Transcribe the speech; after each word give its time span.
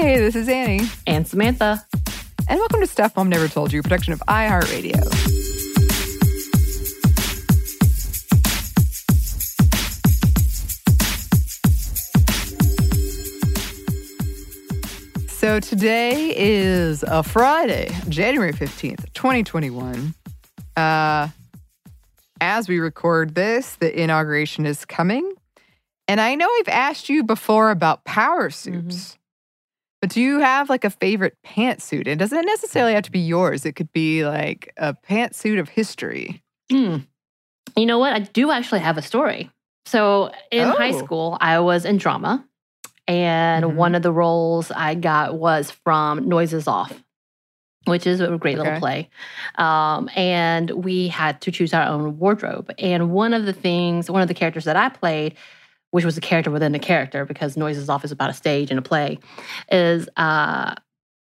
Hey, 0.00 0.16
this 0.20 0.36
is 0.36 0.48
Annie. 0.48 0.88
And 1.08 1.26
Samantha. 1.26 1.84
And 2.46 2.60
welcome 2.60 2.78
to 2.78 2.86
Stuff 2.86 3.16
Mom 3.16 3.28
Never 3.28 3.48
Told 3.48 3.72
You, 3.72 3.82
production 3.82 4.12
of 4.12 4.20
iHeartRadio. 4.28 4.94
So 15.30 15.58
today 15.58 16.32
is 16.36 17.02
a 17.02 17.24
Friday, 17.24 17.90
January 18.08 18.52
15th, 18.52 19.12
2021. 19.14 20.14
Uh, 20.76 21.26
as 22.40 22.68
we 22.68 22.78
record 22.78 23.34
this, 23.34 23.74
the 23.74 24.00
inauguration 24.00 24.64
is 24.64 24.84
coming. 24.84 25.34
And 26.06 26.20
I 26.20 26.36
know 26.36 26.48
I've 26.60 26.68
asked 26.68 27.08
you 27.08 27.24
before 27.24 27.72
about 27.72 28.04
power 28.04 28.48
suits. 28.50 28.96
Mm-hmm. 28.96 29.17
But 30.00 30.10
do 30.10 30.20
you 30.20 30.38
have 30.38 30.68
like 30.68 30.84
a 30.84 30.90
favorite 30.90 31.36
pantsuit? 31.44 32.06
It 32.06 32.16
doesn't 32.16 32.46
necessarily 32.46 32.94
have 32.94 33.04
to 33.04 33.10
be 33.10 33.18
yours. 33.18 33.66
It 33.66 33.72
could 33.72 33.92
be 33.92 34.24
like 34.24 34.72
a 34.76 34.94
pantsuit 34.94 35.58
of 35.58 35.68
history. 35.68 36.42
Mm. 36.70 37.06
You 37.76 37.86
know 37.86 37.98
what? 37.98 38.12
I 38.12 38.20
do 38.20 38.50
actually 38.50 38.80
have 38.80 38.96
a 38.96 39.02
story. 39.02 39.50
So 39.86 40.30
in 40.50 40.68
oh. 40.68 40.72
high 40.72 40.92
school, 40.92 41.38
I 41.40 41.60
was 41.60 41.84
in 41.84 41.96
drama, 41.96 42.46
and 43.06 43.64
mm-hmm. 43.64 43.76
one 43.76 43.94
of 43.94 44.02
the 44.02 44.12
roles 44.12 44.70
I 44.70 44.94
got 44.94 45.34
was 45.34 45.70
from 45.70 46.28
Noises 46.28 46.68
Off, 46.68 47.02
which 47.86 48.06
is 48.06 48.20
a 48.20 48.36
great 48.36 48.58
okay. 48.58 48.64
little 48.64 48.80
play. 48.80 49.08
Um, 49.54 50.10
and 50.14 50.70
we 50.70 51.08
had 51.08 51.40
to 51.40 51.50
choose 51.50 51.72
our 51.72 51.86
own 51.86 52.18
wardrobe. 52.18 52.70
And 52.78 53.10
one 53.10 53.32
of 53.32 53.46
the 53.46 53.54
things, 53.54 54.10
one 54.10 54.20
of 54.20 54.28
the 54.28 54.34
characters 54.34 54.64
that 54.64 54.76
I 54.76 54.90
played, 54.90 55.36
which 55.90 56.04
was 56.04 56.16
a 56.18 56.20
character 56.20 56.50
within 56.50 56.74
a 56.74 56.78
character 56.78 57.24
because 57.24 57.56
Noises 57.56 57.88
Off 57.88 58.04
is 58.04 58.12
about 58.12 58.30
a 58.30 58.34
stage 58.34 58.70
and 58.70 58.78
a 58.78 58.82
play, 58.82 59.18
is 59.70 60.08
uh, 60.16 60.74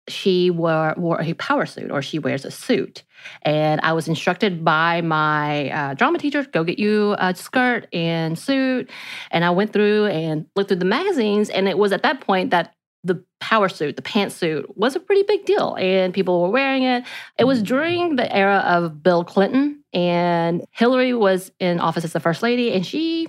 she 0.08 0.50
wore, 0.50 0.94
wore 0.96 1.20
a 1.20 1.34
power 1.34 1.66
suit 1.66 1.90
or 1.90 2.02
she 2.02 2.18
wears 2.18 2.44
a 2.44 2.50
suit. 2.50 3.04
And 3.42 3.80
I 3.82 3.92
was 3.92 4.08
instructed 4.08 4.64
by 4.64 5.00
my 5.00 5.70
uh, 5.70 5.94
drama 5.94 6.18
teacher 6.18 6.44
go 6.44 6.64
get 6.64 6.78
you 6.78 7.14
a 7.18 7.34
skirt 7.34 7.86
and 7.92 8.38
suit. 8.38 8.90
And 9.30 9.44
I 9.44 9.50
went 9.50 9.72
through 9.72 10.06
and 10.06 10.46
looked 10.56 10.68
through 10.68 10.78
the 10.78 10.84
magazines. 10.84 11.50
And 11.50 11.68
it 11.68 11.78
was 11.78 11.92
at 11.92 12.02
that 12.02 12.20
point 12.20 12.50
that 12.50 12.74
the 13.04 13.22
power 13.40 13.68
suit, 13.68 13.96
the 13.96 14.02
pantsuit, 14.02 14.64
was 14.76 14.96
a 14.96 15.00
pretty 15.00 15.22
big 15.22 15.44
deal, 15.44 15.76
and 15.78 16.12
people 16.12 16.42
were 16.42 16.50
wearing 16.50 16.82
it. 16.82 17.04
It 17.38 17.44
was 17.44 17.62
during 17.62 18.16
the 18.16 18.30
era 18.34 18.58
of 18.66 19.02
Bill 19.02 19.24
Clinton, 19.24 19.84
and 19.92 20.64
Hillary 20.72 21.14
was 21.14 21.52
in 21.60 21.78
office 21.78 22.04
as 22.04 22.12
the 22.12 22.20
first 22.20 22.42
lady, 22.42 22.72
and 22.72 22.84
she 22.84 23.28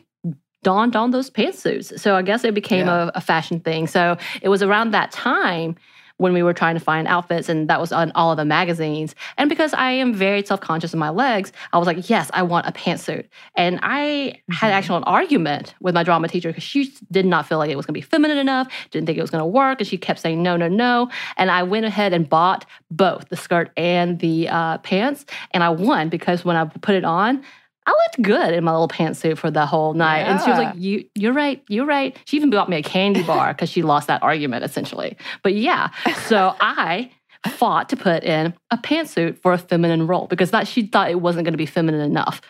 donned 0.63 0.95
on 0.95 1.11
those 1.11 1.29
pantsuits. 1.29 1.99
So 1.99 2.15
I 2.15 2.21
guess 2.21 2.43
it 2.43 2.53
became 2.53 2.87
yeah. 2.87 3.05
a, 3.05 3.11
a 3.15 3.21
fashion 3.21 3.59
thing. 3.59 3.87
So 3.87 4.17
it 4.41 4.49
was 4.49 4.61
around 4.61 4.91
that 4.91 5.11
time 5.11 5.75
when 6.19 6.33
we 6.33 6.43
were 6.43 6.53
trying 6.53 6.75
to 6.75 6.81
find 6.81 7.07
outfits, 7.07 7.47
and 7.47 7.69
that 7.69 7.79
was 7.79 7.93
on 7.93 8.11
all 8.13 8.31
of 8.31 8.37
the 8.37 8.43
magazines. 8.43 9.15
And 9.37 9.49
because 9.49 9.73
I 9.73 9.91
am 9.91 10.13
very 10.13 10.45
self 10.45 10.59
conscious 10.59 10.93
of 10.93 10.99
my 10.99 11.09
legs, 11.09 11.53
I 11.71 11.77
was 11.77 11.87
like, 11.87 12.09
yes, 12.09 12.29
I 12.33 12.43
want 12.43 12.67
a 12.67 12.73
pantsuit. 12.73 13.25
And 13.55 13.79
I 13.81 14.01
mm-hmm. 14.01 14.53
had 14.53 14.71
actually 14.71 14.97
an 14.97 15.05
argument 15.05 15.73
with 15.79 15.95
my 15.95 16.03
drama 16.03 16.27
teacher 16.27 16.49
because 16.49 16.63
she 16.63 16.93
did 17.09 17.25
not 17.25 17.47
feel 17.47 17.57
like 17.57 17.71
it 17.71 17.77
was 17.77 17.85
going 17.85 17.93
to 17.93 17.97
be 17.97 18.05
feminine 18.05 18.37
enough, 18.37 18.67
didn't 18.91 19.07
think 19.07 19.17
it 19.17 19.21
was 19.21 19.31
going 19.31 19.41
to 19.41 19.47
work, 19.47 19.79
and 19.79 19.87
she 19.87 19.97
kept 19.97 20.19
saying 20.19 20.43
no, 20.43 20.57
no, 20.57 20.67
no. 20.67 21.09
And 21.37 21.49
I 21.49 21.63
went 21.63 21.85
ahead 21.85 22.11
and 22.11 22.27
bought 22.27 22.65
both 22.91 23.29
the 23.29 23.37
skirt 23.37 23.71
and 23.77 24.19
the 24.19 24.49
uh, 24.49 24.77
pants, 24.79 25.25
and 25.51 25.63
I 25.63 25.69
won 25.69 26.09
because 26.09 26.43
when 26.43 26.57
I 26.57 26.65
put 26.65 26.95
it 26.95 27.05
on, 27.05 27.43
I 27.89 27.91
looked 27.91 28.21
good 28.21 28.53
in 28.53 28.63
my 28.63 28.71
little 28.71 28.87
pantsuit 28.87 29.37
for 29.37 29.49
the 29.49 29.65
whole 29.65 29.93
night. 29.93 30.21
Yeah. 30.21 30.31
And 30.31 30.41
she 30.41 30.49
was 30.49 30.59
like, 30.59 30.75
"You, 30.77 31.05
you're 31.15 31.33
right. 31.33 31.63
You're 31.69 31.85
right." 31.85 32.15
She 32.25 32.37
even 32.37 32.51
bought 32.51 32.69
me 32.69 32.77
a 32.77 32.83
candy 32.83 33.23
bar 33.23 33.53
because 33.53 33.69
she 33.69 33.81
lost 33.81 34.07
that 34.07 34.21
argument 34.21 34.63
essentially. 34.63 35.17
But 35.43 35.55
yeah, 35.55 35.89
so 36.27 36.55
I 36.61 37.09
fought 37.47 37.89
to 37.89 37.95
put 37.95 38.23
in 38.23 38.53
a 38.69 38.77
pantsuit 38.77 39.39
for 39.39 39.53
a 39.53 39.57
feminine 39.57 40.05
role 40.05 40.27
because 40.27 40.51
that 40.51 40.67
she 40.67 40.85
thought 40.85 41.09
it 41.09 41.19
wasn't 41.19 41.45
going 41.45 41.53
to 41.53 41.57
be 41.57 41.65
feminine 41.65 42.01
enough, 42.01 42.41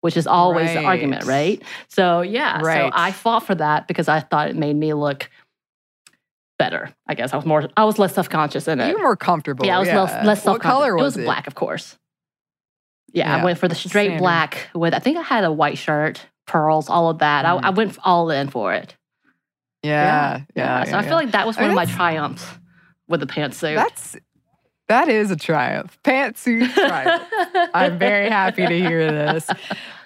which 0.00 0.16
is 0.16 0.26
always 0.26 0.68
right. 0.68 0.80
the 0.80 0.84
argument, 0.84 1.24
right? 1.24 1.62
So 1.88 2.22
yeah, 2.22 2.60
right. 2.62 2.90
so 2.90 2.90
I 2.94 3.12
fought 3.12 3.44
for 3.44 3.54
that 3.56 3.86
because 3.88 4.08
I 4.08 4.20
thought 4.20 4.48
it 4.48 4.56
made 4.56 4.76
me 4.76 4.94
look 4.94 5.28
better. 6.58 6.94
I 7.06 7.14
guess 7.14 7.34
I 7.34 7.36
was 7.36 7.44
more, 7.44 7.68
I 7.76 7.84
was 7.84 7.98
less 7.98 8.14
self 8.14 8.30
conscious 8.30 8.68
in 8.68 8.80
it. 8.80 8.88
You 8.88 8.94
were 8.94 9.02
more 9.02 9.16
comfortable. 9.16 9.66
Yeah, 9.66 9.76
I 9.76 9.80
was 9.80 9.88
yeah. 9.88 10.00
less, 10.00 10.26
less 10.26 10.42
self 10.42 10.60
conscious. 10.60 10.74
What 10.74 10.80
color 10.80 10.96
was 10.96 11.16
it? 11.16 11.20
Was 11.20 11.26
black, 11.26 11.46
of 11.46 11.54
course. 11.54 11.98
Yeah, 13.12 13.28
yeah, 13.28 13.42
I 13.42 13.44
went 13.44 13.58
for 13.58 13.68
the 13.68 13.74
straight 13.74 14.06
Standard. 14.06 14.18
black 14.18 14.68
with, 14.74 14.94
I 14.94 14.98
think 14.98 15.18
I 15.18 15.22
had 15.22 15.44
a 15.44 15.52
white 15.52 15.78
shirt, 15.78 16.26
pearls, 16.46 16.88
all 16.88 17.10
of 17.10 17.18
that. 17.18 17.44
Mm. 17.44 17.62
I, 17.62 17.68
I, 17.68 17.70
went 17.70 17.98
all 18.04 18.30
in 18.30 18.48
for 18.48 18.72
it. 18.72 18.96
Yeah. 19.82 19.90
Yeah. 19.90 20.40
yeah, 20.54 20.84
yeah 20.84 20.90
so 20.90 20.98
I 20.98 21.02
feel 21.02 21.14
like 21.14 21.32
that 21.32 21.46
was 21.46 21.56
one 21.56 21.70
of 21.70 21.76
my 21.76 21.84
triumphs 21.84 22.46
with 23.08 23.20
the 23.20 23.26
pantsuit. 23.26 23.76
That's, 23.76 24.16
that 24.88 25.08
is 25.08 25.30
a 25.30 25.36
triumph. 25.36 25.98
Pantsuit 26.04 26.72
triumph. 26.74 27.28
I'm 27.74 27.98
very 27.98 28.28
happy 28.28 28.66
to 28.66 28.78
hear 28.78 29.10
this. 29.10 29.48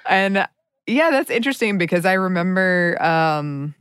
And 0.08 0.46
yeah, 0.86 1.10
that's 1.10 1.30
interesting 1.30 1.78
because 1.78 2.04
I 2.04 2.14
remember 2.14 3.00
um, 3.02 3.74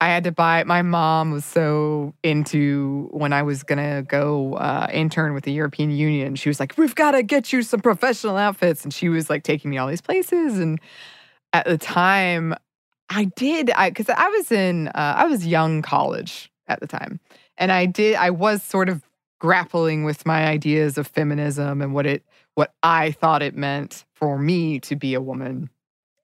I 0.00 0.08
had 0.08 0.24
to 0.24 0.32
buy. 0.32 0.60
it. 0.60 0.66
My 0.66 0.80
mom 0.82 1.30
was 1.30 1.44
so 1.44 2.14
into 2.22 3.08
when 3.12 3.32
I 3.32 3.42
was 3.42 3.62
gonna 3.62 4.02
go 4.02 4.54
uh, 4.54 4.88
intern 4.92 5.34
with 5.34 5.44
the 5.44 5.52
European 5.52 5.90
Union. 5.90 6.36
She 6.36 6.48
was 6.48 6.58
like, 6.58 6.74
"We've 6.78 6.94
got 6.94 7.10
to 7.12 7.22
get 7.22 7.52
you 7.52 7.62
some 7.62 7.80
professional 7.80 8.36
outfits," 8.36 8.82
and 8.82 8.94
she 8.94 9.08
was 9.08 9.28
like 9.28 9.42
taking 9.42 9.70
me 9.70 9.78
all 9.78 9.88
these 9.88 10.00
places. 10.00 10.58
And 10.58 10.80
at 11.52 11.66
the 11.66 11.76
time, 11.76 12.54
I 13.10 13.24
did. 13.24 13.70
I 13.72 13.90
because 13.90 14.08
I 14.08 14.28
was 14.28 14.50
in. 14.50 14.88
Uh, 14.88 15.14
I 15.18 15.26
was 15.26 15.46
young 15.46 15.82
college 15.82 16.50
at 16.66 16.80
the 16.80 16.86
time, 16.86 17.20
and 17.58 17.70
I 17.70 17.84
did. 17.84 18.16
I 18.16 18.30
was 18.30 18.62
sort 18.62 18.88
of 18.88 19.02
grappling 19.38 20.04
with 20.04 20.24
my 20.24 20.46
ideas 20.46 20.96
of 20.96 21.06
feminism 21.06 21.82
and 21.82 21.92
what 21.92 22.06
it 22.06 22.24
what 22.54 22.72
I 22.82 23.10
thought 23.12 23.42
it 23.42 23.56
meant 23.56 24.04
for 24.14 24.38
me 24.38 24.80
to 24.80 24.96
be 24.96 25.14
a 25.14 25.20
woman. 25.20 25.70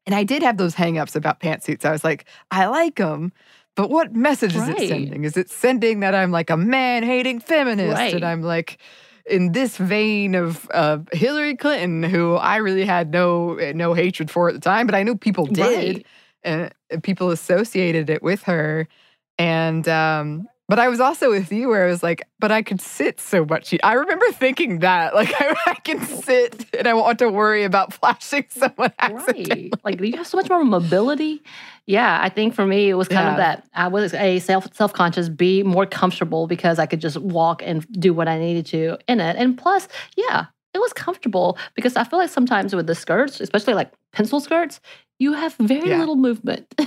And 0.07 0.15
I 0.15 0.23
did 0.23 0.43
have 0.43 0.57
those 0.57 0.75
hangups 0.75 1.17
about 1.17 1.41
pantsuits. 1.41 1.85
I 1.85 1.91
was 1.91 2.05
like, 2.05 2.27
I 2.53 2.67
like 2.67 2.97
them, 2.97 3.33
but 3.77 3.91
what 3.91 4.15
message 4.15 4.57
right. 4.57 4.71
is 4.71 4.83
it 4.83 4.89
sending? 4.89 5.25
Is 5.25 5.37
it 5.37 5.51
sending 5.51 6.01
that 6.01 6.15
I'm 6.15 6.33
like 6.33 6.51
a 6.51 6.57
man 6.57 7.03
hating 7.03 7.41
feminist 7.41 7.95
right. 7.95 8.15
and 8.15 8.25
I'm 8.25 8.43
like 8.43 8.79
in 9.27 9.53
this 9.53 9.77
vein 9.77 10.35
of 10.35 10.69
uh, 10.73 10.99
Hillary 11.13 11.57
Clinton, 11.57 12.03
who 12.03 12.35
I 12.35 12.57
really 12.57 12.85
had 12.85 13.13
no 13.13 13.55
no 13.75 13.93
hatred 13.93 14.31
for 14.31 14.49
at 14.49 14.55
the 14.55 14.61
time, 14.61 14.87
but 14.87 14.95
I 14.95 15.03
knew 15.03 15.17
people 15.17 15.47
did, 15.47 15.97
right. 15.97 16.73
and 16.91 17.03
people 17.03 17.31
associated 17.31 18.09
it 18.09 18.23
with 18.23 18.43
her. 18.45 18.89
And 19.39 19.87
um, 19.89 20.49
but 20.69 20.79
I 20.81 20.89
was 20.89 20.99
also 20.99 21.31
with 21.31 21.53
you 21.53 21.69
where 21.69 21.87
I 21.87 21.91
was 21.91 22.03
like, 22.03 22.23
but 22.41 22.51
I 22.51 22.63
could 22.63 22.81
sit 22.81 23.21
so 23.21 23.45
much. 23.45 23.75
I 23.85 23.93
remember 23.93 24.27
thinking 24.33 24.81
that, 24.81 25.15
like, 25.15 25.33
I, 25.41 25.55
I 25.67 25.75
can 25.75 26.05
sit 26.05 26.67
and 26.77 26.89
I 26.89 26.95
want 26.95 27.21
to 27.21 27.29
worry 27.29 27.65
about 27.65 27.93
flashing 27.93 28.47
someone. 28.49 28.93
Right. 29.07 29.73
Like, 29.85 30.01
you 30.01 30.17
have 30.17 30.27
so 30.27 30.37
much 30.37 30.49
more 30.49 30.65
mobility. 30.65 31.43
Yeah, 31.87 32.19
I 32.21 32.29
think 32.29 32.55
for 32.55 32.67
me, 32.67 32.89
it 32.89 32.95
was 32.95 33.09
kind 33.09 33.27
yeah. 33.27 33.31
of 33.33 33.37
that 33.37 33.69
I 33.75 33.89
was 33.89 34.13
a 34.15 34.41
self 34.41 34.75
self 34.75 34.93
conscious, 34.93 35.29
be 35.29 35.63
more 35.63 35.87
comfortable 35.87 36.47
because 36.47 36.79
I 36.79 36.87
could 36.87 37.01
just 37.01 37.17
walk 37.19 37.63
and 37.65 37.87
do 37.93 38.13
what 38.13 38.29
I 38.29 38.39
needed 38.39 38.67
to 38.67 38.99
in 39.09 39.21
it. 39.21 39.37
And 39.37 39.57
plus, 39.57 39.89
yeah, 40.17 40.47
it 40.75 40.81
was 40.81 40.93
comfortable 40.93 41.59
because 41.75 41.97
I 41.97 42.05
feel 42.05 42.19
like 42.19 42.31
sometimes 42.31 42.75
with 42.75 42.87
the 42.87 42.95
skirts, 42.95 43.41
especially 43.41 43.75
like 43.75 43.93
pencil 44.13 44.41
skirts, 44.41 44.81
you 45.19 45.33
have 45.33 45.55
very 45.55 45.91
yeah. 45.91 45.99
little 45.99 46.17
movement. 46.17 46.67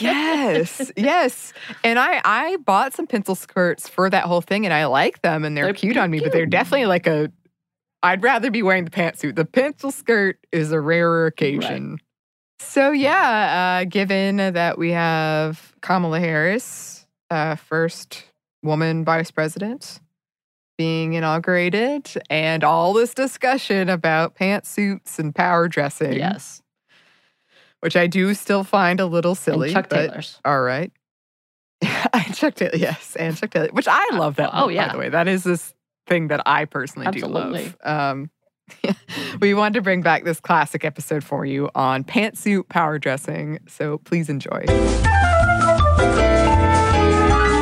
yes, 0.00 0.92
yes. 0.96 1.52
And 1.82 1.98
I 1.98 2.20
I 2.24 2.56
bought 2.58 2.94
some 2.94 3.06
pencil 3.06 3.34
skirts 3.34 3.88
for 3.88 4.10
that 4.10 4.24
whole 4.24 4.42
thing, 4.42 4.66
and 4.66 4.74
I 4.74 4.86
like 4.86 5.22
them, 5.22 5.44
and 5.44 5.56
they're, 5.56 5.64
they're 5.64 5.74
cute 5.74 5.96
on 5.96 6.10
me. 6.10 6.18
Cute. 6.18 6.30
But 6.30 6.36
they're 6.36 6.46
definitely 6.46 6.86
like 6.86 7.06
a. 7.06 7.32
I'd 8.02 8.22
rather 8.22 8.50
be 8.50 8.62
wearing 8.62 8.84
the 8.84 8.90
pantsuit. 8.90 9.36
The 9.36 9.46
pencil 9.46 9.90
skirt 9.90 10.38
is 10.52 10.72
a 10.72 10.80
rarer 10.80 11.26
occasion. 11.26 11.92
Right. 11.92 12.00
So 12.60 12.90
yeah, 12.90 13.80
uh, 13.82 13.84
given 13.84 14.36
that 14.36 14.78
we 14.78 14.92
have 14.92 15.74
Kamala 15.80 16.20
Harris, 16.20 17.06
uh, 17.30 17.56
first 17.56 18.24
woman 18.62 19.04
vice 19.04 19.30
president, 19.30 20.00
being 20.76 21.14
inaugurated, 21.14 22.10
and 22.28 22.62
all 22.62 22.92
this 22.92 23.14
discussion 23.14 23.88
about 23.88 24.36
pantsuits 24.36 25.18
and 25.18 25.34
power 25.34 25.66
dressing. 25.66 26.12
Yes 26.12 26.60
which 27.86 27.94
I 27.94 28.08
do 28.08 28.34
still 28.34 28.64
find 28.64 28.98
a 28.98 29.06
little 29.06 29.36
silly. 29.36 29.68
And 29.68 29.76
Chuck 29.76 29.88
Taylor's. 29.88 30.40
All 30.44 30.60
right. 30.60 30.90
I 31.82 32.32
Chuck 32.34 32.56
Taylor, 32.56 32.74
yes, 32.74 33.14
and 33.14 33.36
Chuck 33.36 33.50
Taylor, 33.50 33.68
which 33.70 33.86
I 33.86 34.16
love 34.16 34.34
that. 34.36 34.50
Oh, 34.52 34.68
yeah. 34.68 34.88
By 34.88 34.92
the 34.92 34.98
way, 34.98 35.08
that 35.10 35.28
is 35.28 35.44
this 35.44 35.72
thing 36.08 36.26
that 36.26 36.42
I 36.46 36.64
personally 36.64 37.06
Absolutely. 37.06 37.62
do 37.62 37.74
love. 37.84 38.10
Um, 38.10 38.30
we 39.40 39.54
wanted 39.54 39.74
to 39.74 39.82
bring 39.82 40.02
back 40.02 40.24
this 40.24 40.40
classic 40.40 40.84
episode 40.84 41.22
for 41.22 41.46
you 41.46 41.70
on 41.76 42.02
pantsuit 42.02 42.68
power 42.68 42.98
dressing, 42.98 43.60
so 43.68 43.98
please 43.98 44.28
enjoy. 44.28 44.64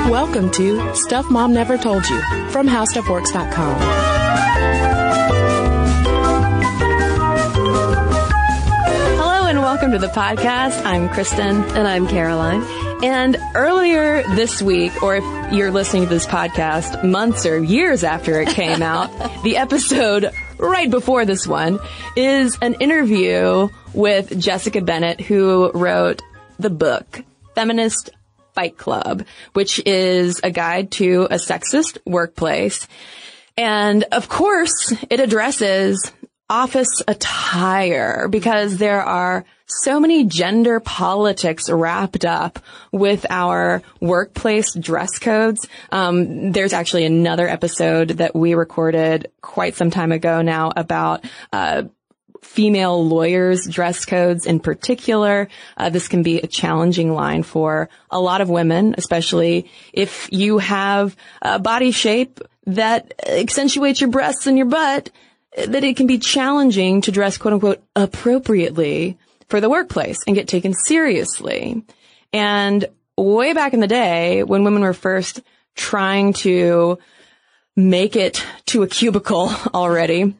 Welcome 0.08 0.50
to 0.52 0.94
Stuff 0.94 1.30
Mom 1.30 1.52
Never 1.52 1.76
Told 1.76 2.08
You 2.08 2.18
from 2.48 2.66
HowStuffWorks.com. 2.66 5.03
welcome 9.74 9.90
to 9.90 9.98
the 9.98 10.06
podcast. 10.06 10.86
I'm 10.86 11.08
Cristen. 11.08 11.64
And 11.64 11.88
I'm 11.88 12.06
Caroline. 12.06 12.62
And 13.02 13.36
earlier 13.56 14.22
this 14.36 14.62
week, 14.62 15.02
or 15.02 15.16
if 15.16 15.52
you're 15.52 15.72
listening 15.72 16.04
to 16.04 16.08
this 16.08 16.26
podcast 16.26 17.02
months 17.02 17.44
or 17.44 17.58
years 17.58 18.04
after 18.04 18.40
it 18.40 18.50
came 18.50 18.82
out, 18.84 19.10
the 19.42 19.56
episode 19.56 20.30
right 20.58 20.88
before 20.88 21.24
this 21.24 21.44
one 21.44 21.80
is 22.14 22.56
an 22.62 22.74
interview 22.74 23.68
with 23.92 24.38
Jessica 24.38 24.80
Bennett, 24.80 25.20
who 25.20 25.72
wrote 25.72 26.22
the 26.60 26.70
book 26.70 27.24
Feminist 27.56 28.10
Fight 28.52 28.78
Club, 28.78 29.24
which 29.54 29.84
is 29.84 30.40
a 30.44 30.52
guide 30.52 30.92
to 30.92 31.24
a 31.24 31.34
sexist 31.34 31.98
workplace. 32.06 32.86
And 33.56 34.04
of 34.12 34.28
course, 34.28 34.92
it 35.10 35.18
addresses 35.18 36.12
office 36.48 37.02
attire 37.08 38.28
because 38.28 38.76
there 38.76 39.02
are 39.02 39.44
so 39.66 39.98
many 39.98 40.24
gender 40.24 40.80
politics 40.80 41.70
wrapped 41.70 42.24
up 42.24 42.58
with 42.92 43.24
our 43.30 43.82
workplace 44.00 44.74
dress 44.74 45.18
codes. 45.18 45.66
Um, 45.90 46.52
there's 46.52 46.72
actually 46.72 47.06
another 47.06 47.48
episode 47.48 48.08
that 48.10 48.34
we 48.34 48.54
recorded 48.54 49.30
quite 49.40 49.74
some 49.74 49.90
time 49.90 50.12
ago 50.12 50.42
now 50.42 50.72
about 50.76 51.24
uh, 51.52 51.84
female 52.42 53.06
lawyers 53.06 53.66
dress 53.66 54.04
codes 54.04 54.46
in 54.46 54.60
particular. 54.60 55.48
Uh, 55.76 55.88
this 55.88 56.08
can 56.08 56.22
be 56.22 56.38
a 56.38 56.46
challenging 56.46 57.12
line 57.12 57.42
for 57.42 57.88
a 58.10 58.20
lot 58.20 58.40
of 58.40 58.50
women, 58.50 58.94
especially 58.98 59.70
if 59.92 60.28
you 60.30 60.58
have 60.58 61.16
a 61.40 61.58
body 61.58 61.90
shape 61.90 62.40
that 62.66 63.14
accentuates 63.26 64.00
your 64.00 64.10
breasts 64.10 64.46
and 64.46 64.56
your 64.58 64.66
butt 64.66 65.10
that 65.56 65.84
it 65.84 65.96
can 65.96 66.06
be 66.06 66.18
challenging 66.18 67.00
to 67.00 67.12
dress 67.12 67.38
quote 67.38 67.54
unquote 67.54 67.82
appropriately 67.94 69.16
for 69.48 69.60
the 69.60 69.70
workplace 69.70 70.18
and 70.26 70.36
get 70.36 70.48
taken 70.48 70.74
seriously. 70.74 71.84
And 72.32 72.86
way 73.16 73.52
back 73.52 73.74
in 73.74 73.80
the 73.80 73.86
day 73.86 74.42
when 74.42 74.64
women 74.64 74.82
were 74.82 74.92
first 74.92 75.40
trying 75.74 76.32
to 76.32 76.98
make 77.76 78.16
it 78.16 78.44
to 78.66 78.82
a 78.82 78.88
cubicle 78.88 79.50
already, 79.74 80.34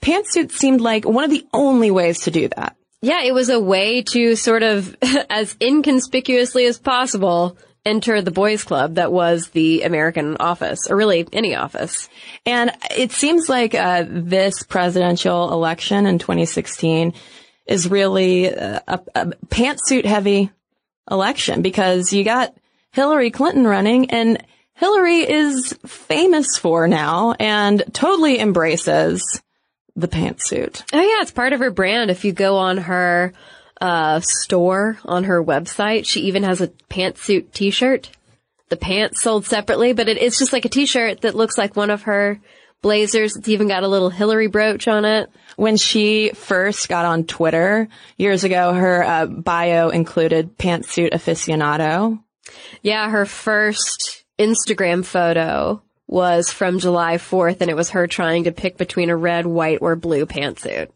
pantsuits 0.00 0.52
seemed 0.52 0.80
like 0.80 1.04
one 1.04 1.24
of 1.24 1.30
the 1.30 1.46
only 1.52 1.90
ways 1.90 2.20
to 2.20 2.30
do 2.30 2.48
that. 2.48 2.76
Yeah, 3.00 3.22
it 3.24 3.34
was 3.34 3.48
a 3.48 3.58
way 3.58 4.02
to 4.12 4.36
sort 4.36 4.62
of, 4.62 4.96
as 5.30 5.56
inconspicuously 5.60 6.66
as 6.66 6.78
possible, 6.78 7.56
enter 7.84 8.22
the 8.22 8.30
boys 8.30 8.62
club 8.62 8.94
that 8.94 9.10
was 9.10 9.48
the 9.48 9.82
American 9.82 10.36
office, 10.38 10.88
or 10.88 10.96
really 10.96 11.26
any 11.32 11.56
office. 11.56 12.08
And 12.46 12.70
it 12.96 13.10
seems 13.10 13.48
like 13.48 13.74
uh, 13.74 14.04
this 14.06 14.62
presidential 14.62 15.52
election 15.52 16.06
in 16.06 16.18
2016 16.18 17.12
is 17.66 17.90
really 17.90 18.46
a, 18.46 18.82
a, 18.86 19.26
pantsuit 19.48 20.04
heavy 20.04 20.50
election 21.10 21.62
because 21.62 22.12
you 22.12 22.24
got 22.24 22.54
Hillary 22.92 23.30
Clinton 23.30 23.66
running 23.66 24.10
and 24.10 24.44
Hillary 24.74 25.18
is 25.18 25.78
famous 25.86 26.58
for 26.58 26.88
now 26.88 27.34
and 27.38 27.82
totally 27.92 28.40
embraces 28.40 29.22
the 29.94 30.08
pantsuit. 30.08 30.82
Oh 30.92 31.00
yeah, 31.00 31.22
it's 31.22 31.30
part 31.30 31.52
of 31.52 31.60
her 31.60 31.70
brand. 31.70 32.10
If 32.10 32.24
you 32.24 32.32
go 32.32 32.56
on 32.56 32.78
her 32.78 33.32
uh, 33.80 34.20
store 34.20 34.98
on 35.04 35.24
her 35.24 35.42
website, 35.42 36.06
she 36.06 36.22
even 36.22 36.42
has 36.42 36.60
a 36.60 36.68
pantsuit 36.68 37.52
t-shirt. 37.52 38.10
The 38.70 38.76
pants 38.76 39.22
sold 39.22 39.44
separately, 39.44 39.92
but 39.92 40.08
it, 40.08 40.16
it's 40.16 40.38
just 40.38 40.52
like 40.52 40.64
a 40.64 40.70
t-shirt 40.70 41.20
that 41.20 41.34
looks 41.34 41.58
like 41.58 41.76
one 41.76 41.90
of 41.90 42.02
her 42.02 42.40
blazers. 42.82 43.36
It's 43.36 43.48
even 43.48 43.68
got 43.68 43.84
a 43.84 43.88
little 43.88 44.10
Hillary 44.10 44.48
brooch 44.48 44.86
on 44.88 45.04
it. 45.04 45.30
When 45.56 45.76
she 45.76 46.32
first 46.34 46.88
got 46.88 47.04
on 47.04 47.24
Twitter 47.24 47.88
years 48.16 48.44
ago, 48.44 48.72
her 48.72 49.02
uh, 49.02 49.26
bio 49.26 49.88
included 49.90 50.58
pantsuit 50.58 51.12
aficionado. 51.12 52.22
Yeah, 52.82 53.08
her 53.08 53.24
first 53.26 54.24
Instagram 54.38 55.04
photo 55.04 55.82
was 56.06 56.50
from 56.50 56.78
July 56.78 57.16
4th 57.16 57.60
and 57.60 57.70
it 57.70 57.76
was 57.76 57.90
her 57.90 58.06
trying 58.06 58.44
to 58.44 58.52
pick 58.52 58.76
between 58.76 59.08
a 59.08 59.16
red, 59.16 59.46
white, 59.46 59.78
or 59.80 59.96
blue 59.96 60.26
pantsuit. 60.26 60.90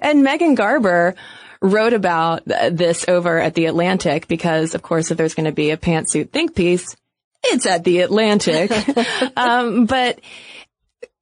And 0.00 0.22
Megan 0.22 0.54
Garber 0.54 1.14
wrote 1.60 1.92
about 1.92 2.44
this 2.44 3.06
over 3.08 3.38
at 3.38 3.54
The 3.54 3.66
Atlantic 3.66 4.28
because, 4.28 4.74
of 4.74 4.82
course, 4.82 5.10
if 5.10 5.16
there's 5.16 5.34
going 5.34 5.46
to 5.46 5.52
be 5.52 5.70
a 5.70 5.76
pantsuit 5.76 6.30
think 6.30 6.54
piece, 6.54 6.96
it's 7.42 7.66
at 7.66 7.84
The 7.84 8.00
Atlantic. 8.00 8.70
um, 9.36 9.86
but 9.86 10.20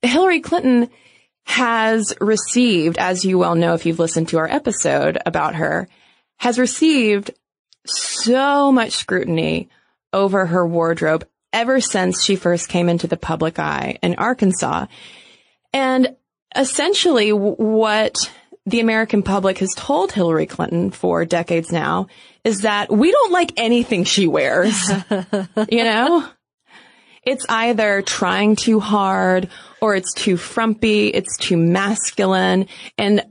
Hillary 0.03 0.41
Clinton 0.41 0.91
has 1.45 2.15
received, 2.21 2.99
as 2.99 3.25
you 3.25 3.39
well 3.39 3.55
know 3.55 3.75
if 3.75 3.87
you've 3.87 3.99
listened 3.99 4.29
to 4.29 4.39
our 4.39 4.49
episode 4.49 5.19
about 5.25 5.57
her, 5.57 5.89
has 6.39 6.59
received 6.59 7.33
so 7.87 8.71
much 8.71 8.93
scrutiny 8.93 9.69
over 10.13 10.47
her 10.47 10.67
wardrobe 10.67 11.27
ever 11.53 11.81
since 11.81 12.23
she 12.23 12.37
first 12.37 12.69
came 12.69 12.89
into 12.89 13.07
the 13.07 13.17
public 13.17 13.59
eye 13.59 13.99
in 14.03 14.15
Arkansas. 14.17 14.87
And 15.73 16.17
essentially 16.55 17.31
what 17.33 18.17
the 18.67 18.81
American 18.81 19.23
public 19.23 19.59
has 19.59 19.71
told 19.77 20.13
Hillary 20.13 20.47
Clinton 20.47 20.91
for 20.91 21.25
decades 21.25 21.73
now 21.73 22.07
is 22.45 22.63
that 22.63 22.91
we 22.91 23.11
don't 23.11 23.33
like 23.33 23.53
anything 23.57 24.05
she 24.05 24.27
wears. 24.27 24.89
you 25.71 25.85
know? 25.85 26.29
It's 27.25 27.47
either 27.49 28.03
trying 28.03 28.57
too 28.57 28.81
hard 28.81 29.49
or 29.83 29.97
it's 29.97 30.15
too 30.15 30.37
frumpy, 30.37 31.09
it's 31.09 31.37
too 31.37 31.57
masculine, 31.57 32.69
and 32.97 33.23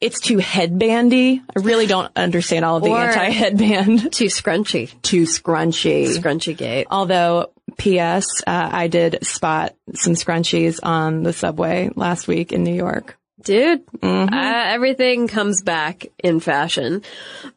it's 0.00 0.20
too 0.20 0.36
headbandy. 0.36 1.40
I 1.40 1.60
really 1.60 1.88
don't 1.88 2.10
understand 2.16 2.64
all 2.64 2.76
of 2.76 2.84
the 2.84 2.92
anti-headband. 2.92 4.12
Too 4.12 4.26
scrunchy. 4.26 4.94
too 5.02 5.24
scrunchy. 5.24 6.06
Scrunchy 6.16 6.56
gate. 6.56 6.86
Although, 6.88 7.50
P.S., 7.78 8.24
uh, 8.46 8.68
I 8.72 8.86
did 8.86 9.26
spot 9.26 9.74
some 9.94 10.12
scrunchies 10.14 10.78
on 10.80 11.24
the 11.24 11.32
subway 11.32 11.90
last 11.96 12.28
week 12.28 12.52
in 12.52 12.62
New 12.62 12.74
York. 12.74 13.18
Dude, 13.42 13.82
uh, 14.00 14.28
everything 14.32 15.26
comes 15.26 15.62
back 15.62 16.06
in 16.22 16.38
fashion. 16.38 17.02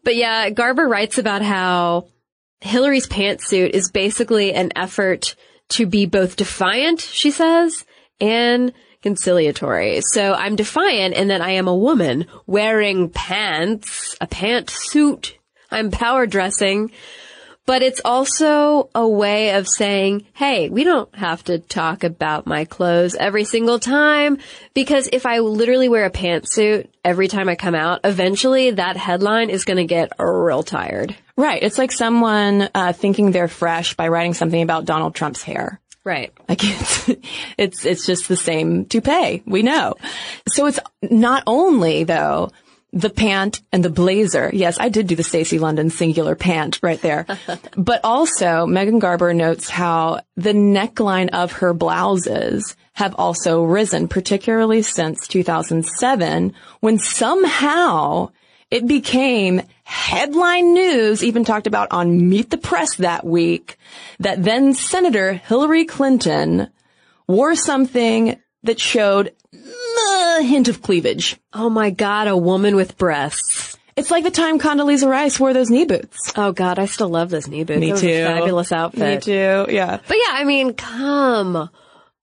But 0.04 0.16
yeah, 0.16 0.50
Garber 0.50 0.88
writes 0.88 1.20
about 1.20 1.44
how 1.44 2.08
Hillary's 2.62 3.08
pantsuit 3.08 3.72
is 3.72 3.92
basically 3.92 4.54
an 4.54 4.72
effort 4.76 5.36
to 5.70 5.86
be 5.86 6.06
both 6.06 6.36
defiant, 6.36 7.02
she 7.02 7.32
says, 7.32 7.86
and 8.22 8.72
conciliatory. 9.02 10.02
So 10.02 10.34
I'm 10.34 10.56
defiant 10.56 11.16
in 11.16 11.30
that 11.30 11.42
I 11.42 11.52
am 11.52 11.68
a 11.68 11.76
woman 11.76 12.28
wearing 12.46 13.10
pants, 13.10 14.16
a 14.22 14.28
pantsuit. 14.28 15.34
I'm 15.72 15.92
power 15.92 16.28
dressing. 16.28 16.92
But 17.68 17.84
it's 17.84 18.02
also 18.04 18.90
a 18.96 19.08
way 19.08 19.52
of 19.52 19.68
saying, 19.68 20.26
hey, 20.34 20.70
we 20.70 20.84
don't 20.84 21.14
have 21.16 21.44
to 21.44 21.60
talk 21.60 22.04
about 22.04 22.48
my 22.48 22.66
clothes 22.66 23.16
every 23.16 23.44
single 23.44 23.78
time 23.78 24.40
because 24.74 25.08
if 25.14 25.28
I 25.28 25.40
literally 25.40 25.88
wear 25.88 26.06
a 26.06 26.12
pantsuit 26.12 26.88
every 27.06 27.28
time 27.28 27.48
I 27.48 27.56
come 27.56 27.76
out, 27.76 28.02
eventually 28.04 28.72
that 28.72 28.98
headline 28.98 29.52
is 29.52 29.64
going 29.64 29.78
to 29.78 29.86
get 29.86 30.12
real 30.20 30.64
tired. 30.64 31.16
Right. 31.38 31.62
It's 31.62 31.78
like 31.78 31.92
someone 31.92 32.68
uh, 32.74 32.94
thinking 32.94 33.32
they're 33.32 33.48
fresh 33.48 33.96
by 33.96 34.08
writing 34.08 34.34
something 34.34 34.62
about 34.62 34.86
Donald 34.86 35.14
Trump's 35.14 35.44
hair. 35.44 35.80
Right. 36.04 36.34
Like 36.50 36.60
it's, 36.64 37.10
it's, 37.58 37.86
it's 37.86 38.06
just 38.06 38.28
the 38.28 38.38
same 38.38 38.86
toupee. 38.86 39.44
We 39.46 39.62
know. 39.62 39.96
So 40.50 40.66
it's 40.66 40.80
not 41.02 41.44
only 41.48 42.04
though 42.04 42.50
the 42.94 43.10
pant 43.10 43.62
and 43.72 43.86
the 43.86 43.90
blazer. 43.90 44.50
Yes, 44.54 44.78
I 44.80 44.90
did 44.90 45.08
do 45.08 45.16
the 45.16 45.24
Stacy 45.24 45.60
London 45.60 45.90
singular 45.90 46.36
pant 46.36 46.80
right 46.82 47.02
there. 47.02 47.26
but 47.78 48.02
also 48.04 48.66
Megan 48.66 49.00
Garber 49.00 49.34
notes 49.34 49.70
how 49.70 50.22
the 50.36 50.54
neckline 50.54 51.30
of 51.30 51.54
her 51.54 51.74
blouses 51.74 52.76
have 52.94 53.16
also 53.16 53.64
risen, 53.64 54.08
particularly 54.08 54.82
since 54.82 55.28
2007 55.28 56.54
when 56.82 57.00
somehow 57.00 58.30
it 58.70 58.88
became 58.88 59.62
headline 59.92 60.74
news, 60.74 61.22
even 61.22 61.44
talked 61.44 61.68
about 61.68 61.90
on 61.92 62.30
Meet 62.30 62.50
the 62.50 62.58
Press 62.58 62.96
that 62.96 63.26
week, 63.26 63.78
that 64.20 64.42
then 64.42 64.74
Senator 64.74 65.34
Hillary 65.34 65.84
Clinton 65.84 66.70
wore 67.28 67.56
something 67.56 68.40
that 68.64 68.80
showed 68.80 69.34
a 69.54 70.44
hint 70.44 70.70
of 70.70 70.82
cleavage. 70.82 71.38
Oh 71.52 71.70
my 71.70 71.90
God, 71.90 72.30
a 72.30 72.38
woman 72.38 72.78
with 72.78 72.98
breasts. 72.98 73.78
It's 73.98 74.10
like 74.10 74.24
the 74.24 74.32
time 74.32 74.60
Condoleezza 74.60 75.10
Rice 75.10 75.38
wore 75.38 75.54
those 75.54 75.70
knee 75.70 75.84
boots. 75.84 76.32
Oh 76.38 76.54
God, 76.54 76.80
I 76.80 76.86
still 76.86 77.10
love 77.10 77.30
those 77.30 77.50
knee 77.50 77.66
boots. 77.66 77.86
It 77.86 77.92
was 77.92 78.04
a 78.04 78.26
fabulous 78.26 78.72
outfit. 78.72 79.02
Me 79.02 79.20
too. 79.20 79.66
Yeah. 79.70 80.00
But 80.08 80.18
yeah, 80.18 80.34
I 80.36 80.46
mean, 80.46 80.74
come 80.74 81.70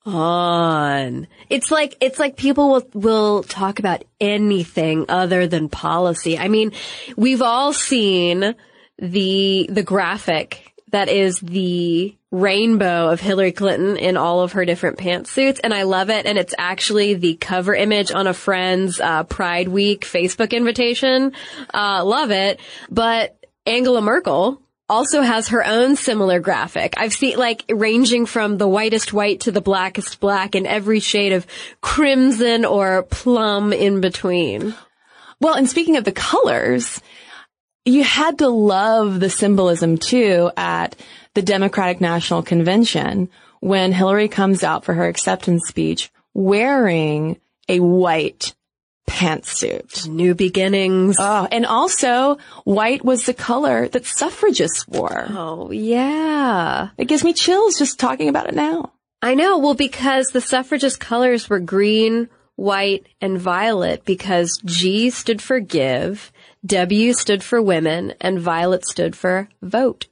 on. 0.09 1.27
It's 1.49 1.71
like, 1.71 1.97
it's 2.01 2.19
like 2.19 2.37
people 2.37 2.71
will, 2.71 2.89
will 2.95 3.43
talk 3.43 3.79
about 3.79 4.05
anything 4.21 5.07
other 5.09 5.47
than 5.47 5.69
policy. 5.69 6.39
I 6.39 6.49
mean, 6.49 6.73
we've 7.17 7.43
all 7.43 7.73
seen 7.73 8.55
the, 8.99 9.67
the 9.71 9.83
graphic 9.83 10.73
that 10.91 11.09
is 11.09 11.39
the 11.41 12.17
rainbow 12.31 13.11
of 13.11 13.21
Hillary 13.21 13.53
Clinton 13.53 13.97
in 13.97 14.17
all 14.17 14.41
of 14.41 14.53
her 14.53 14.65
different 14.65 14.99
pantsuits, 14.99 15.61
and 15.63 15.73
I 15.73 15.83
love 15.83 16.11
it. 16.11 16.27
And 16.27 16.39
it's 16.39 16.55
actually 16.57 17.15
the 17.15 17.37
cover 17.37 17.75
image 17.75 18.11
on 18.11 18.27
a 18.27 18.35
friend's 18.35 19.01
uh, 19.01 19.25
Pride 19.25 19.69
Week 19.69 20.05
Facebook 20.05 20.53
invitation. 20.53 21.33
Uh, 21.73 22.05
love 22.05 22.31
it. 22.31 22.61
But 22.91 23.37
Angela 23.67 24.01
Merkel 24.01 24.63
also 24.89 25.23
has 25.23 25.49
her 25.49 25.65
own 25.65 25.97
similar 25.97 26.41
graphic. 26.41 26.95
I've 26.97 27.13
seen 27.13 27.39
like 27.39 27.65
ranging 27.69 28.27
from 28.27 28.57
the 28.57 28.69
whitest 28.69 29.13
white 29.13 29.41
to 29.41 29.53
the 29.53 29.61
blackest 29.61 30.21
black 30.21 30.55
and 30.55 30.67
every 30.67 31.01
shade 31.01 31.33
of 31.33 31.47
crimson 31.81 32.65
or 32.65 33.03
plum 33.03 33.73
in 33.73 34.01
between. 34.01 34.75
Well, 35.41 35.55
and 35.55 35.69
speaking 35.69 35.97
of 35.97 36.05
the 36.05 36.13
colors, 36.13 37.01
you 37.85 38.03
had 38.03 38.39
to 38.39 38.49
love 38.49 39.21
the 39.21 39.31
symbolism 39.31 39.99
too 39.99 40.51
at 40.57 40.97
the 41.35 41.43
Democratic 41.43 42.01
National 42.01 42.43
Convention 42.43 43.29
when 43.61 43.93
Hillary 43.93 44.29
comes 44.29 44.63
out 44.63 44.85
for 44.85 44.95
her 44.95 45.07
acceptance 45.07 45.69
speech 45.69 46.11
wearing 46.35 47.41
a 47.69 47.81
white 47.81 48.55
pantsuit. 49.09 50.07
New 50.07 50.35
beginnings. 50.35 51.17
Oh, 51.19 51.49
and 51.51 51.67
also 51.67 52.39
white 52.65 53.05
was 53.05 53.25
the 53.25 53.35
color 53.35 53.89
that 53.89 54.07
suffragists 54.07 54.87
wore. 54.87 55.27
Oh, 55.31 55.71
yeah. 55.71 56.91
It 56.99 57.07
gives 57.07 57.25
me 57.25 57.33
chills 57.33 57.79
just 57.79 57.99
talking 57.99 58.29
about 58.29 58.49
it 58.49 58.55
now. 58.55 58.93
I 59.21 59.35
know. 59.35 59.59
Well, 59.59 59.75
because 59.75 60.29
the 60.29 60.41
suffragist 60.41 61.01
colors 61.01 61.51
were 61.51 61.59
green, 61.59 62.29
white, 62.57 63.07
and 63.21 63.39
violet 63.39 64.05
because 64.05 64.61
G 64.65 65.11
stood 65.11 65.43
for 65.43 65.59
give, 65.59 66.31
W 66.65 67.13
stood 67.13 67.43
for 67.43 67.61
women, 67.61 68.15
and 68.21 68.39
violet 68.39 68.85
stood 68.85 69.17
for 69.17 69.49
vote. 69.63 70.07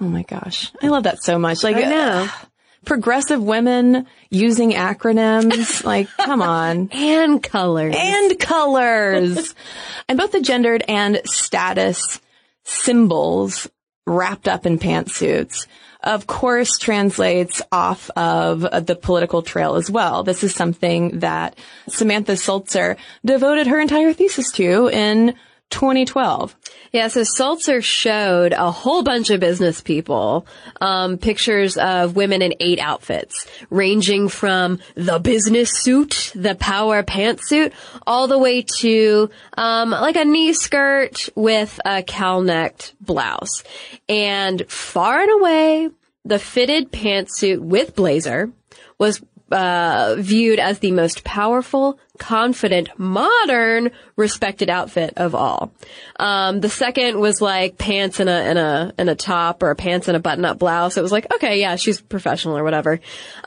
Oh 0.00 0.04
my 0.04 0.22
gosh. 0.22 0.72
I 0.82 0.88
love 0.88 1.04
that 1.04 1.22
so 1.22 1.38
much. 1.38 1.64
Like, 1.64 1.76
I 1.76 1.80
know. 1.80 2.28
Uh, 2.30 2.46
progressive 2.86 3.42
women 3.42 4.06
using 4.30 4.72
acronyms. 4.72 5.84
like, 5.84 6.08
come 6.16 6.40
on. 6.40 6.88
And 6.92 7.42
colors. 7.42 7.94
And 7.98 8.38
colors. 8.38 9.54
and 10.08 10.16
both 10.16 10.32
the 10.32 10.40
gendered 10.40 10.82
and 10.88 11.20
status 11.26 12.20
symbols 12.64 13.68
wrapped 14.06 14.48
up 14.48 14.64
in 14.64 14.78
pantsuits 14.78 15.66
of 16.06 16.26
course 16.26 16.78
translates 16.78 17.60
off 17.72 18.08
of 18.10 18.60
the 18.60 18.96
political 18.96 19.42
trail 19.42 19.74
as 19.74 19.90
well. 19.90 20.22
This 20.22 20.44
is 20.44 20.54
something 20.54 21.18
that 21.18 21.58
Samantha 21.88 22.36
Sulzer 22.36 22.96
devoted 23.24 23.66
her 23.66 23.80
entire 23.80 24.12
thesis 24.12 24.52
to 24.52 24.88
in 24.88 25.34
2012. 25.70 26.56
Yeah, 26.92 27.08
so 27.08 27.24
Sulzer 27.24 27.82
showed 27.82 28.52
a 28.52 28.70
whole 28.70 29.02
bunch 29.02 29.30
of 29.30 29.40
business 29.40 29.80
people 29.80 30.46
um, 30.80 31.18
pictures 31.18 31.76
of 31.76 32.16
women 32.16 32.40
in 32.42 32.54
eight 32.60 32.78
outfits, 32.78 33.46
ranging 33.68 34.28
from 34.28 34.78
the 34.94 35.18
business 35.18 35.70
suit, 35.70 36.32
the 36.34 36.54
power 36.54 37.02
pantsuit, 37.02 37.72
all 38.06 38.28
the 38.28 38.38
way 38.38 38.62
to 38.78 39.28
um, 39.56 39.90
like 39.90 40.16
a 40.16 40.24
knee 40.24 40.52
skirt 40.52 41.28
with 41.34 41.78
a 41.84 42.02
cowl-necked 42.02 42.94
blouse. 43.00 43.64
And 44.08 44.70
far 44.70 45.20
and 45.20 45.40
away, 45.40 45.90
the 46.24 46.38
fitted 46.38 46.92
pantsuit 46.92 47.58
with 47.58 47.94
blazer 47.94 48.50
was 48.98 49.20
uh, 49.50 50.16
viewed 50.18 50.58
as 50.58 50.80
the 50.80 50.90
most 50.90 51.24
powerful, 51.24 51.98
confident, 52.18 52.88
modern, 52.98 53.90
respected 54.16 54.70
outfit 54.70 55.12
of 55.16 55.34
all. 55.34 55.72
Um, 56.18 56.60
the 56.60 56.70
second 56.70 57.20
was 57.20 57.40
like 57.42 57.76
pants 57.76 58.18
and 58.18 58.30
a 58.30 58.32
and 58.32 58.58
a 58.58 58.92
and 58.96 59.10
a 59.10 59.14
top 59.14 59.62
or 59.62 59.74
pants 59.74 60.08
and 60.08 60.16
a 60.16 60.20
button-up 60.20 60.58
blouse. 60.58 60.96
It 60.96 61.02
was 61.02 61.12
like, 61.12 61.32
okay, 61.34 61.60
yeah, 61.60 61.76
she's 61.76 62.00
professional 62.00 62.56
or 62.56 62.64
whatever. 62.64 62.98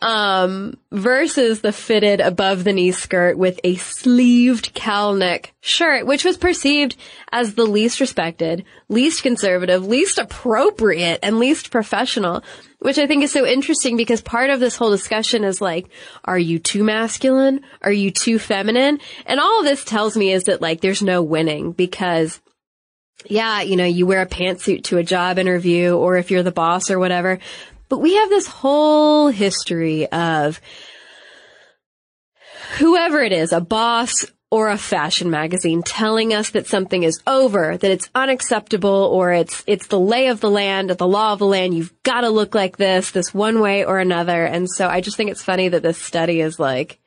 Um, 0.02 0.78
versus 0.92 1.62
the 1.62 1.74
fitted 1.74 2.22
above 2.22 2.64
the 2.64 2.74
knee 2.74 2.92
skirt 2.92 3.38
with 3.38 3.60
a 3.64 3.76
sleeved 3.76 4.74
cowl 4.76 5.14
neck 5.14 5.54
shirt, 5.62 6.06
which 6.06 6.24
was 6.24 6.38
perceived 6.38 6.96
as 7.32 7.56
the 7.56 7.66
least 7.66 8.00
respected, 8.00 8.64
least 8.88 9.24
conservative, 9.24 9.86
least 9.86 10.20
appropriate, 10.20 11.20
and 11.24 11.40
least 11.40 11.72
professional 11.72 12.44
which 12.80 12.98
I 12.98 13.08
think 13.08 13.24
is 13.24 13.32
so 13.32 13.46
interesting 13.46 13.98
because 13.98 14.22
part 14.22 14.50
of 14.50 14.60
this 14.60 14.78
whole 14.78 14.90
discussion 14.90 15.44
is 15.44 15.62
like, 15.62 15.90
are 16.24 16.40
you 16.40 16.60
too 16.60 16.84
masculine? 16.84 17.62
Are 17.82 17.92
you 17.92 18.10
too 18.10 18.40
feminine? 18.40 19.00
And 19.26 19.40
all 19.40 19.64
this 19.64 19.84
tells 19.84 20.16
me 20.16 20.32
is 20.32 20.46
that 20.46 20.59
like 20.62 20.82
there's 20.82 21.02
no 21.02 21.22
winning 21.22 21.72
because 21.72 22.40
yeah, 23.26 23.62
you 23.62 23.76
know, 23.76 23.86
you 23.86 24.06
wear 24.06 24.22
a 24.22 24.28
pantsuit 24.28 24.86
to 24.86 24.98
a 24.98 25.04
job 25.04 25.38
interview 25.38 25.94
or 25.94 26.18
if 26.18 26.32
you're 26.32 26.44
the 26.44 26.52
boss 26.52 26.90
or 26.90 27.00
whatever. 27.00 27.40
But 27.90 28.00
we 28.00 28.16
have 28.16 28.30
this 28.30 28.48
whole 28.48 29.28
history 29.30 30.08
of 30.08 30.62
whoever 32.78 33.22
it 33.22 33.34
is, 33.34 33.52
a 33.52 33.60
boss 33.60 34.26
or 34.52 34.70
a 34.70 34.78
fashion 34.78 35.30
magazine 35.30 35.84
telling 35.84 36.34
us 36.34 36.52
that 36.52 36.66
something 36.66 37.04
is 37.04 37.22
over, 37.28 37.78
that 37.78 37.92
it's 37.92 38.10
unacceptable, 38.16 38.90
or 38.90 39.32
it's, 39.32 39.64
it's 39.68 39.88
the 39.88 40.00
lay 40.00 40.28
of 40.28 40.40
the 40.40 40.50
land, 40.50 40.90
the 40.90 41.08
law 41.08 41.34
of 41.34 41.40
the 41.40 41.46
land. 41.46 41.74
You've 41.74 41.94
got 42.04 42.22
to 42.22 42.30
look 42.30 42.56
like 42.56 42.78
this, 42.78 43.12
this 43.12 43.34
one 43.34 43.60
way 43.60 43.86
or 43.86 44.00
another. 44.00 44.46
And 44.46 44.70
so 44.70 44.88
I 44.88 45.02
just 45.02 45.18
think 45.18 45.30
it's 45.30 45.44
funny 45.44 45.68
that 45.70 45.84
this 45.84 45.98
study 46.00 46.42
is 46.42 46.60
like, 46.60 47.00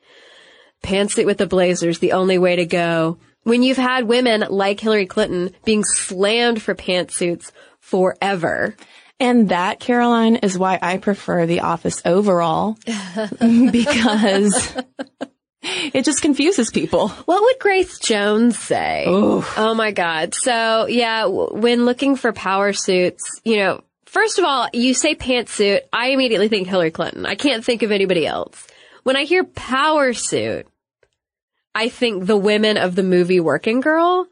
pantsuit 0.83 1.25
with 1.25 1.37
the 1.37 1.47
blazers, 1.47 1.99
the 1.99 2.11
only 2.11 2.37
way 2.37 2.57
to 2.57 2.65
go. 2.65 3.17
When 3.43 3.63
you've 3.63 3.77
had 3.77 4.07
women 4.07 4.45
like 4.49 4.79
Hillary 4.79 5.05
Clinton 5.05 5.51
being 5.65 5.83
slammed 5.83 6.61
for 6.61 6.75
pantsuits 6.75 7.51
forever. 7.79 8.75
And 9.19 9.49
that, 9.49 9.79
Caroline, 9.79 10.37
is 10.37 10.57
why 10.57 10.79
I 10.81 10.97
prefer 10.97 11.45
the 11.45 11.61
office 11.61 12.01
overall 12.05 12.77
because 13.71 14.75
it 15.61 16.03
just 16.03 16.21
confuses 16.21 16.69
people. 16.71 17.09
What 17.09 17.41
would 17.41 17.59
Grace 17.59 17.99
Jones 17.99 18.57
say? 18.57 19.05
Oof. 19.07 19.53
Oh 19.57 19.73
my 19.75 19.91
God. 19.91 20.33
So 20.33 20.87
yeah, 20.87 21.21
w- 21.21 21.53
when 21.53 21.85
looking 21.85 22.15
for 22.15 22.33
power 22.33 22.73
suits, 22.73 23.23
you 23.43 23.57
know, 23.57 23.83
first 24.05 24.39
of 24.39 24.45
all, 24.45 24.67
you 24.73 24.93
say 24.93 25.15
pantsuit, 25.15 25.81
I 25.93 26.09
immediately 26.09 26.47
think 26.47 26.67
Hillary 26.67 26.91
Clinton. 26.91 27.25
I 27.25 27.35
can't 27.35 27.63
think 27.63 27.83
of 27.83 27.91
anybody 27.91 28.25
else. 28.25 28.67
When 29.03 29.15
I 29.15 29.23
hear 29.23 29.43
power 29.43 30.13
suit, 30.13 30.67
I 31.75 31.89
think 31.89 32.25
the 32.25 32.37
women 32.37 32.77
of 32.77 32.95
the 32.95 33.03
movie 33.03 33.39
Working 33.39 33.79
Girl. 33.81 34.27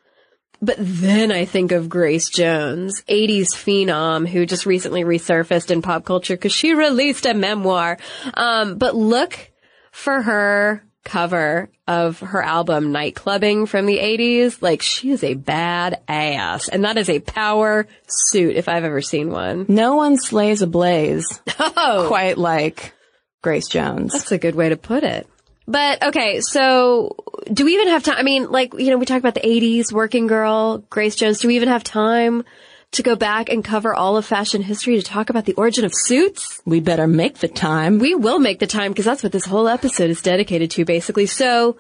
But 0.63 0.75
then 0.79 1.31
I 1.31 1.45
think 1.45 1.71
of 1.71 1.89
Grace 1.89 2.29
Jones, 2.29 3.01
80s 3.09 3.47
phenom 3.55 4.27
who 4.27 4.45
just 4.45 4.67
recently 4.67 5.03
resurfaced 5.03 5.71
in 5.71 5.81
pop 5.81 6.05
culture 6.05 6.35
because 6.35 6.53
she 6.53 6.73
released 6.75 7.25
a 7.25 7.33
memoir. 7.33 7.97
Um, 8.35 8.77
but 8.77 8.95
look 8.95 9.49
for 9.91 10.21
her 10.21 10.83
cover 11.03 11.71
of 11.87 12.19
her 12.19 12.43
album 12.43 12.93
Nightclubbing 12.93 13.67
from 13.67 13.87
the 13.87 13.97
80s. 13.97 14.61
Like 14.61 14.83
she 14.83 15.09
is 15.09 15.23
a 15.23 15.33
bad 15.33 15.99
ass. 16.07 16.67
And 16.67 16.85
that 16.85 16.97
is 16.97 17.09
a 17.09 17.19
power 17.21 17.87
suit 18.07 18.55
if 18.55 18.69
I've 18.69 18.83
ever 18.83 19.01
seen 19.01 19.31
one. 19.31 19.65
No 19.67 19.95
one 19.95 20.17
slays 20.17 20.61
a 20.61 20.67
blaze 20.67 21.41
Oh, 21.59 22.05
quite 22.07 22.37
like 22.37 22.93
Grace 23.41 23.67
Jones. 23.67 24.13
that's 24.13 24.31
a 24.31 24.37
good 24.37 24.53
way 24.53 24.69
to 24.69 24.77
put 24.77 25.03
it. 25.03 25.27
But 25.71 26.03
okay, 26.03 26.41
so 26.41 27.15
do 27.51 27.63
we 27.63 27.75
even 27.75 27.87
have 27.87 28.03
time? 28.03 28.17
I 28.17 28.23
mean, 28.23 28.51
like, 28.51 28.73
you 28.73 28.89
know, 28.89 28.97
we 28.97 29.05
talk 29.05 29.19
about 29.19 29.35
the 29.35 29.39
80s, 29.39 29.93
Working 29.93 30.27
Girl, 30.27 30.79
Grace 30.89 31.15
Jones. 31.15 31.39
Do 31.39 31.47
we 31.47 31.55
even 31.55 31.69
have 31.69 31.81
time 31.81 32.43
to 32.91 33.03
go 33.03 33.15
back 33.15 33.47
and 33.47 33.63
cover 33.63 33.95
all 33.95 34.17
of 34.17 34.25
fashion 34.25 34.61
history 34.61 34.97
to 34.97 35.01
talk 35.01 35.29
about 35.29 35.45
the 35.45 35.53
origin 35.53 35.85
of 35.85 35.93
suits? 35.95 36.61
We 36.65 36.81
better 36.81 37.07
make 37.07 37.37
the 37.37 37.47
time. 37.47 37.99
We 37.99 38.15
will 38.15 38.37
make 38.37 38.59
the 38.59 38.67
time 38.67 38.91
because 38.91 39.05
that's 39.05 39.23
what 39.23 39.31
this 39.31 39.45
whole 39.45 39.69
episode 39.69 40.09
is 40.09 40.21
dedicated 40.21 40.71
to, 40.71 40.83
basically. 40.83 41.25
So, 41.25 41.77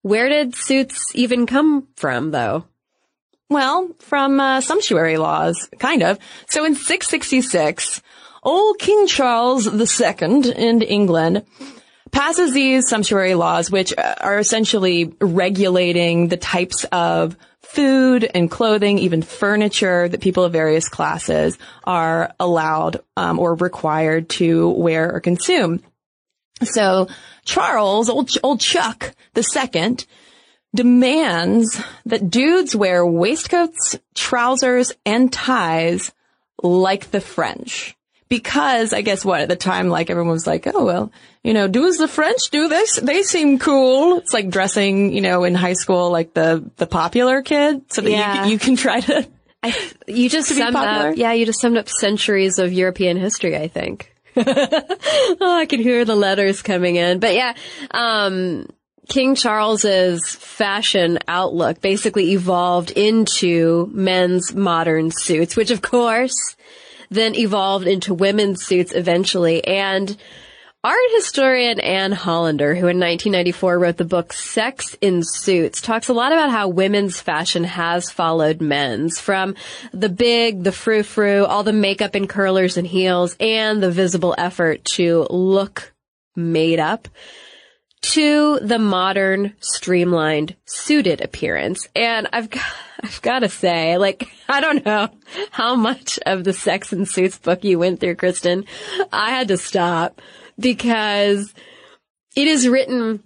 where 0.00 0.30
did 0.30 0.54
suits 0.54 1.12
even 1.14 1.44
come 1.44 1.88
from, 1.96 2.30
though? 2.30 2.64
Well, 3.50 3.90
from 3.98 4.40
uh, 4.40 4.62
sumptuary 4.62 5.18
laws, 5.18 5.68
kind 5.78 6.02
of. 6.02 6.18
So 6.48 6.64
in 6.64 6.74
666, 6.74 8.00
old 8.42 8.78
King 8.78 9.06
Charles 9.06 9.66
II 9.68 10.52
in 10.52 10.80
England 10.80 11.44
passes 12.16 12.54
these 12.54 12.88
sumptuary 12.88 13.34
laws, 13.34 13.70
which 13.70 13.92
uh, 13.96 14.14
are 14.22 14.38
essentially 14.38 15.14
regulating 15.20 16.28
the 16.28 16.38
types 16.38 16.84
of 16.84 17.36
food 17.60 18.24
and 18.34 18.50
clothing, 18.50 18.98
even 18.98 19.20
furniture 19.20 20.08
that 20.08 20.22
people 20.22 20.42
of 20.42 20.52
various 20.52 20.88
classes 20.88 21.58
are 21.84 22.34
allowed 22.40 23.00
um, 23.18 23.38
or 23.38 23.54
required 23.56 24.30
to 24.30 24.70
wear 24.70 25.14
or 25.14 25.20
consume. 25.20 25.82
So 26.62 27.08
Charles, 27.44 28.08
old 28.08 28.30
old 28.42 28.60
Chuck 28.60 29.14
the 29.34 29.42
second, 29.42 30.06
demands 30.74 31.78
that 32.06 32.30
dudes 32.30 32.74
wear 32.74 33.04
waistcoats, 33.04 33.98
trousers, 34.14 34.90
and 35.04 35.30
ties 35.30 36.12
like 36.62 37.10
the 37.10 37.20
French. 37.20 37.95
Because 38.28 38.92
I 38.92 39.02
guess 39.02 39.24
what 39.24 39.40
at 39.40 39.48
the 39.48 39.54
time, 39.56 39.88
like 39.88 40.10
everyone 40.10 40.32
was 40.32 40.46
like, 40.46 40.66
oh 40.66 40.84
well, 40.84 41.12
you 41.44 41.54
know, 41.54 41.68
do 41.68 41.86
as 41.86 41.96
the 41.98 42.08
French 42.08 42.50
do. 42.50 42.68
this. 42.68 42.96
they 42.96 43.22
seem 43.22 43.58
cool. 43.60 44.18
It's 44.18 44.32
like 44.32 44.50
dressing, 44.50 45.12
you 45.12 45.20
know, 45.20 45.44
in 45.44 45.54
high 45.54 45.74
school 45.74 46.10
like 46.10 46.34
the 46.34 46.68
the 46.76 46.86
popular 46.86 47.42
kid, 47.42 47.82
so 47.92 48.00
that 48.02 48.10
you, 48.10 48.16
Yeah. 48.16 48.34
can- 48.34 48.48
you 48.50 48.58
can 48.58 48.76
try 48.76 49.00
to. 49.00 49.28
You 50.08 50.28
just 50.28 50.48
be 50.50 50.56
summed 50.56 50.74
popular? 50.74 51.10
up, 51.10 51.16
yeah, 51.16 51.32
you 51.32 51.46
just 51.46 51.60
summed 51.60 51.76
up 51.76 51.88
centuries 51.88 52.58
of 52.58 52.72
European 52.72 53.16
history, 53.16 53.56
I 53.56 53.68
think. 53.68 54.12
oh, 54.36 55.58
I 55.60 55.66
can 55.66 55.80
hear 55.80 56.04
the 56.04 56.14
letters 56.16 56.62
coming 56.62 56.96
in. 56.96 57.20
But 57.20 57.34
yeah, 57.34 57.54
um, 57.92 58.68
King 59.08 59.34
Charles's 59.34 60.28
fashion 60.34 61.18
outlook 61.28 61.80
basically 61.80 62.32
evolved 62.32 62.90
into 62.90 63.88
men's 63.92 64.54
modern 64.54 65.10
suits, 65.10 65.56
which 65.56 65.70
of 65.70 65.80
course 65.80 66.34
then 67.10 67.34
evolved 67.34 67.86
into 67.86 68.14
women's 68.14 68.64
suits 68.64 68.92
eventually. 68.92 69.64
And 69.66 70.16
art 70.84 70.98
historian 71.14 71.80
Anne 71.80 72.12
Hollander, 72.12 72.74
who 72.74 72.86
in 72.86 73.00
1994 73.00 73.78
wrote 73.78 73.96
the 73.96 74.04
book 74.04 74.32
Sex 74.32 74.96
and 75.02 75.26
Suits, 75.26 75.80
talks 75.80 76.08
a 76.08 76.12
lot 76.14 76.32
about 76.32 76.50
how 76.50 76.68
women's 76.68 77.20
fashion 77.20 77.64
has 77.64 78.10
followed 78.10 78.60
men's 78.60 79.18
from 79.18 79.56
the 79.92 80.08
big, 80.08 80.62
the 80.62 80.72
frou-frou, 80.72 81.44
all 81.44 81.62
the 81.62 81.72
makeup 81.72 82.14
and 82.14 82.28
curlers 82.28 82.76
and 82.76 82.86
heels, 82.86 83.36
and 83.40 83.82
the 83.82 83.90
visible 83.90 84.34
effort 84.38 84.84
to 84.84 85.26
look 85.30 85.92
made 86.36 86.78
up 86.78 87.08
to 88.02 88.60
the 88.60 88.78
modern, 88.78 89.54
streamlined, 89.58 90.54
suited 90.64 91.20
appearance. 91.20 91.88
And 91.96 92.28
I've 92.32 92.50
got, 92.50 92.62
I've 93.06 93.22
got 93.22 93.40
to 93.40 93.48
say, 93.48 93.98
like, 93.98 94.28
I 94.48 94.60
don't 94.60 94.84
know 94.84 95.08
how 95.50 95.76
much 95.76 96.18
of 96.26 96.42
the 96.42 96.52
Sex 96.52 96.92
and 96.92 97.08
Suits 97.08 97.38
book 97.38 97.62
you 97.62 97.78
went 97.78 98.00
through, 98.00 98.16
Cristen. 98.16 98.64
I 99.12 99.30
had 99.30 99.48
to 99.48 99.56
stop 99.56 100.20
because 100.58 101.54
it 102.34 102.48
is 102.48 102.68
written 102.68 103.22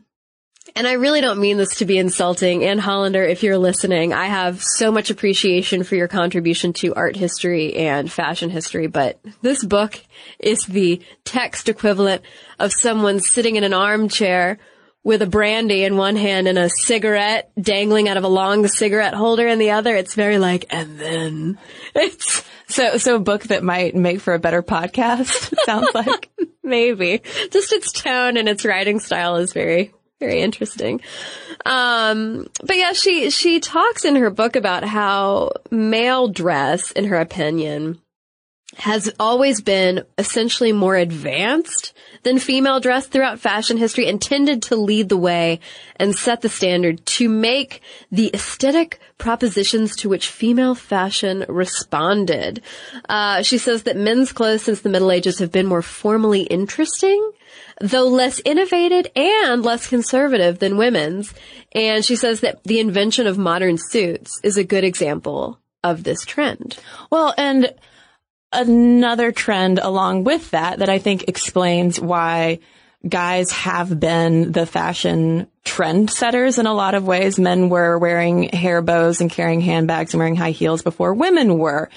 and 0.77 0.87
I 0.87 0.93
really 0.93 1.21
don't 1.21 1.41
mean 1.41 1.57
this 1.57 1.77
to 1.77 1.85
be 1.85 1.99
insulting. 1.99 2.65
Anne 2.65 2.79
Hollander, 2.79 3.25
if 3.25 3.43
you're 3.43 3.59
listening, 3.59 4.13
I 4.13 4.27
have 4.27 4.63
so 4.63 4.93
much 4.93 5.11
appreciation 5.11 5.83
for 5.83 5.97
your 5.97 6.07
contribution 6.07 6.73
to 6.75 6.95
art 6.95 7.17
history 7.17 7.75
and 7.75 8.11
fashion 8.11 8.51
history, 8.51 8.87
but 8.87 9.19
this 9.43 9.65
book 9.65 10.01
is 10.39 10.61
the 10.67 11.03
text 11.25 11.69
equivalent 11.69 12.23
of 12.59 12.73
someone 12.73 13.19
sitting 13.19 13.57
in 13.57 13.65
an 13.65 13.75
armchair 13.75 14.59
with 15.03 15.23
a 15.23 15.27
brandy 15.27 15.85
in 15.85 15.97
one 15.97 16.17
hand 16.17 16.47
and 16.47 16.59
a 16.59 16.69
cigarette 16.69 17.51
dangling 17.61 18.09
out 18.09 18.17
of 18.17 18.25
a 18.25 18.29
long 18.29 18.67
cigarette 18.69 19.15
holder 19.15 19.47
in 19.47 19.59
the 19.59 19.71
other. 19.71 19.95
It's 19.97 20.15
very 20.15 20.39
like, 20.39 20.67
and 20.71 20.99
then 20.99 21.59
it's 21.95 22.43
so, 22.69 22.99
so 22.99 23.17
a 23.17 23.21
book 23.21 23.45
that 23.45 23.63
might 23.63 23.95
make 23.95 24.21
for 24.21 24.35
a 24.35 24.39
better 24.39 24.63
podcast. 24.63 25.55
sounds 25.65 25.89
like 25.95 26.31
maybe 26.63 27.23
just 27.51 27.73
its 27.73 27.93
tone 27.93 28.37
and 28.37 28.49
its 28.49 28.65
writing 28.65 29.01
style 29.01 29.37
is 29.37 29.53
very, 29.53 29.93
very 30.21 30.41
interesting. 30.41 31.01
Um, 31.65 32.47
but 32.63 32.77
yeah, 32.77 32.93
she, 32.93 33.31
she 33.31 33.61
talks 33.61 34.05
in 34.05 34.17
her 34.17 34.31
book 34.31 34.55
about 34.55 34.85
how 34.85 35.53
male 35.71 36.29
dress, 36.29 36.91
in 36.93 37.07
her 37.07 37.17
opinion, 37.17 38.01
has 38.77 39.13
always 39.19 39.61
been 39.63 40.05
essentially 40.17 40.73
more 40.73 40.97
advanced 40.97 41.93
than 42.23 42.39
female 42.39 42.81
dress 42.81 43.07
throughout 43.07 43.41
fashion 43.41 43.77
history 43.77 44.09
and 44.09 44.21
tended 44.21 44.63
to 44.63 44.77
lead 44.77 45.09
the 45.09 45.17
way 45.17 45.61
and 45.97 46.15
set 46.15 46.41
the 46.41 46.49
standard 46.49 47.05
to 47.07 47.29
make 47.29 47.81
the 48.11 48.31
aesthetic 48.35 49.01
propositions 49.19 49.97
to 49.97 50.09
which 50.09 50.29
female 50.29 50.75
fashion 50.75 51.45
responded. 51.49 52.63
Uh, 53.09 53.43
she 53.43 53.59
says 53.59 53.85
that 53.85 53.97
men's 53.97 54.33
clothes 54.33 54.63
since 54.63 54.81
the 54.81 54.89
Middle 54.89 55.13
Ages 55.13 55.39
have 55.39 55.53
been 55.53 55.67
more 55.67 55.83
formally 55.83 56.43
interesting, 56.43 57.33
though 57.81 58.07
less 58.07 58.41
innovated 58.45 59.11
and 59.17 59.63
less 59.63 59.87
conservative 59.87 60.59
than 60.59 60.77
women's. 60.77 61.33
And 61.73 62.05
she 62.05 62.17
says 62.17 62.41
that 62.41 62.63
the 62.65 62.81
invention 62.81 63.27
of 63.27 63.39
modern 63.39 63.79
suits 63.79 64.41
is 64.43 64.57
a 64.57 64.65
good 64.65 64.85
example 64.85 65.59
of 65.83 66.05
this 66.05 66.25
trend. 66.25 66.79
Well, 67.11 67.35
and 67.39 67.73
another 68.53 69.33
trend 69.33 69.79
along 69.79 70.25
with 70.25 70.51
that 70.51 70.81
that 70.81 70.89
I 70.89 70.99
think 70.99 71.29
explains 71.29 72.01
why 72.01 72.59
guys 73.09 73.51
have 73.53 73.99
been 73.99 74.53
the 74.53 74.67
fashion 74.67 75.47
trendsetters 75.65 76.59
in 76.59 76.67
a 76.67 76.75
lot 76.75 76.95
of 76.95 77.07
ways. 77.07 77.39
Men 77.39 77.69
were 77.69 77.99
wearing 77.99 78.45
hair 78.45 78.83
bows 78.83 79.21
and 79.21 79.31
carrying 79.31 79.61
handbags 79.61 80.13
and 80.13 80.19
wearing 80.19 80.37
high 80.37 80.51
heels 80.51 80.83
before 80.83 81.15
women 81.15 81.59
were, 81.59 81.89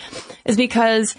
is 0.45 0.55
because 0.55 1.15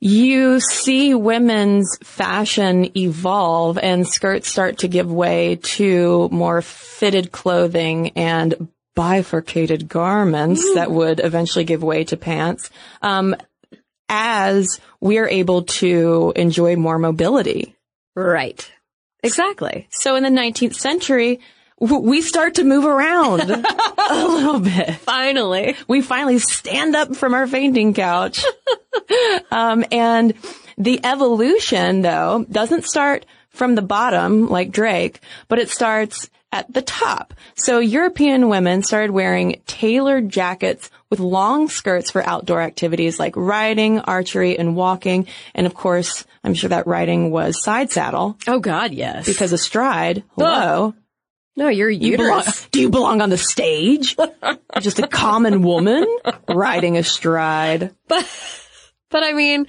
you 0.00 0.60
see 0.60 1.14
women's 1.14 1.98
fashion 2.02 2.96
evolve 2.96 3.78
and 3.78 4.06
skirts 4.06 4.48
start 4.48 4.78
to 4.78 4.88
give 4.88 5.10
way 5.10 5.56
to 5.56 6.28
more 6.30 6.62
fitted 6.62 7.32
clothing 7.32 8.10
and 8.10 8.68
bifurcated 8.94 9.88
garments 9.88 10.64
Ooh. 10.64 10.74
that 10.74 10.90
would 10.90 11.20
eventually 11.20 11.64
give 11.64 11.82
way 11.82 12.04
to 12.04 12.16
pants. 12.16 12.70
Um, 13.02 13.36
as 14.08 14.80
we're 15.00 15.28
able 15.28 15.62
to 15.62 16.32
enjoy 16.36 16.76
more 16.76 16.98
mobility. 16.98 17.76
Right. 18.14 18.70
Exactly. 19.22 19.88
So 19.90 20.16
in 20.16 20.22
the 20.22 20.28
19th 20.28 20.74
century, 20.74 21.40
we 21.80 22.22
start 22.22 22.56
to 22.56 22.64
move 22.64 22.84
around 22.84 23.40
a 24.10 24.26
little 24.26 24.60
bit. 24.60 24.94
Finally. 24.96 25.76
We 25.86 26.02
finally 26.02 26.38
stand 26.38 26.96
up 26.96 27.14
from 27.14 27.34
our 27.34 27.46
fainting 27.46 27.94
couch. 27.94 28.44
um, 29.50 29.84
and 29.92 30.34
the 30.76 31.00
evolution 31.04 32.02
though 32.02 32.44
doesn't 32.50 32.84
start 32.84 33.26
from 33.50 33.74
the 33.74 33.82
bottom 33.82 34.48
like 34.48 34.70
Drake, 34.70 35.20
but 35.48 35.58
it 35.58 35.68
starts 35.68 36.30
at 36.52 36.72
the 36.72 36.82
top. 36.82 37.34
So 37.54 37.78
European 37.78 38.48
women 38.48 38.82
started 38.82 39.10
wearing 39.10 39.60
tailored 39.66 40.28
jackets 40.28 40.90
with 41.10 41.20
long 41.20 41.68
skirts 41.68 42.10
for 42.10 42.22
outdoor 42.22 42.62
activities 42.62 43.18
like 43.18 43.36
riding, 43.36 44.00
archery, 44.00 44.58
and 44.58 44.76
walking. 44.76 45.26
And 45.54 45.66
of 45.66 45.74
course, 45.74 46.24
I'm 46.44 46.54
sure 46.54 46.70
that 46.70 46.86
riding 46.86 47.30
was 47.30 47.62
side 47.62 47.90
saddle. 47.90 48.38
Oh 48.46 48.60
God, 48.60 48.92
yes. 48.92 49.26
Because 49.26 49.52
astride, 49.52 50.24
hello. 50.36 50.94
No, 51.56 51.68
you're 51.68 51.90
you 51.90 52.12
uterus. 52.12 52.28
Belong, 52.28 52.68
do 52.70 52.80
you 52.80 52.88
belong 52.88 53.20
on 53.20 53.30
the 53.30 53.36
stage? 53.36 54.16
just 54.80 55.00
a 55.00 55.08
common 55.08 55.62
woman 55.62 56.06
riding 56.48 56.96
astride. 56.96 57.94
But, 58.06 58.26
but 59.10 59.24
I 59.24 59.32
mean, 59.32 59.66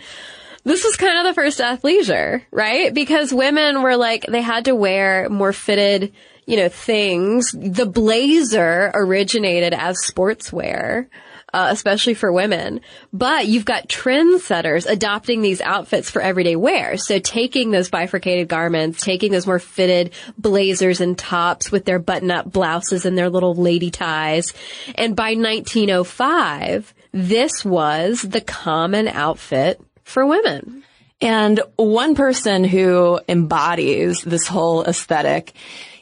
this 0.64 0.84
was 0.84 0.96
kind 0.98 1.18
of 1.18 1.26
the 1.26 1.34
first 1.34 1.60
athleisure, 1.60 2.44
right? 2.52 2.94
Because 2.94 3.34
women 3.34 3.82
were 3.82 3.98
like, 3.98 4.26
they 4.28 4.42
had 4.42 4.66
to 4.66 4.76
wear 4.76 5.30
more 5.30 5.52
fitted, 5.52 6.14
you 6.50 6.58
know, 6.58 6.70
things. 6.70 7.52
The 7.52 7.86
blazer 7.86 8.92
originated 8.94 9.74
as 9.74 9.98
sportswear 10.04 11.08
uh, 11.54 11.70
especially 11.72 12.14
for 12.14 12.32
women. 12.32 12.82
But 13.12 13.48
you've 13.48 13.66
got 13.66 13.88
trendsetters 13.88 14.90
adopting 14.90 15.42
these 15.42 15.62
outfits 15.62 16.10
for 16.10 16.22
everyday 16.22 16.56
wear. 16.56 16.98
So 16.98 17.20
taking 17.20 17.72
those 17.72 17.90
bifurcated 17.90 18.48
garments, 18.48 19.04
taking 19.04 19.32
those 19.32 19.48
more 19.48 19.60
fitted 19.60 20.14
blazers 20.38 21.02
and 21.02 21.18
tops 21.18 21.72
with 21.72 21.86
their 21.86 22.00
button-up 22.00 22.52
blouses 22.52 23.06
and 23.06 23.18
their 23.18 23.30
little 23.30 23.56
lady 23.56 23.90
ties. 23.90 24.54
And 24.96 25.16
by 25.16 25.34
1905, 25.34 26.94
this 27.12 27.66
was 27.66 28.22
the 28.22 28.42
common 28.42 29.08
outfit 29.08 29.82
for 30.04 30.26
women. 30.26 30.84
And 31.22 31.60
one 31.76 32.16
person 32.16 32.64
who 32.64 33.20
embodies 33.28 34.22
this 34.22 34.48
whole 34.48 34.84
aesthetic 34.86 35.54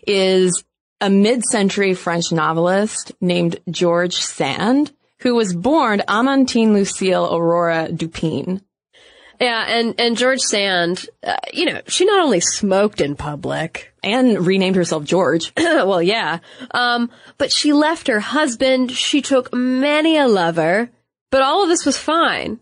is 0.07 0.63
a 0.99 1.09
mid-century 1.09 1.93
French 1.93 2.31
novelist 2.31 3.11
named 3.21 3.59
George 3.69 4.15
Sand 4.15 4.91
who 5.19 5.35
was 5.35 5.53
born 5.53 6.01
Amandine 6.07 6.73
Lucille 6.73 7.33
Aurora 7.35 7.91
Dupin. 7.91 8.61
Yeah, 9.39 9.65
and, 9.67 9.99
and 9.99 10.17
George 10.17 10.39
Sand, 10.39 11.07
uh, 11.23 11.35
you 11.53 11.65
know, 11.65 11.81
she 11.87 12.05
not 12.05 12.23
only 12.23 12.39
smoked 12.39 13.01
in 13.01 13.15
public. 13.15 13.93
And 14.03 14.47
renamed 14.47 14.75
herself 14.75 15.03
George. 15.03 15.51
well, 15.57 16.01
yeah. 16.01 16.39
Um, 16.71 17.11
but 17.37 17.51
she 17.51 17.73
left 17.73 18.07
her 18.07 18.19
husband. 18.19 18.91
She 18.91 19.21
took 19.21 19.53
many 19.53 20.17
a 20.17 20.27
lover. 20.27 20.89
But 21.29 21.41
all 21.41 21.63
of 21.63 21.69
this 21.69 21.85
was 21.85 21.97
fine. 21.97 22.59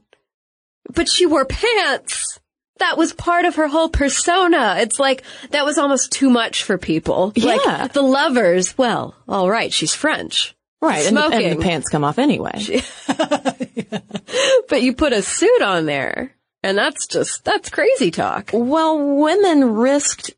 But 0.94 1.08
she 1.08 1.26
wore 1.26 1.46
pants. 1.46 2.40
That 2.80 2.98
was 2.98 3.14
part 3.14 3.46
of 3.46 3.56
her 3.56 3.68
whole 3.68 3.90
persona. 3.90 4.76
It's 4.80 5.00
like, 5.00 5.24
that 5.52 5.66
was 5.66 5.78
almost 5.78 6.12
too 6.12 6.30
much 6.30 6.64
for 6.64 6.78
people. 6.78 7.32
Yeah. 7.36 7.56
Like, 7.56 7.94
the 7.94 8.02
lovers, 8.02 8.78
well, 8.78 9.16
alright, 9.30 9.72
she's 9.72 9.96
French. 9.96 10.56
Right, 10.82 11.08
and 11.08 11.18
the, 11.18 11.26
and 11.26 11.58
the, 11.58 11.64
pants 11.64 11.90
come 11.90 12.04
off 12.04 12.20
anyway. 12.20 12.82
but 14.70 14.82
you 14.82 14.94
put 14.94 15.14
a 15.14 15.22
suit 15.22 15.62
on 15.62 15.86
there, 15.86 16.36
and 16.62 16.78
that's 16.78 17.08
just, 17.08 17.44
that's 17.44 17.70
crazy 17.70 18.12
talk. 18.12 18.52
Well, 18.54 19.18
women 19.18 19.74
risked 19.74 20.32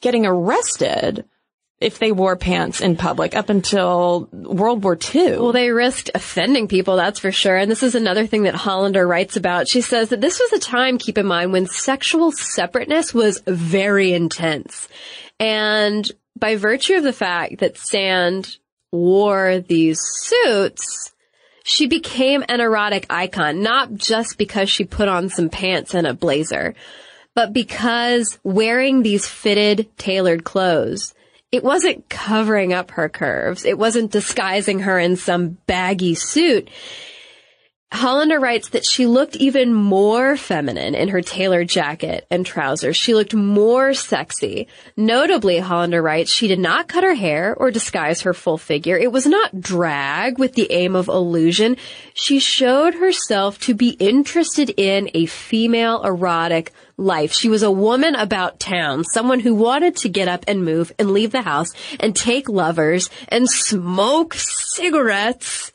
getting 0.00 0.24
arrested 0.26 1.24
if 1.80 1.98
they 1.98 2.12
wore 2.12 2.36
pants 2.36 2.80
in 2.80 2.96
public 2.96 3.34
up 3.34 3.50
until 3.50 4.28
World 4.32 4.84
War 4.84 4.98
II. 5.14 5.38
Well, 5.38 5.52
they 5.52 5.70
risked 5.70 6.10
offending 6.14 6.68
people, 6.68 6.96
that's 6.96 7.20
for 7.20 7.32
sure. 7.32 7.56
And 7.56 7.70
this 7.70 7.82
is 7.82 7.94
another 7.94 8.26
thing 8.26 8.44
that 8.44 8.54
Hollander 8.54 9.06
writes 9.06 9.36
about. 9.36 9.68
She 9.68 9.80
says 9.80 10.10
that 10.10 10.20
this 10.20 10.38
was 10.38 10.52
a 10.52 10.64
time, 10.64 10.98
keep 10.98 11.18
in 11.18 11.26
mind, 11.26 11.52
when 11.52 11.66
sexual 11.66 12.32
separateness 12.32 13.12
was 13.12 13.42
very 13.46 14.12
intense. 14.12 14.88
And 15.40 16.10
by 16.38 16.56
virtue 16.56 16.94
of 16.94 17.02
the 17.02 17.12
fact 17.12 17.58
that 17.58 17.76
Sand 17.76 18.56
wore 18.92 19.58
these 19.60 20.00
suits, 20.00 21.12
she 21.64 21.86
became 21.86 22.44
an 22.48 22.60
erotic 22.60 23.06
icon, 23.10 23.62
not 23.62 23.92
just 23.94 24.38
because 24.38 24.70
she 24.70 24.84
put 24.84 25.08
on 25.08 25.28
some 25.28 25.48
pants 25.48 25.94
and 25.94 26.06
a 26.06 26.14
blazer, 26.14 26.74
but 27.34 27.52
because 27.52 28.38
wearing 28.44 29.02
these 29.02 29.26
fitted, 29.26 29.88
tailored 29.98 30.44
clothes, 30.44 31.14
it 31.54 31.62
wasn't 31.62 32.08
covering 32.08 32.72
up 32.72 32.90
her 32.90 33.08
curves. 33.08 33.64
It 33.64 33.78
wasn't 33.78 34.10
disguising 34.10 34.80
her 34.80 34.98
in 34.98 35.14
some 35.14 35.50
baggy 35.68 36.16
suit. 36.16 36.68
Hollander 37.92 38.40
writes 38.40 38.70
that 38.70 38.84
she 38.84 39.06
looked 39.06 39.36
even 39.36 39.72
more 39.72 40.36
feminine 40.36 40.96
in 40.96 41.10
her 41.10 41.22
tailored 41.22 41.68
jacket 41.68 42.26
and 42.28 42.44
trousers. 42.44 42.96
She 42.96 43.14
looked 43.14 43.34
more 43.34 43.94
sexy. 43.94 44.66
Notably, 44.96 45.60
Hollander 45.60 46.02
writes 46.02 46.32
she 46.32 46.48
did 46.48 46.58
not 46.58 46.88
cut 46.88 47.04
her 47.04 47.14
hair 47.14 47.54
or 47.54 47.70
disguise 47.70 48.22
her 48.22 48.34
full 48.34 48.58
figure. 48.58 48.98
It 48.98 49.12
was 49.12 49.26
not 49.26 49.60
drag 49.60 50.40
with 50.40 50.54
the 50.54 50.72
aim 50.72 50.96
of 50.96 51.06
illusion. 51.06 51.76
She 52.14 52.40
showed 52.40 52.94
herself 52.94 53.60
to 53.60 53.74
be 53.74 53.90
interested 53.90 54.70
in 54.70 55.08
a 55.14 55.26
female 55.26 56.02
erotic 56.02 56.72
life. 56.96 57.32
She 57.32 57.48
was 57.48 57.62
a 57.62 57.70
woman 57.70 58.14
about 58.14 58.60
town, 58.60 59.04
someone 59.04 59.40
who 59.40 59.54
wanted 59.54 59.96
to 59.96 60.08
get 60.08 60.28
up 60.28 60.44
and 60.46 60.64
move 60.64 60.92
and 60.98 61.10
leave 61.10 61.32
the 61.32 61.42
house 61.42 61.72
and 62.00 62.14
take 62.14 62.48
lovers 62.48 63.10
and 63.28 63.48
smoke 63.48 64.34
cigarettes 64.34 65.72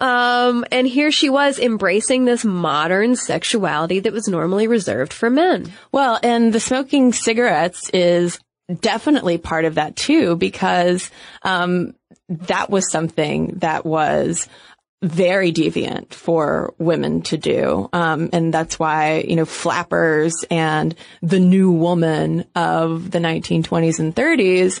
um, 0.00 0.64
and 0.70 0.86
here 0.86 1.10
she 1.10 1.30
was 1.30 1.58
embracing 1.58 2.24
this 2.24 2.44
modern 2.44 3.16
sexuality 3.16 4.00
that 4.00 4.12
was 4.12 4.28
normally 4.28 4.66
reserved 4.66 5.12
for 5.12 5.30
men. 5.30 5.72
Well, 5.92 6.18
and 6.22 6.52
the 6.52 6.60
smoking 6.60 7.12
cigarettes 7.12 7.90
is 7.90 8.38
definitely 8.80 9.38
part 9.38 9.64
of 9.64 9.76
that 9.76 9.96
too, 9.96 10.36
because, 10.36 11.10
um, 11.42 11.94
that 12.28 12.68
was 12.68 12.90
something 12.90 13.54
that 13.58 13.86
was 13.86 14.48
very 15.02 15.52
deviant 15.52 16.12
for 16.12 16.74
women 16.78 17.22
to 17.22 17.36
do. 17.36 17.88
Um, 17.92 18.30
and 18.32 18.52
that's 18.52 18.78
why, 18.78 19.24
you 19.28 19.36
know, 19.36 19.44
flappers 19.44 20.44
and 20.50 20.94
the 21.22 21.38
new 21.38 21.70
woman 21.70 22.44
of 22.56 23.10
the 23.10 23.18
1920s 23.18 24.00
and 24.00 24.14
30s 24.14 24.80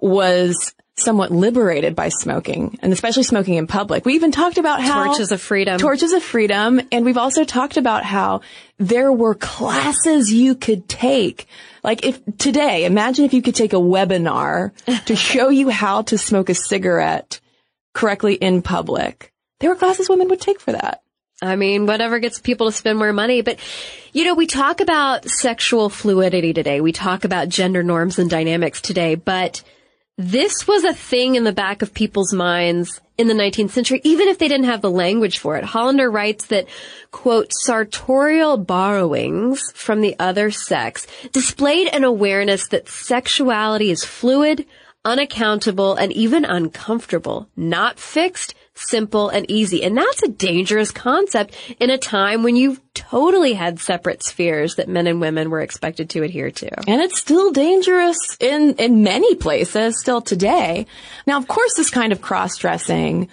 was 0.00 0.74
somewhat 0.98 1.30
liberated 1.30 1.94
by 1.94 2.08
smoking 2.08 2.78
and 2.80 2.92
especially 2.92 3.22
smoking 3.22 3.54
in 3.54 3.66
public. 3.66 4.06
We 4.06 4.14
even 4.14 4.32
talked 4.32 4.56
about 4.56 4.80
how 4.80 5.06
torches 5.06 5.30
of 5.30 5.42
freedom, 5.42 5.78
torches 5.78 6.12
of 6.12 6.22
freedom. 6.22 6.80
And 6.90 7.04
we've 7.04 7.18
also 7.18 7.44
talked 7.44 7.76
about 7.76 8.04
how 8.04 8.40
there 8.78 9.12
were 9.12 9.34
classes 9.34 10.32
you 10.32 10.54
could 10.54 10.88
take. 10.88 11.48
Like 11.84 12.04
if 12.04 12.20
today, 12.38 12.84
imagine 12.84 13.26
if 13.26 13.34
you 13.34 13.42
could 13.42 13.54
take 13.54 13.74
a 13.74 13.76
webinar 13.76 14.72
to 15.06 15.16
show 15.16 15.50
you 15.50 15.68
how 15.68 16.02
to 16.02 16.16
smoke 16.16 16.48
a 16.48 16.54
cigarette 16.54 17.40
correctly 17.92 18.34
in 18.34 18.62
public. 18.62 19.32
There 19.60 19.70
were 19.70 19.76
classes 19.76 20.08
women 20.08 20.28
would 20.28 20.40
take 20.40 20.60
for 20.60 20.72
that. 20.72 21.02
I 21.42 21.56
mean, 21.56 21.86
whatever 21.86 22.18
gets 22.18 22.40
people 22.40 22.66
to 22.66 22.72
spend 22.72 22.98
more 22.98 23.12
money. 23.12 23.42
But, 23.42 23.58
you 24.12 24.24
know, 24.24 24.34
we 24.34 24.46
talk 24.46 24.80
about 24.80 25.28
sexual 25.28 25.90
fluidity 25.90 26.52
today. 26.52 26.80
We 26.80 26.92
talk 26.92 27.24
about 27.24 27.48
gender 27.48 27.82
norms 27.82 28.18
and 28.18 28.30
dynamics 28.30 28.80
today, 28.80 29.16
but 29.16 29.62
this 30.18 30.66
was 30.66 30.84
a 30.84 30.94
thing 30.94 31.34
in 31.34 31.44
the 31.44 31.52
back 31.52 31.82
of 31.82 31.92
people's 31.92 32.32
minds 32.32 33.02
in 33.18 33.28
the 33.28 33.34
19th 33.34 33.70
century, 33.70 34.00
even 34.02 34.28
if 34.28 34.38
they 34.38 34.48
didn't 34.48 34.64
have 34.64 34.80
the 34.80 34.90
language 34.90 35.38
for 35.38 35.56
it. 35.56 35.64
Hollander 35.64 36.10
writes 36.10 36.46
that, 36.46 36.66
quote, 37.10 37.52
sartorial 37.52 38.56
borrowings 38.56 39.70
from 39.72 40.00
the 40.00 40.16
other 40.18 40.50
sex 40.50 41.06
displayed 41.32 41.88
an 41.88 42.04
awareness 42.04 42.68
that 42.68 42.88
sexuality 42.88 43.90
is 43.90 44.04
fluid, 44.04 44.64
unaccountable, 45.04 45.94
and 45.94 46.12
even 46.12 46.46
uncomfortable, 46.46 47.48
not 47.54 47.98
fixed, 47.98 48.54
simple, 48.76 49.28
and 49.28 49.50
easy. 49.50 49.82
And 49.82 49.96
that's 49.96 50.22
a 50.22 50.28
dangerous 50.28 50.90
concept 50.90 51.56
in 51.80 51.90
a 51.90 51.98
time 51.98 52.42
when 52.42 52.56
you've 52.56 52.80
totally 52.94 53.54
had 53.54 53.80
separate 53.80 54.22
spheres 54.22 54.76
that 54.76 54.88
men 54.88 55.06
and 55.06 55.20
women 55.20 55.50
were 55.50 55.60
expected 55.60 56.10
to 56.10 56.22
adhere 56.22 56.50
to. 56.50 56.88
And 56.88 57.00
it's 57.00 57.18
still 57.18 57.52
dangerous 57.52 58.16
in, 58.40 58.74
in 58.74 59.02
many 59.02 59.34
places 59.34 60.00
still 60.00 60.20
today. 60.20 60.86
Now, 61.26 61.38
of 61.38 61.48
course, 61.48 61.74
this 61.76 61.90
kind 61.90 62.12
of 62.12 62.20
cross-dressing 62.20 63.28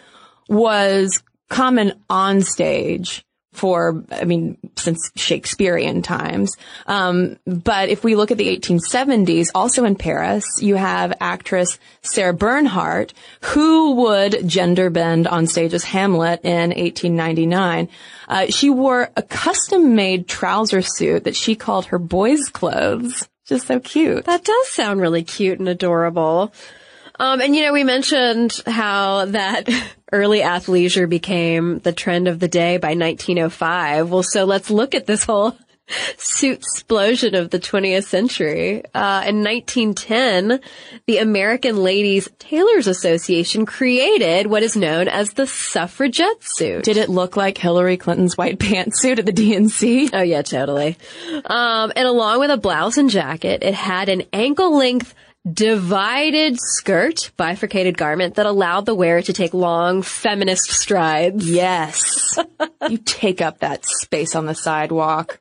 was 0.49 1.21
common 1.49 1.93
on 2.09 2.41
stage 2.41 3.23
for, 3.53 4.03
I 4.11 4.25
mean, 4.25 4.57
since 4.75 5.11
Shakespearean 5.15 6.01
times. 6.01 6.57
Um, 6.87 7.37
but 7.45 7.89
if 7.89 8.03
we 8.03 8.15
look 8.15 8.31
at 8.31 8.37
the 8.37 8.55
1870s, 8.57 9.49
also 9.55 9.85
in 9.85 9.95
Paris, 9.95 10.45
you 10.61 10.75
have 10.75 11.13
actress 11.21 11.79
Sarah 12.01 12.33
Bernhardt, 12.33 13.13
who 13.41 13.95
would 13.95 14.47
gender 14.47 14.89
bend 14.89 15.27
on 15.27 15.47
stage 15.47 15.73
as 15.73 15.83
Hamlet 15.83 16.41
in 16.43 16.69
1899. 16.69 17.89
Uh, 18.27 18.45
she 18.47 18.69
wore 18.69 19.09
a 19.15 19.21
custom-made 19.21 20.27
trouser 20.27 20.81
suit 20.81 21.23
that 21.23 21.35
she 21.35 21.55
called 21.55 21.85
her 21.85 21.99
boys' 21.99 22.49
clothes. 22.49 23.27
Just 23.45 23.67
so 23.67 23.79
cute. 23.79 24.25
That 24.25 24.45
does 24.45 24.69
sound 24.69 25.01
really 25.01 25.23
cute 25.23 25.59
and 25.59 25.67
adorable. 25.67 26.53
Um, 27.19 27.41
and 27.41 27.55
you 27.55 27.63
know, 27.63 27.73
we 27.73 27.83
mentioned 27.83 28.61
how 28.65 29.25
that 29.25 29.69
early 30.13 30.39
athleisure 30.39 31.09
became 31.09 31.79
the 31.79 31.91
trend 31.91 32.27
of 32.27 32.39
the 32.39 32.47
day 32.47 32.77
by 32.77 32.89
1905. 32.89 34.09
Well, 34.09 34.23
so 34.23 34.45
let's 34.45 34.69
look 34.69 34.95
at 34.95 35.07
this 35.07 35.23
whole 35.23 35.57
suit 36.17 36.59
explosion 36.59 37.35
of 37.35 37.49
the 37.49 37.59
20th 37.59 38.05
century. 38.05 38.83
Uh, 38.93 39.23
in 39.27 39.43
1910, 39.43 40.61
the 41.07 41.17
American 41.17 41.77
Ladies 41.77 42.29
Tailors 42.39 42.87
Association 42.87 43.65
created 43.65 44.47
what 44.47 44.63
is 44.63 44.75
known 44.75 45.07
as 45.07 45.31
the 45.31 45.47
suffragette 45.47 46.41
suit. 46.41 46.83
Did 46.83 46.97
it 46.97 47.09
look 47.09 47.35
like 47.35 47.57
Hillary 47.57 47.97
Clinton's 47.97 48.37
white 48.37 48.59
pantsuit 48.59 49.19
at 49.19 49.25
the 49.25 49.33
DNC? 49.33 50.11
Oh 50.13 50.21
yeah, 50.21 50.41
totally. 50.41 50.97
Um, 51.45 51.91
and 51.95 52.07
along 52.07 52.39
with 52.39 52.51
a 52.51 52.57
blouse 52.57 52.97
and 52.97 53.09
jacket, 53.09 53.63
it 53.63 53.73
had 53.73 54.09
an 54.09 54.23
ankle 54.31 54.77
length 54.77 55.13
divided 55.51 56.57
skirt, 56.57 57.31
bifurcated 57.35 57.97
garment 57.97 58.35
that 58.35 58.45
allowed 58.45 58.85
the 58.85 58.95
wearer 58.95 59.21
to 59.21 59.33
take 59.33 59.53
long 59.53 60.01
feminist 60.01 60.71
strides. 60.71 61.49
Yes. 61.49 62.37
you 62.89 62.97
take 62.97 63.41
up 63.41 63.59
that 63.59 63.85
space 63.85 64.35
on 64.35 64.45
the 64.45 64.55
sidewalk. 64.55 65.39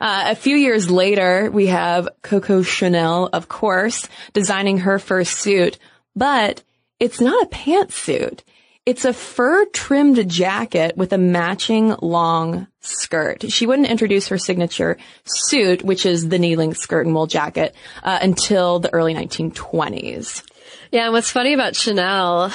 Uh, 0.00 0.24
a 0.28 0.34
few 0.34 0.56
years 0.56 0.90
later, 0.90 1.50
we 1.50 1.66
have 1.66 2.08
Coco 2.22 2.62
Chanel, 2.62 3.28
of 3.32 3.48
course, 3.48 4.08
designing 4.32 4.78
her 4.78 4.98
first 4.98 5.38
suit, 5.38 5.78
but 6.16 6.62
it's 6.98 7.20
not 7.20 7.44
a 7.44 7.48
pantsuit. 7.48 8.40
It's 8.84 9.04
a 9.04 9.12
fur 9.12 9.64
trimmed 9.66 10.28
jacket 10.28 10.96
with 10.96 11.12
a 11.12 11.18
matching 11.18 11.94
long 12.02 12.66
skirt. 12.80 13.48
She 13.52 13.64
wouldn't 13.64 13.86
introduce 13.86 14.26
her 14.26 14.38
signature 14.38 14.98
suit, 15.22 15.84
which 15.84 16.04
is 16.04 16.28
the 16.28 16.38
knee 16.40 16.56
length 16.56 16.78
skirt 16.78 17.06
and 17.06 17.14
wool 17.14 17.28
jacket, 17.28 17.76
uh, 18.02 18.18
until 18.20 18.80
the 18.80 18.92
early 18.92 19.14
1920s. 19.14 20.42
Yeah, 20.90 21.04
and 21.04 21.12
what's 21.12 21.30
funny 21.30 21.52
about 21.52 21.76
Chanel 21.76 22.52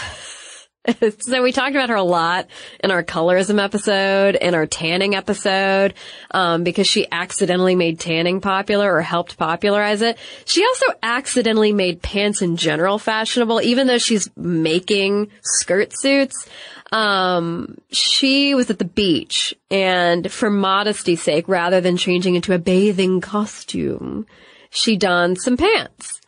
so 1.20 1.42
we 1.44 1.52
talked 1.52 1.76
about 1.76 1.90
her 1.90 1.96
a 1.96 2.04
lot 2.04 2.48
in 2.84 2.92
our 2.92 3.04
colorism 3.04 3.62
episode, 3.62 4.36
in 4.36 4.56
our 4.56 4.66
tanning 4.66 5.16
episode, 5.16 5.94
um, 6.32 6.64
because 6.64 6.88
she 6.88 7.08
accidentally 7.12 7.76
made 7.76 8.00
tanning 8.00 8.42
popular 8.42 8.94
or 8.94 9.02
helped 9.02 9.38
popularize 9.38 10.02
it. 10.02 10.18
She 10.46 10.64
also 10.64 10.86
accidentally 11.04 11.74
made 11.74 12.02
pants 12.02 12.42
in 12.42 12.58
general 12.58 13.00
fashionable, 13.00 13.62
even 13.62 13.88
though 13.88 13.98
she's 13.98 14.30
making 14.38 15.30
skirt 15.42 15.92
suits. 15.98 16.48
Um, 16.92 17.78
she 17.92 18.56
was 18.56 18.70
at 18.70 18.80
the 18.80 18.86
beach 18.86 19.54
and 19.70 20.32
for 20.32 20.50
modesty's 20.50 21.22
sake, 21.22 21.50
rather 21.50 21.82
than 21.82 21.98
changing 21.98 22.36
into 22.36 22.54
a 22.54 22.60
bathing 22.60 23.20
costume, 23.20 24.26
she 24.70 24.96
donned 24.96 25.42
some 25.42 25.58
pants. 25.58 26.22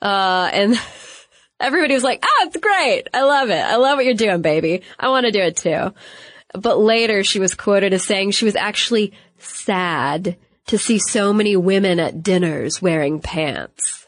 Uh, 0.00 0.48
and 0.52 0.76
Everybody 1.60 1.94
was 1.94 2.04
like, 2.04 2.24
oh, 2.24 2.44
it's 2.46 2.56
great. 2.56 3.08
I 3.12 3.22
love 3.22 3.50
it. 3.50 3.60
I 3.60 3.76
love 3.76 3.96
what 3.96 4.04
you're 4.04 4.14
doing, 4.14 4.42
baby. 4.42 4.82
I 4.98 5.08
want 5.08 5.26
to 5.26 5.32
do 5.32 5.40
it 5.40 5.56
too. 5.56 5.92
But 6.54 6.78
later 6.78 7.24
she 7.24 7.40
was 7.40 7.54
quoted 7.54 7.92
as 7.92 8.04
saying 8.04 8.30
she 8.30 8.44
was 8.44 8.56
actually 8.56 9.12
sad 9.38 10.36
to 10.68 10.78
see 10.78 10.98
so 10.98 11.32
many 11.32 11.56
women 11.56 11.98
at 11.98 12.22
dinners 12.22 12.80
wearing 12.80 13.20
pants. 13.20 14.06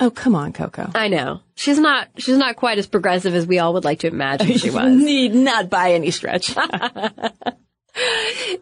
Oh, 0.00 0.10
come 0.10 0.34
on, 0.34 0.52
Coco. 0.52 0.90
I 0.94 1.08
know. 1.08 1.40
She's 1.56 1.78
not, 1.78 2.08
she's 2.18 2.38
not 2.38 2.56
quite 2.56 2.78
as 2.78 2.86
progressive 2.86 3.34
as 3.34 3.46
we 3.46 3.58
all 3.58 3.74
would 3.74 3.84
like 3.84 4.00
to 4.00 4.06
imagine 4.06 4.56
she 4.56 4.70
was. 4.70 4.94
Need 5.02 5.34
not 5.34 5.68
by 5.68 5.92
any 5.92 6.12
stretch. 6.12 6.54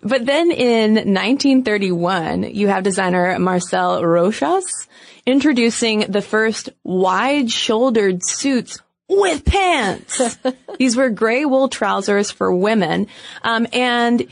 But 0.02 0.24
then 0.24 0.50
in 0.50 0.94
1931, 0.94 2.44
you 2.44 2.68
have 2.68 2.84
designer 2.84 3.38
Marcel 3.38 4.02
Rochas 4.02 4.64
introducing 5.26 6.00
the 6.00 6.22
first 6.22 6.70
wide-shouldered 6.84 8.24
suits 8.24 8.80
with 9.08 9.44
pants. 9.44 10.38
These 10.78 10.96
were 10.96 11.10
gray 11.10 11.44
wool 11.44 11.68
trousers 11.68 12.30
for 12.30 12.54
women. 12.54 13.08
Um, 13.42 13.66
and 13.72 14.26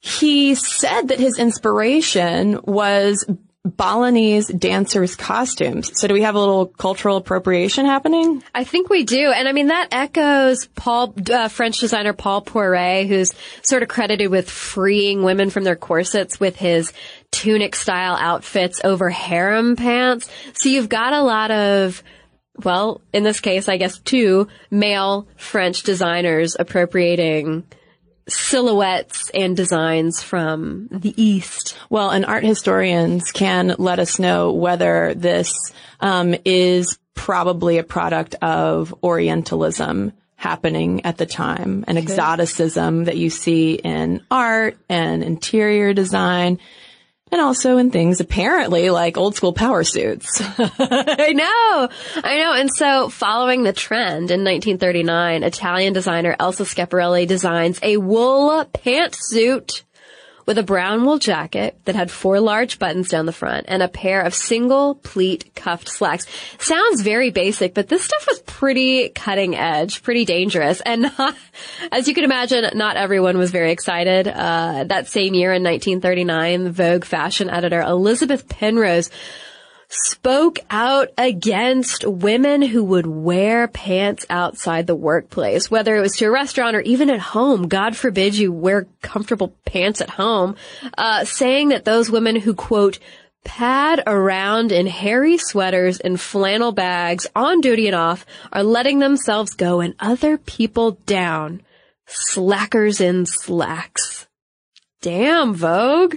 he 0.00 0.54
said 0.54 1.08
that 1.08 1.18
his 1.18 1.38
inspiration 1.38 2.60
was 2.64 3.28
Balinese 3.76 4.48
dancers' 4.48 5.16
costumes. 5.16 5.90
So 5.98 6.08
do 6.08 6.14
we 6.14 6.22
have 6.22 6.34
a 6.34 6.38
little 6.38 6.66
cultural 6.66 7.16
appropriation 7.16 7.86
happening? 7.86 8.42
I 8.54 8.64
think 8.64 8.88
we 8.88 9.04
do. 9.04 9.32
And 9.32 9.48
I 9.48 9.52
mean, 9.52 9.68
that 9.68 9.88
echoes 9.92 10.66
Paul, 10.74 11.14
uh, 11.30 11.48
French 11.48 11.78
designer 11.78 12.12
Paul 12.12 12.42
Poiret, 12.42 13.06
who's 13.06 13.32
sort 13.62 13.82
of 13.82 13.88
credited 13.88 14.30
with 14.30 14.50
freeing 14.50 15.22
women 15.22 15.50
from 15.50 15.64
their 15.64 15.76
corsets 15.76 16.40
with 16.40 16.56
his 16.56 16.92
tunic 17.30 17.76
style 17.76 18.16
outfits 18.16 18.80
over 18.84 19.10
harem 19.10 19.76
pants. 19.76 20.28
So 20.54 20.68
you've 20.68 20.88
got 20.88 21.12
a 21.12 21.22
lot 21.22 21.50
of 21.50 22.02
well, 22.64 23.00
in 23.12 23.22
this 23.22 23.40
case, 23.40 23.68
I 23.68 23.76
guess 23.76 23.98
two 23.98 24.48
male 24.70 25.28
French 25.36 25.84
designers 25.84 26.56
appropriating 26.58 27.64
silhouettes 28.28 29.30
and 29.30 29.56
designs 29.56 30.22
from 30.22 30.88
the 30.90 31.14
East. 31.22 31.76
Well, 31.90 32.10
and 32.10 32.24
art 32.24 32.44
historians 32.44 33.32
can 33.32 33.74
let 33.78 33.98
us 33.98 34.18
know 34.18 34.52
whether 34.52 35.14
this 35.14 35.52
um, 36.00 36.34
is 36.44 36.98
probably 37.14 37.78
a 37.78 37.84
product 37.84 38.36
of 38.36 38.94
Orientalism 39.02 40.12
happening 40.36 41.04
at 41.04 41.16
the 41.16 41.26
time, 41.26 41.84
an 41.88 41.96
exoticism 41.96 43.04
that 43.04 43.16
you 43.16 43.28
see 43.28 43.74
in 43.74 44.22
art 44.30 44.78
and 44.88 45.24
interior 45.24 45.92
design. 45.92 46.60
And 47.30 47.40
also 47.40 47.76
in 47.76 47.90
things 47.90 48.20
apparently 48.20 48.90
like 48.90 49.16
old 49.16 49.34
school 49.34 49.52
power 49.52 49.84
suits. 49.84 50.40
I 50.58 51.32
know, 51.34 51.88
I 52.24 52.38
know. 52.38 52.52
And 52.54 52.70
so 52.74 53.08
following 53.08 53.62
the 53.62 53.72
trend 53.72 54.30
in 54.30 54.44
1939, 54.44 55.42
Italian 55.42 55.92
designer 55.92 56.34
Elsa 56.38 56.64
Schiaparelli 56.64 57.26
designs 57.26 57.78
a 57.82 57.96
wool 57.98 58.64
pantsuit 58.64 59.82
with 60.48 60.56
a 60.56 60.62
brown 60.62 61.04
wool 61.04 61.18
jacket 61.18 61.78
that 61.84 61.94
had 61.94 62.10
four 62.10 62.40
large 62.40 62.78
buttons 62.78 63.10
down 63.10 63.26
the 63.26 63.32
front 63.32 63.66
and 63.68 63.82
a 63.82 63.86
pair 63.86 64.22
of 64.22 64.34
single 64.34 64.94
pleat 64.94 65.54
cuffed 65.54 65.90
slacks. 65.90 66.24
Sounds 66.58 67.02
very 67.02 67.28
basic, 67.30 67.74
but 67.74 67.88
this 67.88 68.02
stuff 68.02 68.26
was 68.26 68.40
pretty 68.40 69.10
cutting 69.10 69.54
edge, 69.54 70.02
pretty 70.02 70.24
dangerous. 70.24 70.80
And 70.80 71.02
not, 71.18 71.36
as 71.92 72.08
you 72.08 72.14
can 72.14 72.24
imagine, 72.24 72.64
not 72.78 72.96
everyone 72.96 73.36
was 73.36 73.50
very 73.50 73.72
excited. 73.72 74.26
Uh, 74.26 74.84
that 74.84 75.06
same 75.06 75.34
year 75.34 75.52
in 75.52 75.62
1939, 75.62 76.72
Vogue 76.72 77.04
fashion 77.04 77.50
editor 77.50 77.82
Elizabeth 77.82 78.48
Penrose 78.48 79.10
spoke 79.88 80.58
out 80.70 81.08
against 81.16 82.06
women 82.06 82.60
who 82.60 82.84
would 82.84 83.06
wear 83.06 83.68
pants 83.68 84.26
outside 84.28 84.86
the 84.86 84.94
workplace, 84.94 85.70
whether 85.70 85.96
it 85.96 86.00
was 86.00 86.16
to 86.16 86.26
a 86.26 86.30
restaurant 86.30 86.76
or 86.76 86.80
even 86.80 87.08
at 87.10 87.20
home. 87.20 87.68
God 87.68 87.96
forbid 87.96 88.36
you 88.36 88.52
wear 88.52 88.86
comfortable 89.00 89.54
pants 89.64 90.00
at 90.00 90.10
home, 90.10 90.56
uh, 90.96 91.24
saying 91.24 91.70
that 91.70 91.84
those 91.84 92.10
women 92.10 92.36
who 92.36 92.54
quote, 92.54 92.98
pad 93.44 94.02
around 94.06 94.72
in 94.72 94.86
hairy 94.86 95.38
sweaters 95.38 96.00
and 96.00 96.20
flannel 96.20 96.72
bags 96.72 97.26
on 97.34 97.60
duty 97.60 97.86
and 97.86 97.96
off 97.96 98.26
are 98.52 98.62
letting 98.62 98.98
themselves 98.98 99.54
go 99.54 99.80
and 99.80 99.94
other 99.98 100.36
people 100.36 100.92
down. 101.06 101.62
Slackers 102.06 103.00
in 103.00 103.26
slacks. 103.26 104.26
Damn, 105.00 105.54
Vogue. 105.54 106.16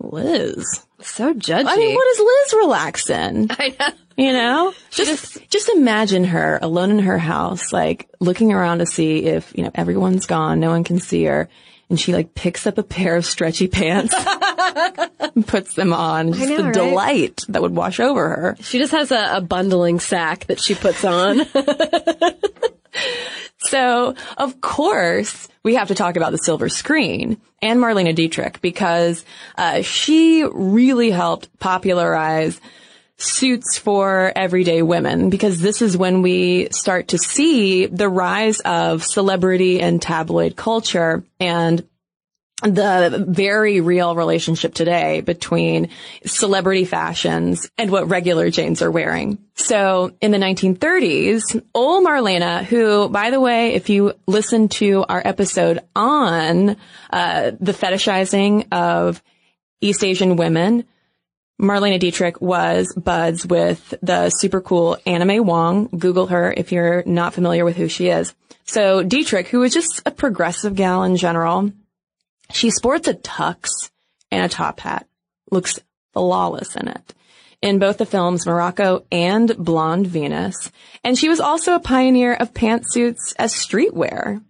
Liz. 0.00 0.86
So 1.02 1.32
judgy. 1.34 1.64
I 1.66 1.76
mean, 1.76 1.94
what 1.94 2.04
does 2.04 2.26
Liz 2.26 2.60
relax 2.62 3.10
in? 3.10 3.48
I 3.58 3.74
know. 3.78 3.88
You 4.16 4.32
know, 4.34 4.74
just 4.90 5.48
just 5.48 5.70
imagine 5.70 6.24
her 6.24 6.58
alone 6.60 6.90
in 6.90 6.98
her 7.00 7.16
house, 7.16 7.72
like 7.72 8.08
looking 8.20 8.52
around 8.52 8.80
to 8.80 8.86
see 8.86 9.24
if 9.24 9.52
you 9.56 9.64
know 9.64 9.70
everyone's 9.74 10.26
gone, 10.26 10.60
no 10.60 10.68
one 10.68 10.84
can 10.84 10.98
see 10.98 11.24
her, 11.24 11.48
and 11.88 11.98
she 11.98 12.12
like 12.12 12.34
picks 12.34 12.66
up 12.66 12.76
a 12.76 12.82
pair 12.82 13.16
of 13.16 13.24
stretchy 13.24 13.66
pants, 13.66 14.14
and 15.20 15.46
puts 15.46 15.74
them 15.74 15.94
on. 15.94 16.34
Just 16.34 16.50
know, 16.50 16.56
the 16.58 16.64
right? 16.64 16.74
delight 16.74 17.44
that 17.48 17.62
would 17.62 17.74
wash 17.74 17.98
over 17.98 18.28
her. 18.28 18.56
She 18.60 18.78
just 18.78 18.92
has 18.92 19.10
a, 19.10 19.36
a 19.36 19.40
bundling 19.40 20.00
sack 20.00 20.46
that 20.48 20.60
she 20.60 20.74
puts 20.74 21.02
on. 21.02 21.40
So, 23.70 24.16
of 24.36 24.60
course, 24.60 25.46
we 25.62 25.76
have 25.76 25.88
to 25.88 25.94
talk 25.94 26.16
about 26.16 26.32
the 26.32 26.38
silver 26.38 26.68
screen 26.68 27.40
and 27.62 27.78
Marlene 27.78 28.12
Dietrich 28.16 28.60
because 28.60 29.24
uh, 29.56 29.82
she 29.82 30.44
really 30.44 31.12
helped 31.12 31.56
popularize 31.60 32.60
suits 33.16 33.78
for 33.78 34.32
everyday 34.34 34.82
women 34.82 35.30
because 35.30 35.60
this 35.60 35.82
is 35.82 35.96
when 35.96 36.20
we 36.20 36.68
start 36.72 37.08
to 37.08 37.18
see 37.18 37.86
the 37.86 38.08
rise 38.08 38.58
of 38.60 39.04
celebrity 39.04 39.80
and 39.80 40.02
tabloid 40.02 40.56
culture 40.56 41.22
and 41.38 41.86
the 42.62 43.24
very 43.26 43.80
real 43.80 44.14
relationship 44.14 44.74
today 44.74 45.20
between 45.20 45.88
celebrity 46.24 46.84
fashions 46.84 47.70
and 47.78 47.90
what 47.90 48.08
regular 48.08 48.50
Janes 48.50 48.82
are 48.82 48.90
wearing. 48.90 49.38
So 49.54 50.12
in 50.20 50.30
the 50.30 50.38
1930s, 50.38 51.62
old 51.74 52.04
Marlene, 52.04 52.64
who, 52.64 53.08
by 53.08 53.30
the 53.30 53.40
way, 53.40 53.74
if 53.74 53.88
you 53.88 54.12
listen 54.26 54.68
to 54.68 55.04
our 55.08 55.22
episode 55.24 55.80
on 55.94 56.76
uh, 57.10 57.52
the 57.60 57.72
fetishizing 57.72 58.66
of 58.72 59.22
East 59.80 60.04
Asian 60.04 60.36
women, 60.36 60.84
Marlene 61.60 62.00
Dietrich 62.00 62.40
was 62.40 62.92
buds 62.94 63.46
with 63.46 63.94
the 64.02 64.30
super 64.30 64.62
cool 64.62 64.96
Anna 65.04 65.26
May 65.26 65.40
Wong. 65.40 65.88
Google 65.88 66.28
her 66.28 66.52
if 66.56 66.72
you're 66.72 67.02
not 67.04 67.34
familiar 67.34 67.64
with 67.64 67.76
who 67.76 67.88
she 67.88 68.08
is. 68.08 68.34
So 68.64 69.02
Dietrich, 69.02 69.48
who 69.48 69.60
was 69.60 69.74
just 69.74 70.00
a 70.06 70.10
progressive 70.10 70.74
gal 70.74 71.02
in 71.02 71.16
general, 71.16 71.70
she 72.52 72.70
sports 72.70 73.08
a 73.08 73.14
tux 73.14 73.90
and 74.30 74.44
a 74.44 74.48
top 74.48 74.80
hat. 74.80 75.06
Looks 75.50 75.80
flawless 76.12 76.76
in 76.76 76.88
it. 76.88 77.14
In 77.62 77.78
both 77.78 77.98
the 77.98 78.06
films 78.06 78.46
Morocco 78.46 79.04
and 79.12 79.54
Blonde 79.58 80.06
Venus. 80.06 80.70
And 81.04 81.18
she 81.18 81.28
was 81.28 81.40
also 81.40 81.74
a 81.74 81.80
pioneer 81.80 82.34
of 82.34 82.54
pantsuits 82.54 83.34
as 83.38 83.52
streetwear. 83.52 84.42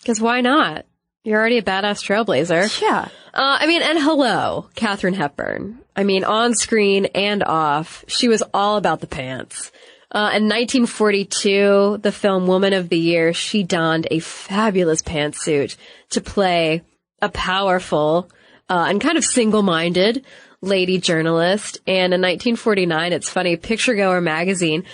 Because 0.00 0.20
why 0.20 0.40
not? 0.40 0.86
You're 1.24 1.40
already 1.40 1.58
a 1.58 1.62
badass 1.62 2.02
trailblazer. 2.04 2.80
Yeah. 2.80 3.08
Uh, 3.32 3.58
I 3.60 3.66
mean, 3.66 3.82
and 3.82 3.98
hello, 3.98 4.68
Katharine 4.74 5.14
Hepburn. 5.14 5.78
I 5.96 6.04
mean, 6.04 6.24
on 6.24 6.54
screen 6.54 7.06
and 7.06 7.42
off, 7.42 8.04
she 8.08 8.28
was 8.28 8.42
all 8.52 8.76
about 8.76 9.00
the 9.00 9.06
pants. 9.06 9.72
Uh, 10.10 10.30
in 10.36 10.44
1942, 10.44 11.98
the 12.02 12.12
film 12.12 12.46
Woman 12.46 12.72
of 12.72 12.88
the 12.88 12.98
Year, 12.98 13.32
she 13.32 13.62
donned 13.62 14.06
a 14.10 14.20
fabulous 14.20 15.02
pantsuit 15.02 15.76
to 16.10 16.20
play 16.20 16.82
a 17.24 17.30
powerful 17.30 18.30
uh, 18.68 18.86
and 18.88 19.00
kind 19.00 19.16
of 19.16 19.24
single-minded 19.24 20.24
lady 20.60 20.98
journalist. 20.98 21.78
And 21.86 22.12
in 22.12 22.20
1949, 22.20 23.12
it's 23.12 23.30
funny, 23.30 23.56
Picturegoer 23.56 24.20
magazine 24.20 24.84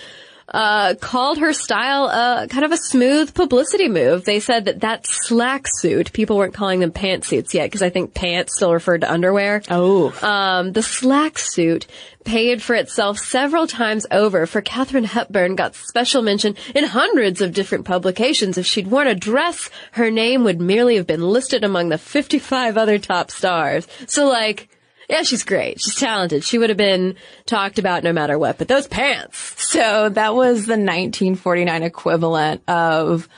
uh, 0.50 0.94
called 0.94 1.38
her 1.38 1.52
style 1.52 2.04
uh, 2.04 2.46
kind 2.46 2.64
of 2.64 2.72
a 2.72 2.76
smooth 2.76 3.34
publicity 3.34 3.88
move. 3.88 4.24
They 4.24 4.40
said 4.40 4.64
that 4.64 4.80
that 4.80 5.06
slack 5.06 5.66
suit, 5.66 6.12
people 6.12 6.36
weren't 6.36 6.54
calling 6.54 6.80
them 6.80 6.92
pantsuits 6.92 7.54
yet 7.54 7.66
because 7.66 7.82
I 7.82 7.90
think 7.90 8.14
pants 8.14 8.56
still 8.56 8.72
referred 8.72 9.02
to 9.02 9.12
underwear. 9.12 9.62
Oh. 9.70 10.12
Um, 10.26 10.72
the 10.72 10.82
slack 10.82 11.38
suit 11.38 11.86
paid 12.24 12.62
for 12.62 12.74
itself 12.74 13.18
several 13.18 13.66
times 13.66 14.06
over, 14.10 14.46
for 14.46 14.60
Katharine 14.60 15.04
Hepburn 15.04 15.54
got 15.56 15.74
special 15.74 16.22
mention 16.22 16.56
in 16.74 16.84
hundreds 16.84 17.40
of 17.40 17.54
different 17.54 17.84
publications. 17.84 18.58
If 18.58 18.66
she'd 18.66 18.88
worn 18.88 19.06
a 19.06 19.14
dress, 19.14 19.70
her 19.92 20.10
name 20.10 20.44
would 20.44 20.60
merely 20.60 20.96
have 20.96 21.06
been 21.06 21.22
listed 21.22 21.64
among 21.64 21.88
the 21.88 21.98
55 21.98 22.76
other 22.76 22.98
top 22.98 23.30
stars. 23.30 23.86
So 24.06 24.28
like, 24.28 24.68
yeah, 25.10 25.22
she's 25.22 25.42
great. 25.42 25.80
She's 25.80 25.96
talented. 25.96 26.44
She 26.44 26.56
would 26.56 26.70
have 26.70 26.76
been 26.76 27.16
talked 27.44 27.80
about 27.80 28.04
no 28.04 28.12
matter 28.12 28.38
what, 28.38 28.58
but 28.58 28.68
those 28.68 28.86
pants. 28.86 29.54
So 29.70 30.08
that 30.08 30.34
was 30.34 30.66
the 30.66 30.72
1949 30.72 31.82
equivalent 31.82 32.62
of 32.68 33.28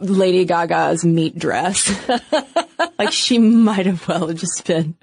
Lady 0.00 0.44
Gaga's 0.44 1.04
meat 1.04 1.38
dress. 1.38 1.88
like 2.98 3.12
she 3.12 3.38
might 3.38 3.86
have 3.86 4.06
well 4.08 4.32
just 4.32 4.66
been 4.66 4.96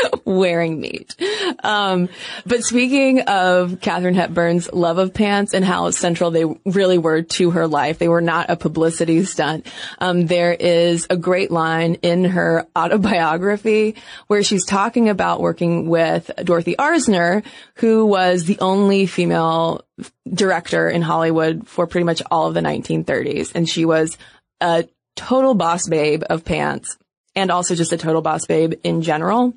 wearing 0.24 0.80
meat. 0.80 1.16
Um, 1.62 2.08
but 2.46 2.64
speaking 2.64 3.20
of 3.22 3.80
Katharine 3.80 4.14
Hepburn's 4.14 4.72
love 4.72 4.98
of 4.98 5.14
pants 5.14 5.54
and 5.54 5.64
how 5.64 5.90
central 5.90 6.30
they 6.30 6.44
really 6.64 6.98
were 6.98 7.22
to 7.22 7.50
her 7.52 7.66
life, 7.66 7.98
they 7.98 8.08
were 8.08 8.20
not 8.20 8.50
a 8.50 8.56
publicity 8.56 9.24
stunt. 9.24 9.66
Um, 9.98 10.26
there 10.26 10.52
is 10.52 11.06
a 11.10 11.16
great 11.16 11.50
line 11.50 11.96
in 11.96 12.24
her 12.24 12.66
autobiography 12.76 13.96
where 14.26 14.42
she's 14.42 14.64
talking 14.64 15.08
about 15.08 15.40
working 15.40 15.88
with 15.88 16.30
Dorothy 16.42 16.76
Arzner, 16.78 17.44
who 17.76 18.06
was 18.06 18.44
the 18.44 18.58
only 18.60 19.06
female 19.06 19.84
director 20.32 20.88
in 20.88 21.02
Hollywood 21.02 21.68
for 21.68 21.86
pretty 21.86 22.04
much 22.04 22.22
all 22.30 22.46
of 22.46 22.54
the 22.54 22.60
1930s. 22.60 23.52
And 23.54 23.68
she 23.68 23.84
was 23.84 24.16
a 24.60 24.88
total 25.16 25.54
boss 25.54 25.88
babe 25.88 26.22
of 26.28 26.44
pants 26.44 26.96
and 27.34 27.50
also 27.50 27.74
just 27.74 27.92
a 27.92 27.98
total 27.98 28.22
boss 28.22 28.46
babe 28.46 28.74
in 28.84 29.02
general. 29.02 29.54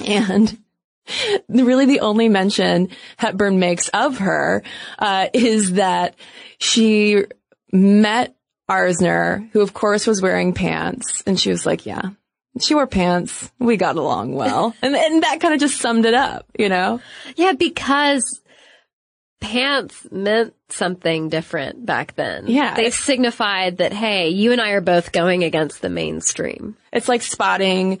And 1.48 1.66
really 1.66 1.86
the 1.86 2.00
only 2.00 2.28
mention 2.28 2.90
Hepburn 3.16 3.58
makes 3.58 3.88
of 3.88 4.18
her 4.18 4.62
uh, 4.98 5.28
is 5.32 5.72
that 5.72 6.14
she 6.58 7.24
met 7.72 8.36
Arzner, 8.70 9.50
who 9.50 9.60
of 9.60 9.74
course 9.74 10.06
was 10.06 10.22
wearing 10.22 10.54
pants, 10.54 11.22
and 11.26 11.40
she 11.40 11.50
was 11.50 11.66
like, 11.66 11.84
"Yeah, 11.84 12.10
she 12.60 12.74
wore 12.76 12.86
pants. 12.86 13.50
We 13.58 13.76
got 13.76 13.96
along 13.96 14.34
well," 14.34 14.74
and 14.82 14.94
and 14.94 15.22
that 15.24 15.40
kind 15.40 15.54
of 15.54 15.58
just 15.58 15.80
summed 15.80 16.06
it 16.06 16.14
up, 16.14 16.46
you 16.56 16.68
know? 16.68 17.00
Yeah, 17.34 17.52
because 17.52 18.40
pants 19.40 20.06
meant 20.10 20.54
something 20.68 21.28
different 21.28 21.84
back 21.84 22.14
then. 22.14 22.46
Yeah. 22.46 22.74
They 22.74 22.90
signified 22.90 23.78
that, 23.78 23.92
hey, 23.92 24.28
you 24.28 24.52
and 24.52 24.60
I 24.60 24.70
are 24.72 24.82
both 24.82 25.12
going 25.12 25.44
against 25.44 25.80
the 25.80 25.88
mainstream. 25.88 26.76
It's 26.92 27.08
like 27.08 27.22
spotting 27.22 28.00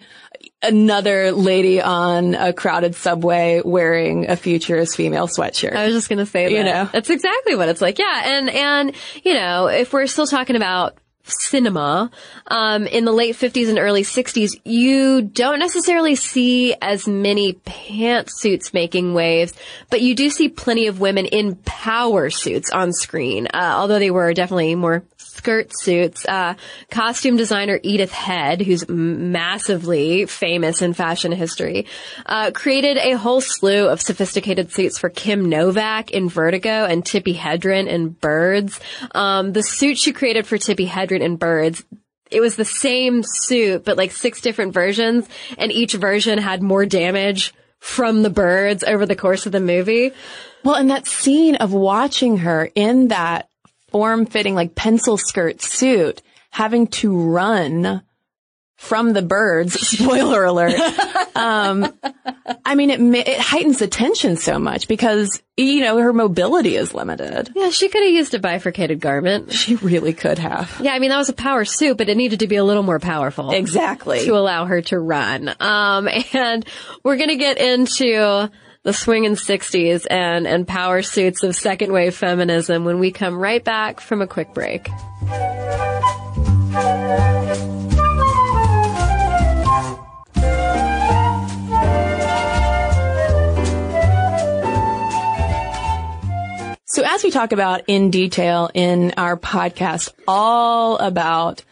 another 0.62 1.32
lady 1.32 1.80
on 1.80 2.34
a 2.34 2.52
crowded 2.52 2.94
subway 2.94 3.62
wearing 3.64 4.28
a 4.28 4.36
future 4.36 4.76
is 4.76 4.94
female 4.94 5.26
sweatshirt. 5.26 5.74
I 5.74 5.86
was 5.86 5.94
just 5.94 6.08
gonna 6.08 6.26
say 6.26 6.44
that. 6.44 6.52
You 6.52 6.64
know. 6.64 6.88
That's 6.92 7.10
exactly 7.10 7.54
what 7.54 7.68
it's 7.68 7.80
like. 7.80 7.98
Yeah. 7.98 8.22
And, 8.24 8.50
and, 8.50 8.92
you 9.22 9.34
know, 9.34 9.66
if 9.66 9.92
we're 9.92 10.06
still 10.06 10.26
talking 10.26 10.56
about 10.56 10.98
cinema 11.24 12.10
um, 12.46 12.86
in 12.86 13.04
the 13.04 13.12
late 13.12 13.36
50s 13.36 13.68
and 13.68 13.78
early 13.78 14.02
60s, 14.02 14.60
you 14.64 15.22
don't 15.22 15.58
necessarily 15.58 16.14
see 16.14 16.74
as 16.80 17.06
many 17.06 17.54
pantsuits 17.54 18.72
making 18.74 19.14
waves, 19.14 19.52
but 19.90 20.00
you 20.00 20.14
do 20.14 20.30
see 20.30 20.48
plenty 20.48 20.86
of 20.86 21.00
women 21.00 21.26
in 21.26 21.56
power 21.56 22.30
suits 22.30 22.70
on 22.70 22.92
screen, 22.92 23.46
uh, 23.48 23.74
although 23.76 23.98
they 23.98 24.10
were 24.10 24.32
definitely 24.34 24.74
more 24.74 25.04
skirt 25.40 25.72
suits. 25.74 26.26
Uh, 26.26 26.54
costume 26.90 27.38
designer 27.38 27.80
Edith 27.82 28.12
Head, 28.12 28.60
who's 28.60 28.86
massively 28.86 30.26
famous 30.26 30.82
in 30.82 30.92
fashion 30.92 31.32
history, 31.32 31.86
uh, 32.26 32.50
created 32.50 32.98
a 32.98 33.12
whole 33.16 33.40
slew 33.40 33.88
of 33.88 34.02
sophisticated 34.02 34.70
suits 34.70 34.98
for 34.98 35.08
Kim 35.08 35.48
Novak 35.48 36.10
in 36.10 36.28
Vertigo 36.28 36.84
and 36.84 37.02
Tippi 37.02 37.34
Hedren 37.34 37.86
in 37.86 38.10
Birds. 38.10 38.78
Um, 39.12 39.54
the 39.54 39.62
suit 39.62 39.96
she 39.96 40.12
created 40.12 40.46
for 40.46 40.58
Tippi 40.58 40.86
Hedren 40.86 41.22
in 41.22 41.36
Birds 41.36 41.82
it 42.30 42.40
was 42.40 42.54
the 42.54 42.64
same 42.64 43.24
suit, 43.24 43.84
but 43.84 43.96
like 43.96 44.12
six 44.12 44.40
different 44.40 44.72
versions, 44.72 45.26
and 45.58 45.72
each 45.72 45.94
version 45.94 46.38
had 46.38 46.62
more 46.62 46.86
damage 46.86 47.52
from 47.80 48.22
the 48.22 48.30
birds 48.30 48.84
over 48.84 49.04
the 49.04 49.16
course 49.16 49.46
of 49.46 49.52
the 49.52 49.58
movie. 49.58 50.12
Well, 50.62 50.76
and 50.76 50.90
that 50.90 51.08
scene 51.08 51.56
of 51.56 51.72
watching 51.72 52.38
her 52.38 52.70
in 52.74 53.08
that 53.08 53.49
form 53.90 54.26
fitting, 54.26 54.54
like 54.54 54.74
pencil 54.74 55.16
skirt 55.16 55.60
suit, 55.62 56.22
having 56.50 56.86
to 56.88 57.16
run 57.16 58.02
from 58.80 59.12
the 59.12 59.20
birds. 59.22 59.78
Spoiler 59.88 60.42
alert. 60.44 60.72
um, 61.36 61.92
I 62.64 62.74
mean, 62.74 62.90
it 62.90 63.00
it 63.28 63.38
heightens 63.38 63.78
the 63.78 63.86
tension 63.86 64.36
so 64.36 64.58
much 64.58 64.88
because 64.88 65.42
you 65.56 65.82
know 65.82 65.98
her 65.98 66.14
mobility 66.14 66.76
is 66.76 66.94
limited. 66.94 67.50
Yeah, 67.54 67.68
she 67.70 67.90
could 67.90 68.02
have 68.02 68.10
used 68.12 68.32
a 68.32 68.38
bifurcated 68.38 68.98
garment. 68.98 69.52
She 69.52 69.76
really 69.76 70.14
could 70.14 70.38
have. 70.38 70.80
Yeah, 70.82 70.92
I 70.92 70.98
mean 70.98 71.10
that 71.10 71.18
was 71.18 71.28
a 71.28 71.34
power 71.34 71.66
suit, 71.66 71.98
but 71.98 72.08
it 72.08 72.16
needed 72.16 72.40
to 72.40 72.46
be 72.46 72.56
a 72.56 72.64
little 72.64 72.82
more 72.82 72.98
powerful. 72.98 73.50
Exactly 73.50 74.24
to 74.24 74.32
allow 74.32 74.64
her 74.64 74.80
to 74.82 74.98
run. 74.98 75.54
Um, 75.60 76.08
and 76.32 76.64
we're 77.04 77.16
gonna 77.18 77.36
get 77.36 77.58
into 77.58 78.50
the 78.82 78.92
swinging 78.92 79.34
60s 79.34 80.06
and, 80.10 80.46
and 80.46 80.66
power 80.66 81.02
suits 81.02 81.42
of 81.42 81.54
second 81.54 81.92
wave 81.92 82.14
feminism 82.14 82.84
when 82.84 82.98
we 82.98 83.10
come 83.10 83.36
right 83.36 83.62
back 83.62 84.00
from 84.00 84.22
a 84.22 84.26
quick 84.26 84.54
break. 84.54 84.88
So 96.86 97.04
as 97.04 97.22
we 97.22 97.30
talk 97.30 97.52
about 97.52 97.82
in 97.86 98.10
detail 98.10 98.70
in 98.74 99.12
our 99.16 99.36
podcast, 99.36 100.12
all 100.26 100.96
about 100.98 101.62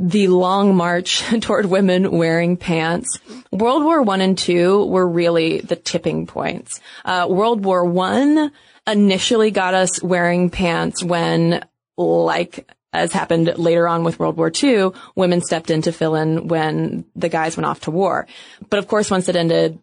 the 0.00 0.28
long 0.28 0.74
march 0.74 1.22
toward 1.40 1.66
women 1.66 2.10
wearing 2.10 2.56
pants. 2.56 3.20
World 3.52 3.84
War 3.84 4.02
One 4.02 4.22
and 4.22 4.36
Two 4.36 4.86
were 4.86 5.06
really 5.06 5.60
the 5.60 5.76
tipping 5.76 6.26
points. 6.26 6.80
Uh, 7.04 7.26
World 7.28 7.64
War 7.64 7.84
One 7.84 8.50
initially 8.86 9.50
got 9.50 9.74
us 9.74 10.02
wearing 10.02 10.48
pants 10.48 11.04
when, 11.04 11.62
like 11.98 12.66
as 12.92 13.12
happened 13.12 13.52
later 13.58 13.86
on 13.86 14.02
with 14.02 14.18
World 14.18 14.38
War 14.38 14.50
II, 14.50 14.90
women 15.14 15.42
stepped 15.42 15.70
in 15.70 15.82
to 15.82 15.92
fill 15.92 16.14
in 16.14 16.48
when 16.48 17.04
the 17.14 17.28
guys 17.28 17.56
went 17.56 17.66
off 17.66 17.80
to 17.82 17.90
war. 17.90 18.26
But 18.68 18.78
of 18.78 18.88
course, 18.88 19.10
once 19.10 19.28
it 19.28 19.36
ended, 19.36 19.78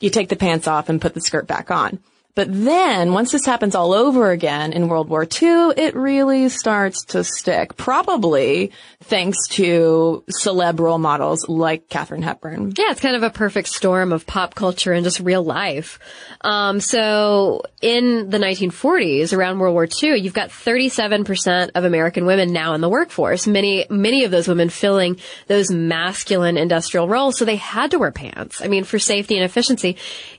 you 0.00 0.08
take 0.08 0.28
the 0.28 0.36
pants 0.36 0.68
off 0.68 0.88
and 0.88 1.00
put 1.00 1.14
the 1.14 1.20
skirt 1.20 1.46
back 1.48 1.70
on. 1.70 1.98
But 2.38 2.46
then 2.52 3.14
once 3.14 3.32
this 3.32 3.44
happens 3.44 3.74
all 3.74 3.92
over 3.92 4.30
again 4.30 4.72
in 4.72 4.86
World 4.86 5.08
War 5.08 5.24
II, 5.24 5.72
it 5.76 5.96
really 5.96 6.48
starts 6.48 7.04
to 7.06 7.24
stick. 7.24 7.76
Probably 7.76 8.70
thanks 9.02 9.48
to 9.48 10.22
celeb 10.30 10.78
role 10.78 10.98
models 10.98 11.48
like 11.48 11.88
Katharine 11.88 12.22
Hepburn. 12.22 12.74
Yeah, 12.78 12.92
it's 12.92 13.00
kind 13.00 13.16
of 13.16 13.24
a 13.24 13.30
perfect 13.30 13.66
storm 13.66 14.12
of 14.12 14.24
pop 14.24 14.54
culture 14.54 14.92
and 14.92 15.02
just 15.02 15.18
real 15.18 15.42
life. 15.42 15.98
Um, 16.42 16.78
so 16.78 17.62
in 17.82 18.30
the 18.30 18.38
1940s, 18.38 19.36
around 19.36 19.58
World 19.58 19.74
War 19.74 19.88
II, 20.00 20.20
you've 20.20 20.32
got 20.32 20.50
37% 20.50 21.70
of 21.74 21.82
American 21.82 22.24
women 22.24 22.52
now 22.52 22.74
in 22.74 22.80
the 22.80 22.88
workforce. 22.88 23.48
Many, 23.48 23.84
many 23.90 24.22
of 24.22 24.30
those 24.30 24.46
women 24.46 24.68
filling 24.68 25.18
those 25.48 25.72
masculine 25.72 26.56
industrial 26.56 27.08
roles. 27.08 27.36
So 27.36 27.44
they 27.44 27.56
had 27.56 27.90
to 27.90 27.98
wear 27.98 28.12
pants. 28.12 28.62
I 28.62 28.68
mean, 28.68 28.84
for 28.84 29.00
safety 29.00 29.34
and 29.34 29.44
efficiency. 29.44 29.96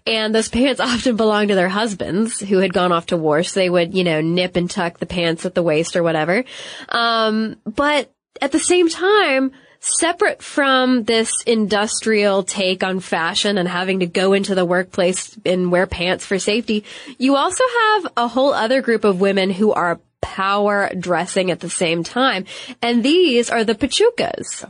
And 0.07 0.33
those 0.33 0.47
pants 0.47 0.79
often 0.79 1.17
belonged 1.17 1.49
to 1.49 1.55
their 1.55 1.67
husbands 1.67 1.88
who 1.97 2.57
had 2.57 2.73
gone 2.73 2.91
off 2.91 3.07
to 3.07 3.17
war. 3.17 3.43
So 3.43 3.59
they 3.59 3.69
would, 3.69 3.93
you 3.93 4.03
know, 4.03 4.21
nip 4.21 4.55
and 4.55 4.69
tuck 4.69 4.99
the 4.99 5.05
pants 5.05 5.45
at 5.45 5.55
the 5.55 5.63
waist 5.63 5.95
or 5.95 6.03
whatever. 6.03 6.43
Um, 6.89 7.57
but 7.65 8.11
at 8.41 8.51
the 8.51 8.59
same 8.59 8.89
time, 8.89 9.51
separate 9.79 10.43
from 10.43 11.03
this 11.03 11.31
industrial 11.43 12.43
take 12.43 12.83
on 12.83 12.99
fashion 12.99 13.57
and 13.57 13.67
having 13.67 13.99
to 14.01 14.05
go 14.05 14.33
into 14.33 14.55
the 14.55 14.65
workplace 14.65 15.37
and 15.45 15.71
wear 15.71 15.87
pants 15.87 16.25
for 16.25 16.37
safety, 16.37 16.83
you 17.17 17.35
also 17.35 17.63
have 17.81 18.07
a 18.17 18.27
whole 18.27 18.53
other 18.53 18.81
group 18.81 19.03
of 19.03 19.21
women 19.21 19.49
who 19.49 19.71
are 19.71 19.99
power 20.21 20.89
dressing 20.97 21.49
at 21.49 21.61
the 21.61 21.69
same 21.69 22.03
time. 22.03 22.45
And 22.81 23.03
these 23.03 23.49
are 23.49 23.63
the 23.63 23.75
pachucas. 23.75 24.69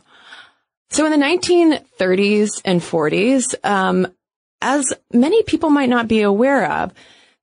So 0.92 1.06
in 1.06 1.12
the 1.12 1.26
1930s 1.26 2.62
and 2.66 2.82
40s, 2.82 3.56
um, 3.64 4.08
as 4.62 4.94
many 5.14 5.44
people 5.44 5.70
might 5.70 5.90
not 5.90 6.08
be 6.08 6.22
aware 6.22 6.72
of, 6.72 6.94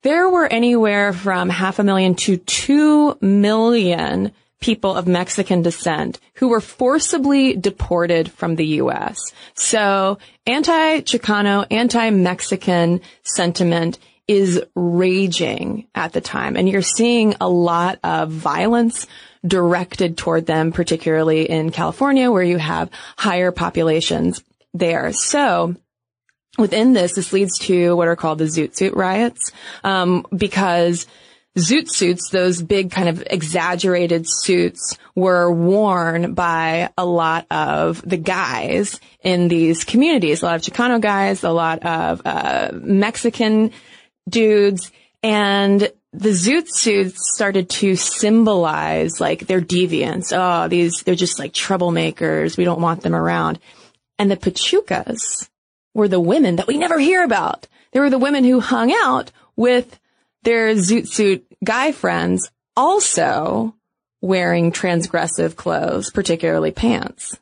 there 0.02 0.29
were 0.29 0.46
anywhere 0.46 1.12
from 1.12 1.48
half 1.48 1.79
a 1.79 1.85
million 1.85 2.14
to 2.14 2.37
two 2.37 3.18
million 3.20 4.33
people 4.61 4.94
of 4.94 5.07
Mexican 5.07 5.62
descent 5.62 6.18
who 6.35 6.48
were 6.48 6.61
forcibly 6.61 7.55
deported 7.55 8.31
from 8.31 8.57
the 8.57 8.66
U.S. 8.66 9.18
So 9.55 10.18
anti-Chicano, 10.46 11.66
anti-Mexican 11.70 13.00
sentiment 13.22 13.98
is 14.29 14.62
raging 14.74 15.87
at 15.94 16.12
the 16.12 16.20
time. 16.20 16.57
And 16.57 16.68
you're 16.68 16.83
seeing 16.83 17.37
a 17.40 17.48
lot 17.48 17.98
of 18.02 18.31
violence 18.31 19.07
directed 19.46 20.18
toward 20.18 20.46
them, 20.46 20.72
particularly 20.72 21.48
in 21.48 21.70
California 21.70 22.31
where 22.31 22.42
you 22.42 22.59
have 22.59 22.90
higher 23.16 23.52
populations 23.52 24.42
there. 24.74 25.12
So 25.12 25.76
within 26.59 26.92
this, 26.92 27.14
this 27.14 27.33
leads 27.33 27.59
to 27.61 27.97
what 27.97 28.09
are 28.09 28.16
called 28.16 28.38
the 28.38 28.45
Zoot 28.45 28.77
Suit 28.77 28.95
riots, 28.95 29.53
um, 29.85 30.27
because 30.35 31.07
zoot 31.57 31.90
suits, 31.90 32.29
those 32.31 32.62
big 32.62 32.90
kind 32.90 33.09
of 33.09 33.23
exaggerated 33.29 34.27
suits 34.29 34.99
were 35.14 35.51
worn 35.51 36.35
by 36.35 36.90
a 36.99 37.07
lot 37.07 37.47
of 37.51 38.03
the 38.03 38.19
guys 38.19 39.01
in 39.23 39.49
these 39.49 39.85
communities, 39.85 40.42
a 40.42 40.47
lot 40.47 40.57
of 40.57 40.62
Chicano 40.62 41.01
guys, 41.01 41.45
a 41.45 41.51
lot 41.51 41.83
of, 41.83 42.21
uh, 42.25 42.73
Mexican 42.75 43.71
dudes 44.29 44.92
and 45.23 45.90
the 46.12 46.31
zoot 46.31 46.66
suits 46.69 47.35
started 47.35 47.69
to 47.69 47.97
symbolize 47.97 49.21
like 49.21 49.47
their 49.47 49.61
deviance. 49.61 50.33
Oh, 50.33 50.69
these, 50.69 51.03
they're 51.03 51.14
just 51.14 51.38
like 51.38 51.53
troublemakers. 51.53 52.57
We 52.57 52.64
don't 52.64 52.81
want 52.81 53.03
them 53.03 53.14
around. 53.14 53.59
And 54.19 54.31
the 54.31 54.37
Pachucas 54.37 55.49
were 55.96 56.09
the 56.09 56.20
women 56.20 56.56
that 56.56 56.66
we 56.66 56.76
never 56.76 56.98
hear 56.98 57.24
about. 57.24 57.66
They 57.90 58.00
were 58.00 58.11
the 58.11 58.18
women 58.18 58.44
who 58.44 58.61
hung 58.61 58.92
out 58.92 59.32
with 59.56 59.98
their 60.42 60.74
zoot 60.74 61.09
suit 61.09 61.46
guy 61.64 61.90
friends 61.90 62.50
also 62.76 63.74
wearing 64.20 64.72
transgressive 64.72 65.56
clothes, 65.56 66.11
particularly 66.11 66.70
pants. 66.70 67.38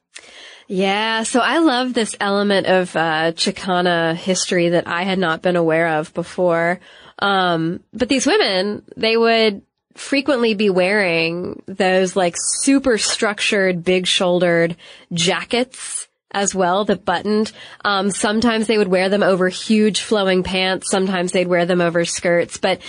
Yeah, 0.68 1.24
so 1.24 1.40
I 1.40 1.58
love 1.58 1.92
this 1.92 2.14
element 2.20 2.68
of 2.68 2.94
uh, 2.94 3.32
Chicana 3.32 4.14
history 4.14 4.70
that 4.70 4.86
I 4.86 5.02
had 5.02 5.18
not 5.18 5.42
been 5.42 5.56
aware 5.56 5.98
of 5.98 6.14
before. 6.14 6.78
Um, 7.18 7.80
but 7.92 8.08
these 8.08 8.26
women, 8.26 8.84
they 8.96 9.16
would 9.16 9.62
frequently 9.94 10.54
be 10.54 10.70
wearing 10.70 11.60
those 11.66 12.14
like 12.14 12.37
super 12.38 12.98
structured, 12.98 13.85
big 13.85 14.06
shouldered 14.06 14.76
jackets 15.12 16.04
as 16.35 16.54
well 16.54 16.85
that 16.85 17.04
buttoned. 17.04 17.52
Um, 17.85 18.10
sometimes 18.10 18.66
they 18.66 18.76
would 18.76 18.88
wear 18.88 19.08
them 19.08 19.22
over 19.22 19.48
huge 19.48 20.02
flowing 20.02 20.42
pants. 20.42 20.90
Sometimes 20.90 21.32
they'd 21.32 21.48
wear 21.48 21.64
them 21.64 21.80
over 21.80 22.04
skirts, 22.04 22.58
but 22.58 22.80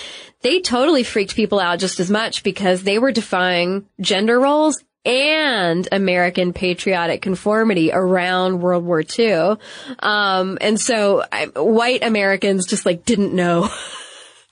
they 0.41 0.59
totally 0.59 1.03
freaked 1.03 1.35
people 1.35 1.59
out 1.59 1.79
just 1.79 1.99
as 1.99 2.11
much 2.11 2.43
because 2.43 2.83
they 2.83 2.99
were 2.99 3.11
defying 3.11 3.85
gender 4.01 4.39
roles 4.39 4.83
and 5.05 5.87
American 5.91 6.51
patriotic 6.51 7.21
conformity 7.21 7.91
around 7.93 8.59
World 8.59 8.83
War 8.83 9.03
II. 9.17 9.57
Um, 9.99 10.57
and 10.59 10.79
so 10.79 11.23
I, 11.31 11.45
white 11.45 12.03
Americans 12.03 12.65
just 12.65 12.85
like 12.85 13.05
didn't 13.05 13.33
know. 13.33 13.69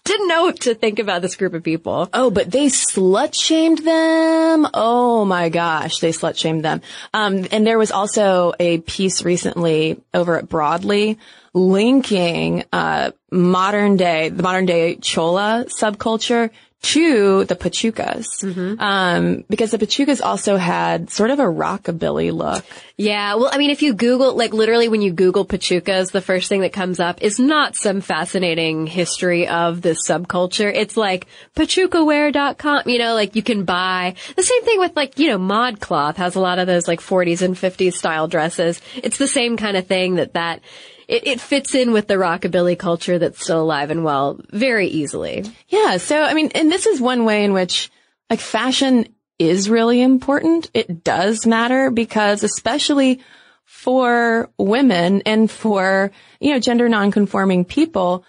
didn't 0.03 0.27
know 0.27 0.43
what 0.43 0.61
to 0.61 0.75
think 0.75 0.99
about 0.99 1.21
this 1.21 1.35
group 1.35 1.53
of 1.53 1.63
people. 1.63 2.09
Oh, 2.13 2.29
but 2.29 2.51
they 2.51 2.67
slut 2.67 3.33
shamed 3.33 3.79
them. 3.79 4.67
Oh 4.73 5.23
my 5.25 5.49
gosh, 5.49 5.99
they 5.99 6.11
slut 6.11 6.37
shamed 6.37 6.65
them. 6.65 6.81
Um, 7.13 7.47
and 7.51 7.65
there 7.65 7.77
was 7.77 7.91
also 7.91 8.53
a 8.59 8.79
piece 8.79 9.23
recently 9.23 10.01
over 10.13 10.37
at 10.37 10.49
Broadly 10.49 11.17
linking 11.53 12.65
uh, 12.73 13.11
modern 13.31 13.95
day, 13.95 14.29
the 14.29 14.43
modern 14.43 14.65
day 14.65 14.95
chola 14.95 15.65
subculture 15.67 16.49
to 16.83 17.45
the 17.45 17.55
Pachucas. 17.55 18.43
Um, 18.79 19.45
because 19.49 19.71
the 19.71 19.77
Pachucas 19.77 20.21
also 20.21 20.57
had 20.57 21.09
sort 21.09 21.31
of 21.31 21.39
a 21.39 21.43
rockabilly 21.43 22.31
look. 22.33 22.65
Yeah, 22.97 23.35
well, 23.35 23.49
I 23.51 23.57
mean, 23.57 23.71
if 23.71 23.81
you 23.81 23.93
Google, 23.93 24.35
like 24.35 24.53
literally 24.53 24.89
when 24.89 25.01
you 25.01 25.11
Google 25.13 25.45
Pachucas, 25.45 26.11
the 26.11 26.21
first 26.21 26.49
thing 26.49 26.61
that 26.61 26.73
comes 26.73 26.99
up 26.99 27.21
is 27.23 27.39
not 27.39 27.75
some 27.77 28.01
fascinating 28.01 28.85
history 28.85 29.47
of 29.47 29.81
this 29.81 29.99
subculture. 30.07 30.71
It's 30.73 30.97
like 30.97 31.25
pachucaware.com, 31.55 32.83
you 32.87 32.99
know, 32.99 33.13
like 33.13 33.35
you 33.35 33.43
can 33.43 33.63
buy 33.63 34.15
the 34.35 34.43
same 34.43 34.63
thing 34.65 34.79
with 34.79 34.95
like, 34.95 35.17
you 35.17 35.29
know, 35.29 35.39
ModCloth 35.39 36.17
has 36.17 36.35
a 36.35 36.41
lot 36.41 36.59
of 36.59 36.67
those 36.67 36.87
like 36.87 36.99
40s 36.99 37.41
and 37.41 37.55
50s 37.55 37.93
style 37.93 38.27
dresses. 38.27 38.81
It's 38.95 39.17
the 39.17 39.27
same 39.27 39.55
kind 39.55 39.77
of 39.77 39.87
thing 39.87 40.15
that 40.15 40.33
that, 40.33 40.59
it, 41.07 41.27
it 41.27 41.41
fits 41.41 41.75
in 41.75 41.91
with 41.91 42.07
the 42.07 42.15
rockabilly 42.15 42.77
culture 42.77 43.19
that's 43.19 43.43
still 43.43 43.61
alive 43.61 43.91
and 43.91 44.03
well 44.03 44.39
very 44.51 44.87
easily. 44.87 45.43
Yeah. 45.67 45.97
So, 45.97 46.21
I 46.21 46.33
mean, 46.33 46.51
and 46.55 46.71
this 46.71 46.85
is 46.85 47.01
one 47.01 47.25
way 47.25 47.43
in 47.43 47.53
which 47.53 47.91
like 48.29 48.39
fashion 48.39 49.07
is 49.39 49.69
really 49.69 50.01
important. 50.01 50.69
It 50.73 51.03
does 51.03 51.45
matter 51.45 51.91
because 51.91 52.43
especially 52.43 53.21
for 53.65 54.49
women 54.57 55.21
and 55.25 55.49
for, 55.49 56.11
you 56.39 56.51
know, 56.51 56.59
gender 56.59 56.87
nonconforming 56.87 57.65
people, 57.65 58.25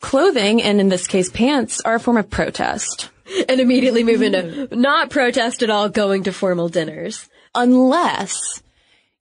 clothing 0.00 0.62
and 0.62 0.80
in 0.80 0.88
this 0.88 1.06
case 1.06 1.30
pants 1.30 1.80
are 1.80 1.96
a 1.96 2.00
form 2.00 2.16
of 2.16 2.30
protest. 2.30 3.10
And 3.48 3.60
immediately 3.60 4.04
move 4.04 4.20
into 4.20 4.68
not 4.76 5.08
protest 5.08 5.62
at 5.62 5.70
all, 5.70 5.88
going 5.88 6.24
to 6.24 6.32
formal 6.32 6.68
dinners. 6.68 7.30
Unless 7.54 8.62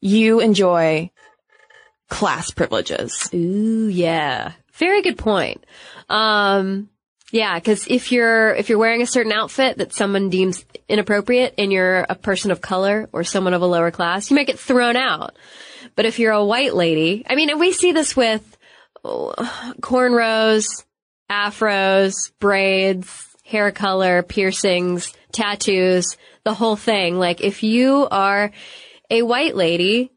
you 0.01 0.39
enjoy 0.41 1.11
class 2.12 2.51
privileges. 2.51 3.30
Ooh, 3.34 3.88
yeah. 3.88 4.51
Very 4.74 5.01
good 5.01 5.18
point. 5.18 5.66
Um, 6.09 6.89
yeah, 7.32 7.57
cause 7.62 7.88
if 7.89 8.12
you're, 8.12 8.53
if 8.53 8.68
you're 8.68 8.78
wearing 8.78 9.01
a 9.01 9.07
certain 9.07 9.32
outfit 9.32 9.78
that 9.78 9.93
someone 9.93 10.30
deems 10.30 10.66
inappropriate 10.89 11.55
and 11.57 11.72
you're 11.72 12.05
a 12.09 12.16
person 12.16 12.51
of 12.51 12.59
color 12.59 13.09
or 13.14 13.24
someone 13.24 13.53
of 13.53 13.62
a 13.62 13.66
lower 13.66 13.91
class, 13.91 14.30
you 14.30 14.36
might 14.36 14.47
get 14.47 14.59
thrown 14.59 14.97
out. 14.97 15.38
But 15.95 16.05
if 16.05 16.20
you're 16.20 16.34
a 16.34 16.43
white 16.43 16.76
lady, 16.76 17.24
I 17.28 17.36
mean, 17.36 17.49
and 17.49 17.59
we 17.59 17.72
see 17.72 17.93
this 17.93 18.16
with 18.16 18.57
oh, 19.05 19.34
cornrows, 19.80 20.68
afros, 21.30 22.32
braids, 22.39 23.26
hair 23.45 23.72
color, 23.72 24.22
piercings, 24.22 25.14
tattoos, 25.32 26.18
the 26.43 26.53
whole 26.53 26.76
thing. 26.76 27.18
Like 27.18 27.39
if 27.39 27.64
you 27.64 28.05
are 28.12 28.51
a 29.09 29.22
white 29.22 29.55
lady, 29.55 30.12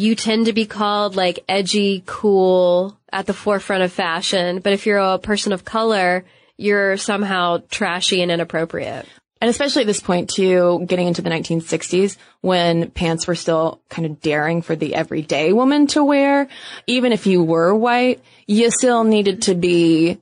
you 0.00 0.14
tend 0.14 0.46
to 0.46 0.52
be 0.54 0.64
called 0.64 1.14
like 1.14 1.44
edgy, 1.46 2.02
cool, 2.06 2.98
at 3.12 3.26
the 3.26 3.34
forefront 3.34 3.82
of 3.82 3.92
fashion. 3.92 4.60
But 4.60 4.72
if 4.72 4.86
you're 4.86 4.98
a 4.98 5.18
person 5.18 5.52
of 5.52 5.64
color, 5.64 6.24
you're 6.56 6.96
somehow 6.96 7.62
trashy 7.70 8.22
and 8.22 8.30
inappropriate. 8.30 9.06
And 9.42 9.50
especially 9.50 9.82
at 9.82 9.86
this 9.86 10.00
point 10.00 10.30
too, 10.30 10.84
getting 10.86 11.06
into 11.06 11.22
the 11.22 11.30
1960s 11.30 12.16
when 12.40 12.90
pants 12.90 13.26
were 13.26 13.34
still 13.34 13.80
kind 13.90 14.06
of 14.06 14.20
daring 14.20 14.62
for 14.62 14.74
the 14.74 14.94
everyday 14.94 15.52
woman 15.52 15.86
to 15.88 16.02
wear. 16.02 16.48
Even 16.86 17.12
if 17.12 17.26
you 17.26 17.42
were 17.42 17.74
white, 17.74 18.22
you 18.46 18.70
still 18.70 19.04
needed 19.04 19.42
to 19.42 19.54
be 19.54 20.18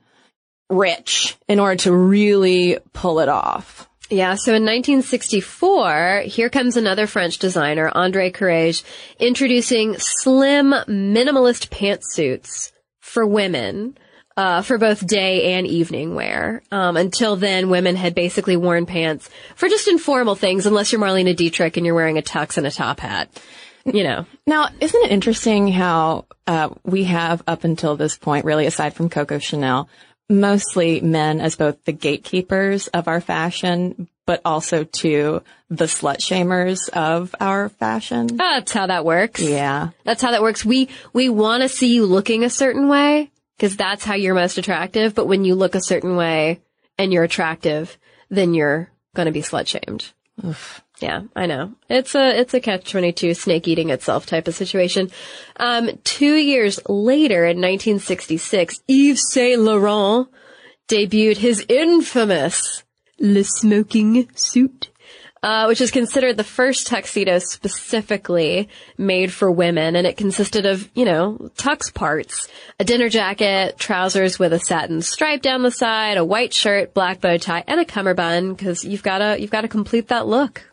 rich 0.71 1.37
in 1.49 1.61
order 1.61 1.77
to 1.77 1.95
really 1.95 2.79
pull 2.93 3.21
it 3.21 3.29
off. 3.29 3.88
Yeah, 4.11 4.37
so 4.37 4.55
in 4.55 4.65
1964, 4.65 6.23
here 6.27 6.49
comes 6.49 6.79
another 6.79 7.07
French 7.07 7.37
designer, 7.37 7.91
André 7.95 8.33
Courrèges, 8.33 8.83
introducing 9.19 9.97
slim, 9.99 10.71
minimalist 10.89 11.69
pantsuits 11.69 12.73
for 13.01 13.27
women, 13.27 13.99
uh, 14.39 14.63
for 14.63 14.79
both 14.79 15.07
day 15.07 15.55
and 15.55 15.67
evening 15.67 16.15
wear. 16.15 16.63
Um, 16.71 16.97
until 16.97 17.37
then, 17.37 17.69
women 17.69 17.97
had 17.97 18.15
basically 18.15 18.57
worn 18.57 18.87
pants 18.87 19.29
for 19.57 19.69
just 19.69 19.89
informal 19.89 20.37
things, 20.37 20.65
unless 20.65 20.91
you're 20.91 21.01
Marlene 21.03 21.37
Dietrich 21.37 21.77
and 21.77 21.85
you're 21.85 21.95
wearing 21.95 22.17
a 22.17 22.23
tux 22.23 22.57
and 22.57 22.67
a 22.67 22.71
top 22.71 23.01
hat. 23.01 23.29
You 23.85 24.05
know. 24.05 24.27
Now, 24.47 24.69
isn't 24.81 25.05
it 25.05 25.11
interesting 25.11 25.69
how 25.69 26.27
uh, 26.47 26.71
we 26.85 27.05
have 27.05 27.43
up 27.47 27.65
until 27.65 27.97
this 27.97 28.17
point, 28.17 28.45
really, 28.45 28.67
aside 28.67 28.95
from 28.95 29.11
Coco 29.11 29.39
Chanel, 29.39 29.89
mostly 30.29 31.01
men 31.01 31.41
as 31.41 31.57
both 31.57 31.85
the 31.85 31.93
gatekeepers 31.93 32.89
of 32.89 33.09
our 33.09 33.21
fashion, 33.21 34.09
but 34.27 34.41
also 34.45 34.85
to 34.85 35.43
the 35.71 35.87
slut 35.87 36.19
shamers 36.19 36.89
of 36.91 37.35
our 37.41 37.69
fashion. 37.69 38.27
That's 38.37 38.73
how 38.73 38.87
that 38.87 39.05
works. 39.05 39.41
Yeah. 39.41 39.91
That's 40.05 40.23
how 40.23 40.33
that 40.33 40.43
works. 40.43 40.65
We, 40.65 40.89
we 41.13 41.29
want 41.29 41.63
to 41.63 41.69
see 41.69 41.95
you 41.95 42.07
looking 42.07 42.45
a 42.45 42.51
certain 42.51 42.89
way 42.89 43.31
because 43.57 43.77
that's 43.77 44.05
how 44.05 44.15
you're 44.15 44.35
most 44.35 44.59
attractive. 44.59 45.15
But 45.15 45.27
when 45.27 45.45
you 45.45 45.55
look 45.55 45.75
a 45.75 45.83
certain 45.83 46.17
way 46.17 46.61
and 46.99 47.13
you're 47.13 47.25
attractive, 47.25 47.97
then 48.29 48.55
you're 48.55 48.91
going 49.15 49.27
to 49.27 49.33
be 49.33 49.43
slut 49.43 49.67
shamed. 49.67 50.13
Yeah, 51.01 51.23
I 51.37 51.47
know. 51.47 51.75
It's 51.89 52.15
a, 52.15 52.41
it's 52.41 52.55
a 52.55 52.61
catch 52.61 52.91
22 52.91 53.35
snake 53.35 53.69
eating 53.69 53.91
itself 53.91 54.27
type 54.27 54.49
of 54.49 54.55
situation. 54.55 55.11
Um, 55.57 55.91
two 56.03 56.35
years 56.35 56.81
later 56.89 57.45
in 57.45 57.59
1966, 57.59 58.81
Yves 58.89 59.33
Saint 59.33 59.61
Laurent 59.61 60.29
debuted 60.89 61.37
his 61.37 61.65
infamous 61.69 62.83
Le 63.21 63.45
Smoking 63.45 64.29
Suit. 64.35 64.91
Uh, 65.41 65.67
which 65.67 65.81
is 65.81 65.93
considered 65.93 66.37
the 66.37 66.43
first 66.43 66.89
tuxedo 66.89 67.39
specifically 67.39 68.69
made 68.97 69.33
for 69.33 69.49
women, 69.49 69.95
and 69.95 70.05
it 70.05 70.17
consisted 70.17 70.67
of, 70.67 70.91
you 70.97 71.05
know, 71.05 71.39
tux 71.57 71.95
parts, 71.95 72.49
a 72.81 72.85
dinner 72.85 73.09
jacket, 73.09 73.79
trousers 73.79 74.37
with 74.37 74.53
a 74.53 74.59
satin 74.59 75.01
stripe 75.01 75.41
down 75.41 75.63
the 75.63 75.71
side, 75.71 76.17
a 76.17 76.25
white 76.25 76.53
shirt, 76.53 76.93
black 76.93 77.21
bow 77.21 77.37
tie, 77.37 77.63
and 77.69 77.79
a 77.79 77.85
cummerbund, 77.85 78.57
because 78.57 78.85
you've 78.85 79.05
gotta, 79.05 79.41
you've 79.41 79.53
gotta 79.53 79.69
complete 79.69 80.09
that 80.09 80.27
look. 80.27 80.65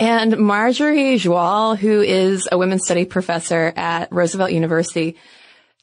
And 0.00 0.38
Marjorie 0.38 1.18
Jolles, 1.18 1.80
who 1.80 2.00
is 2.00 2.48
a 2.50 2.58
women's 2.58 2.84
study 2.84 3.04
professor 3.04 3.72
at 3.76 4.12
Roosevelt 4.12 4.52
University, 4.52 5.16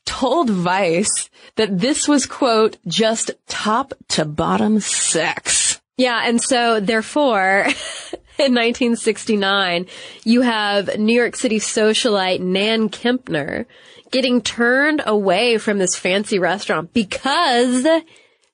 told 0.06 0.50
Vice 0.50 1.30
that 1.56 1.78
this 1.80 2.08
was, 2.08 2.26
quote, 2.26 2.78
just 2.88 3.32
top 3.48 3.94
to 4.10 4.24
bottom 4.24 4.80
sex. 4.80 5.82
Yeah, 5.98 6.22
and 6.24 6.42
so 6.42 6.80
therefore, 6.80 7.66
in 8.38 8.54
1969, 8.54 9.88
you 10.24 10.42
have 10.42 10.98
New 10.98 11.16
York 11.16 11.36
City 11.36 11.60
socialite 11.60 12.40
Nan 12.40 12.90
Kempner 12.90 13.66
getting 14.12 14.42
turned 14.42 15.02
away 15.06 15.58
from 15.58 15.78
this 15.78 15.96
fancy 15.96 16.40
restaurant 16.40 16.94
because 16.94 17.86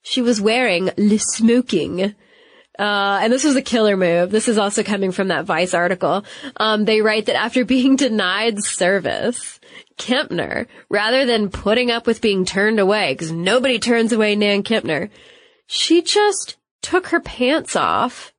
she 0.01 0.21
was 0.21 0.41
wearing 0.41 0.91
Le 0.97 1.19
Smoking. 1.19 2.15
Uh, 2.81 3.19
and 3.21 3.31
this 3.31 3.43
was 3.43 3.55
a 3.55 3.61
killer 3.61 3.95
move. 3.95 4.31
This 4.31 4.47
is 4.47 4.57
also 4.57 4.81
coming 4.81 5.11
from 5.11 5.27
that 5.27 5.45
Vice 5.45 5.75
article. 5.75 6.25
Um, 6.57 6.85
they 6.85 7.01
write 7.01 7.27
that 7.27 7.35
after 7.35 7.63
being 7.63 7.95
denied 7.95 8.63
service, 8.63 9.59
Kempner, 9.99 10.65
rather 10.89 11.27
than 11.27 11.51
putting 11.51 11.91
up 11.91 12.07
with 12.07 12.21
being 12.21 12.43
turned 12.43 12.79
away, 12.79 13.13
because 13.13 13.31
nobody 13.31 13.77
turns 13.77 14.11
away 14.11 14.35
Nan 14.35 14.63
Kempner, 14.63 15.11
she 15.67 16.01
just 16.01 16.57
took 16.81 17.07
her 17.07 17.19
pants 17.19 17.75
off, 17.75 18.33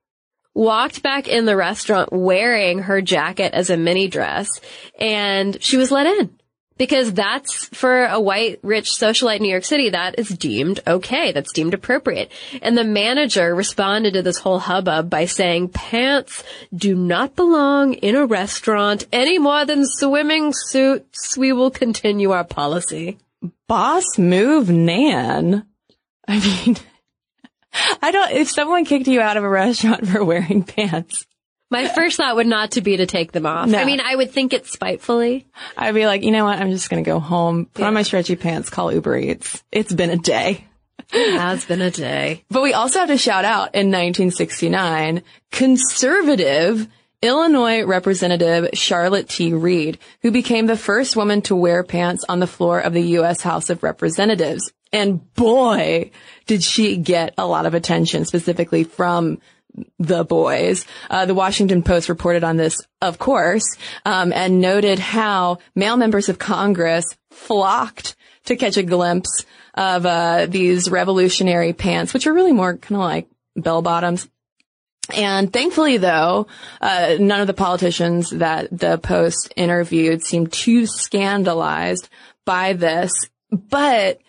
walked 0.55 1.05
back 1.05 1.29
in 1.29 1.45
the 1.45 1.57
restaurant 1.57 2.13
wearing 2.13 2.81
her 2.81 3.01
jacket 3.01 3.55
as 3.55 3.71
a 3.71 3.77
mini 3.77 4.09
dress, 4.09 4.49
and 4.99 5.63
she 5.63 5.77
was 5.77 5.93
let 5.93 6.07
in. 6.07 6.37
Because 6.83 7.13
that's 7.13 7.67
for 7.67 8.07
a 8.07 8.19
white, 8.19 8.59
rich 8.65 8.91
socialite 8.91 9.37
in 9.37 9.43
New 9.43 9.51
York 9.51 9.65
City, 9.65 9.91
that 9.91 10.19
is 10.19 10.29
deemed 10.31 10.81
okay. 10.85 11.31
That's 11.31 11.53
deemed 11.53 11.75
appropriate. 11.75 12.33
And 12.61 12.77
the 12.77 12.83
manager 12.83 13.55
responded 13.55 14.15
to 14.15 14.23
this 14.23 14.39
whole 14.39 14.59
hubbub 14.59 15.09
by 15.09 15.27
saying, 15.27 15.69
pants 15.69 16.43
do 16.75 16.97
not 16.97 17.37
belong 17.37 17.95
in 17.95 18.17
a 18.17 18.27
restaurant 18.27 19.07
any 19.13 19.39
more 19.39 19.65
than 19.65 19.87
swimming 19.87 20.53
suits. 20.53 21.39
We 21.39 21.53
will 21.53 21.71
continue 21.71 22.33
our 22.33 22.43
policy. 22.43 23.17
Boss 23.69 24.19
move, 24.19 24.69
Nan. 24.69 25.65
I 26.27 26.41
mean, 26.41 26.77
I 28.03 28.11
don't, 28.11 28.33
if 28.33 28.51
someone 28.51 28.87
kicked 28.87 29.07
you 29.07 29.21
out 29.21 29.37
of 29.37 29.45
a 29.45 29.49
restaurant 29.49 30.05
for 30.09 30.25
wearing 30.25 30.65
pants, 30.65 31.27
My 31.73 31.89
first 31.89 32.19
thought 32.19 32.37
would 32.37 32.47
not 32.47 32.73
to 32.73 32.83
be 32.83 32.99
to 32.99 33.07
take 33.07 33.33
them 33.33 33.47
off. 33.47 33.67
No. 33.67 33.79
I 33.79 33.87
mean, 33.87 34.01
I 34.01 34.15
would 34.15 34.31
think 34.31 34.53
it 34.53 34.67
spitefully. 34.67 35.47
I'd 35.75 35.95
be 35.95 36.05
like, 36.05 36.23
you 36.23 36.31
know 36.31 36.45
what? 36.45 36.59
I'm 36.59 36.71
just 36.71 36.91
going 36.91 37.03
to 37.03 37.11
go 37.11 37.19
home, 37.19 37.65
put 37.65 37.85
on 37.85 37.95
my 37.95 38.03
stretchy 38.03 38.37
pants, 38.37 38.69
call 38.69 38.93
Uber 38.93 39.17
Eats. 39.17 39.65
It's 39.73 39.93
been 39.93 40.11
a 40.11 40.19
day. 40.19 40.67
It 41.13 41.39
has 41.39 41.65
been 41.65 41.81
a 41.81 41.91
day. 41.91 42.45
But 42.51 42.63
we 42.63 42.75
also 42.75 42.99
have 42.99 43.09
to 43.09 43.17
shout 43.17 43.47
out 43.47 43.75
in 43.75 43.87
1969, 43.87 45.23
conservative 45.51 46.89
Illinois 47.23 47.85
Representative 47.85 48.69
Charlotte 48.75 49.31
T. 49.31 49.55
Reid, 49.55 49.99
who 50.21 50.31
became 50.31 50.67
the 50.67 50.77
first 50.77 51.17
woman 51.17 51.41
to 51.43 51.57
wear 51.57 51.85
pants 51.85 52.25
on 52.29 52.39
the 52.39 52.47
floor 52.47 52.81
of 52.81 52.93
the 52.93 53.03
U.S. 53.03 53.41
House 53.41 53.71
of 53.71 53.83
Representatives. 53.83 54.73
And 54.93 55.33
boy, 55.35 56.11
did 56.47 56.63
she 56.63 56.99
get 56.99 57.33
a 57.39 57.47
lot 57.47 57.65
of 57.65 57.73
attention 57.73 58.27
specifically 58.27 58.85
from 58.85 59.39
the 59.99 60.25
boys. 60.25 60.85
Uh, 61.11 61.27
the 61.27 61.35
Washington 61.35 61.83
Post 61.83 62.09
reported 62.09 62.45
on 62.45 62.57
this, 62.57 62.81
of 63.01 63.19
course, 63.19 63.65
um, 64.05 64.33
and 64.33 64.61
noted 64.61 64.99
how 64.99 65.59
male 65.75 65.97
members 65.97 66.29
of 66.29 66.39
Congress 66.39 67.05
flocked 67.31 68.17
to 68.45 68.57
catch 68.57 68.77
a 68.77 68.83
glimpse 68.83 69.45
of 69.75 70.05
uh, 70.05 70.47
these 70.47 70.91
revolutionary 70.91 71.73
pants, 71.73 72.13
which 72.13 72.27
are 72.27 72.33
really 72.35 72.53
more 72.53 72.77
kind 72.77 72.97
of 73.01 73.07
like 73.07 73.29
bell 73.57 73.83
bottoms. 73.83 74.29
And 75.15 75.53
thankfully, 75.53 75.97
though, 75.97 76.47
uh, 76.81 77.17
none 77.19 77.41
of 77.41 77.47
the 77.47 77.55
politicians 77.55 78.31
that 78.31 78.69
the 78.77 78.99
Post 78.99 79.53
interviewed 79.57 80.23
seemed 80.23 80.53
too 80.53 80.87
scandalized 80.87 82.09
by 82.45 82.73
this. 82.75 83.13
But 83.51 84.21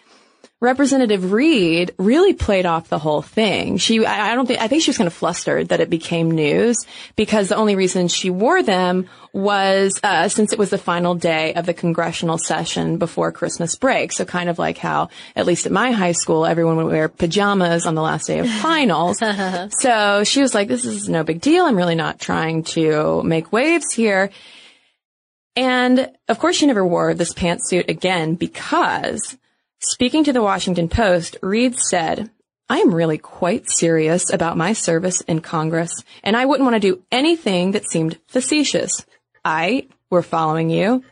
Representative 0.64 1.34
Reid 1.34 1.93
really 1.97 2.34
played 2.34 2.66
off 2.66 2.88
the 2.88 2.97
whole 2.97 3.22
thing. 3.22 3.76
She, 3.76 4.05
I 4.05 4.34
don't 4.34 4.45
think, 4.45 4.61
I 4.61 4.70
think 4.70 4.82
she 4.82 4.91
was 4.91 4.97
kind 4.97 5.07
of 5.07 5.14
flustered 5.14 5.68
that 5.68 5.82
it 5.82 5.89
became 5.89 6.32
news 6.32 6.78
because 7.18 7.49
the 7.49 7.57
only 7.57 7.76
reason 7.76 8.07
she 8.07 8.30
wore 8.30 8.64
them 8.64 9.09
was, 9.34 9.99
uh, 10.03 10.30
since 10.30 10.53
it 10.53 10.57
was 10.57 10.70
the 10.70 10.78
final 10.78 11.16
day 11.16 11.53
of 11.55 11.66
the 11.66 11.74
congressional 11.74 12.38
session 12.38 12.97
before 12.97 13.34
Christmas 13.34 13.76
break. 13.76 14.14
So 14.14 14.24
kind 14.24 14.47
of 14.47 14.57
like 14.57 14.78
how, 14.78 15.09
at 15.36 15.45
least 15.45 15.66
at 15.66 15.74
my 15.74 15.91
high 15.91 16.14
school, 16.14 16.45
everyone 16.45 16.78
would 16.78 16.86
wear 16.86 17.09
pajamas 17.09 17.86
on 17.86 17.93
the 17.93 18.01
last 18.01 18.28
day 18.28 18.39
of 18.39 18.49
finals. 18.61 19.18
so 19.82 20.24
she 20.24 20.41
was 20.41 20.55
like, 20.55 20.70
this 20.70 20.86
is 20.86 21.09
no 21.09 21.26
big 21.26 21.41
deal. 21.41 21.66
I'm 21.66 21.76
really 21.76 21.95
not 21.95 22.22
trying 22.22 22.64
to 22.76 23.22
make 23.24 23.51
waves 23.51 23.91
here. 23.91 24.30
And 25.57 26.09
of 26.30 26.39
course 26.39 26.55
she 26.55 26.68
never 26.68 26.88
wore 26.88 27.14
this 27.14 27.34
pantsuit 27.34 27.89
again 27.89 28.36
because 28.36 29.38
Speaking 29.86 30.23
to 30.23 30.31
the 30.31 30.41
Washington 30.41 30.88
Post, 30.88 31.36
Reid 31.41 31.77
said, 31.77 32.31
I 32.69 32.79
am 32.79 32.95
really 32.95 33.17
quite 33.17 33.69
serious 33.69 34.31
about 34.31 34.55
my 34.55 34.71
service 34.71 35.19
in 35.19 35.41
Congress, 35.41 35.91
and 36.23 36.38
I 36.38 36.45
wouldn't 36.45 36.63
want 36.63 36.81
to 36.81 36.95
do 36.95 37.03
anything 37.11 37.71
that 37.73 37.89
seemed 37.89 38.17
facetious. 38.27 39.05
I, 39.43 39.88
we're 40.09 40.21
following 40.21 40.69
you. 40.69 41.03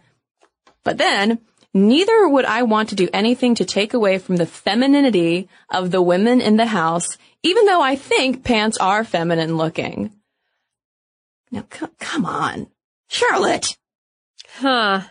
But 0.86 0.98
then, 0.98 1.40
neither 1.74 2.30
would 2.30 2.46
I 2.46 2.64
want 2.64 2.90
to 2.90 2.96
do 2.96 3.10
anything 3.12 3.56
to 3.56 3.66
take 3.66 3.94
away 3.94 4.20
from 4.20 4.38
the 4.38 4.46
femininity 4.46 5.50
of 5.70 5.92
the 5.92 6.02
women 6.02 6.40
in 6.40 6.56
the 6.56 6.68
house, 6.68 7.18
even 7.44 7.66
though 7.66 7.82
I 7.82 7.98
think 7.98 8.46
pants 8.46 8.78
are 8.78 9.04
feminine 9.04 9.58
looking. 9.58 10.14
Now, 11.52 11.66
c- 11.70 11.88
come 12.00 12.26
on. 12.26 12.68
Charlotte! 13.10 13.76
Huh. 14.48 15.02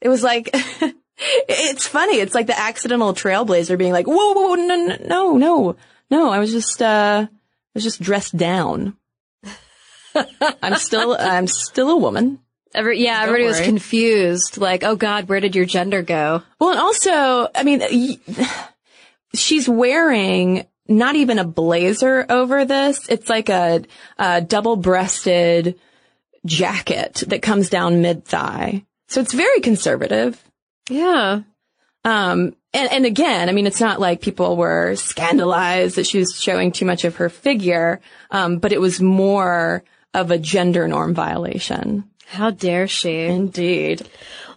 It 0.00 0.08
was 0.08 0.22
like, 0.22 0.54
it's 1.18 1.86
funny. 1.86 2.18
It's 2.18 2.34
like 2.34 2.46
the 2.46 2.58
accidental 2.58 3.14
trailblazer 3.14 3.78
being 3.78 3.92
like, 3.92 4.06
whoa, 4.06 4.32
whoa, 4.32 4.54
no, 4.54 4.96
no, 5.04 5.36
no, 5.36 5.76
no. 6.10 6.30
I 6.30 6.38
was 6.38 6.52
just, 6.52 6.82
uh, 6.82 7.26
I 7.28 7.28
was 7.74 7.84
just 7.84 8.00
dressed 8.00 8.36
down. 8.36 8.96
I'm 10.62 10.76
still, 10.76 11.16
I'm 11.18 11.46
still 11.46 11.90
a 11.90 11.96
woman. 11.96 12.40
Every, 12.74 13.00
yeah, 13.00 13.20
Don't 13.20 13.28
everybody 13.28 13.46
was 13.46 13.60
confused. 13.60 14.58
Like, 14.58 14.82
oh 14.82 14.96
God, 14.96 15.28
where 15.28 15.40
did 15.40 15.54
your 15.54 15.64
gender 15.64 16.02
go? 16.02 16.42
Well, 16.58 16.70
and 16.70 16.80
also, 16.80 17.48
I 17.54 17.62
mean, 17.62 18.18
she's 19.34 19.68
wearing 19.68 20.66
not 20.88 21.14
even 21.14 21.38
a 21.38 21.44
blazer 21.44 22.26
over 22.28 22.64
this. 22.64 23.08
It's 23.08 23.28
like 23.28 23.48
a, 23.48 23.84
a 24.18 24.40
double-breasted 24.40 25.78
jacket 26.44 27.22
that 27.28 27.42
comes 27.42 27.70
down 27.70 28.02
mid-thigh. 28.02 28.84
So 29.08 29.20
it's 29.20 29.32
very 29.32 29.60
conservative. 29.60 30.42
Yeah. 30.88 31.42
Um, 32.04 32.54
and, 32.74 32.92
and 32.92 33.06
again, 33.06 33.48
I 33.48 33.52
mean, 33.52 33.66
it's 33.66 33.80
not 33.80 34.00
like 34.00 34.20
people 34.20 34.56
were 34.56 34.94
scandalized 34.96 35.96
that 35.96 36.06
she 36.06 36.18
was 36.18 36.38
showing 36.38 36.72
too 36.72 36.84
much 36.84 37.04
of 37.04 37.16
her 37.16 37.28
figure, 37.28 38.00
um, 38.30 38.58
but 38.58 38.72
it 38.72 38.80
was 38.80 39.00
more 39.00 39.84
of 40.12 40.30
a 40.30 40.38
gender 40.38 40.86
norm 40.86 41.14
violation. 41.14 42.04
How 42.26 42.50
dare 42.50 42.88
she? 42.88 43.20
Indeed. 43.20 44.06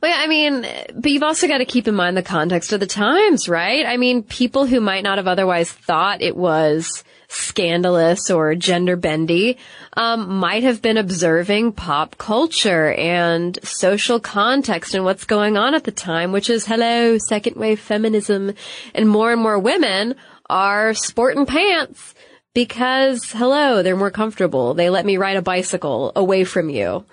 Well, 0.01 0.11
yeah, 0.11 0.23
I 0.23 0.28
mean, 0.28 0.65
but 0.95 1.11
you've 1.11 1.23
also 1.23 1.47
got 1.47 1.59
to 1.59 1.65
keep 1.65 1.88
in 1.88 1.95
mind 1.95 2.17
the 2.17 2.23
context 2.23 2.73
of 2.73 2.80
the 2.80 2.88
times, 2.88 3.49
right? 3.49 3.86
I 3.86 3.97
mean, 3.97 4.23
people 4.23 4.65
who 4.65 4.80
might 4.80 5.03
not 5.03 5.17
have 5.17 5.28
otherwise 5.28 5.71
thought 5.71 6.21
it 6.21 6.36
was 6.36 7.03
scandalous 7.28 8.30
or 8.30 8.55
gender 8.55 8.95
bendy 8.95 9.57
um, 9.93 10.38
might 10.38 10.63
have 10.63 10.82
been 10.82 10.97
observing 10.97 11.73
pop 11.73 12.17
culture 12.17 12.93
and 12.93 13.59
social 13.63 14.19
context 14.19 14.93
and 14.93 15.03
what's 15.03 15.25
going 15.25 15.57
on 15.57 15.75
at 15.75 15.84
the 15.84 15.91
time, 15.91 16.32
which 16.32 16.49
is 16.49 16.65
hello, 16.65 17.17
second 17.17 17.55
wave 17.55 17.80
feminism, 17.80 18.53
and 18.93 19.09
more 19.09 19.32
and 19.32 19.41
more 19.41 19.59
women 19.59 20.15
are 20.49 20.93
sporting 20.93 21.45
pants 21.45 22.15
because 22.53 23.32
hello, 23.32 23.84
they're 23.84 23.95
more 23.95 24.11
comfortable. 24.11 24.73
They 24.73 24.89
let 24.89 25.05
me 25.05 25.17
ride 25.17 25.38
a 25.38 25.41
bicycle 25.41 26.11
away 26.15 26.43
from 26.43 26.69
you. 26.69 27.05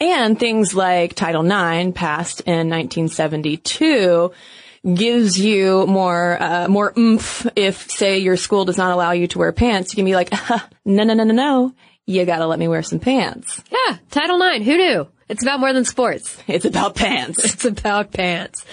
And 0.00 0.38
things 0.38 0.74
like 0.74 1.14
Title 1.14 1.44
IX, 1.44 1.92
passed 1.92 2.40
in 2.40 2.68
1972, 2.68 4.32
gives 4.84 5.38
you 5.38 5.86
more 5.86 6.42
uh, 6.42 6.68
more 6.68 6.92
oomph 6.96 7.46
if, 7.56 7.90
say, 7.90 8.18
your 8.18 8.36
school 8.36 8.64
does 8.64 8.78
not 8.78 8.92
allow 8.92 9.12
you 9.12 9.26
to 9.28 9.38
wear 9.38 9.52
pants. 9.52 9.92
You 9.92 9.96
can 9.96 10.04
be 10.04 10.14
like, 10.14 10.32
no, 10.84 11.04
no, 11.04 11.14
no, 11.14 11.24
no, 11.24 11.34
no. 11.34 11.74
You 12.06 12.24
gotta 12.24 12.46
let 12.46 12.58
me 12.58 12.66
wear 12.66 12.82
some 12.82 12.98
pants. 12.98 13.62
Yeah, 13.70 13.96
Title 14.10 14.42
IX. 14.42 14.64
Who 14.64 14.76
knew? 14.76 15.08
It's 15.28 15.42
about 15.42 15.60
more 15.60 15.72
than 15.72 15.86
sports. 15.86 16.36
It's 16.46 16.66
about 16.66 16.94
pants. 16.94 17.42
It's 17.54 17.64
about 17.64 18.12
pants. 18.12 18.66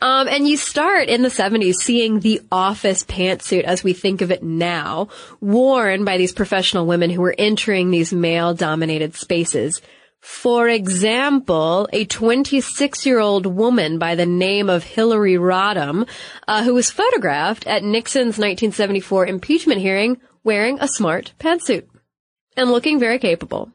Um, 0.00 0.28
and 0.28 0.48
you 0.48 0.56
start 0.56 1.08
in 1.08 1.22
the 1.22 1.28
70s 1.28 1.74
seeing 1.74 2.20
the 2.20 2.40
office 2.50 3.04
pantsuit 3.04 3.64
as 3.64 3.84
we 3.84 3.92
think 3.92 4.22
of 4.22 4.30
it 4.30 4.42
now, 4.42 5.08
worn 5.40 6.04
by 6.04 6.16
these 6.16 6.32
professional 6.32 6.86
women 6.86 7.10
who 7.10 7.20
were 7.20 7.34
entering 7.36 7.90
these 7.90 8.12
male 8.12 8.54
dominated 8.54 9.14
spaces. 9.14 9.82
For 10.26 10.68
example, 10.68 11.88
a 11.92 12.04
26 12.04 13.06
year 13.06 13.20
old 13.20 13.46
woman 13.46 14.00
by 14.00 14.16
the 14.16 14.26
name 14.26 14.68
of 14.68 14.82
Hillary 14.82 15.36
Rodham, 15.36 16.04
uh, 16.48 16.64
who 16.64 16.74
was 16.74 16.90
photographed 16.90 17.64
at 17.68 17.84
Nixon's 17.84 18.36
1974 18.36 19.28
impeachment 19.28 19.80
hearing 19.80 20.20
wearing 20.42 20.78
a 20.80 20.88
smart 20.88 21.32
pantsuit 21.38 21.84
and 22.56 22.72
looking 22.72 22.98
very 22.98 23.20
capable, 23.20 23.70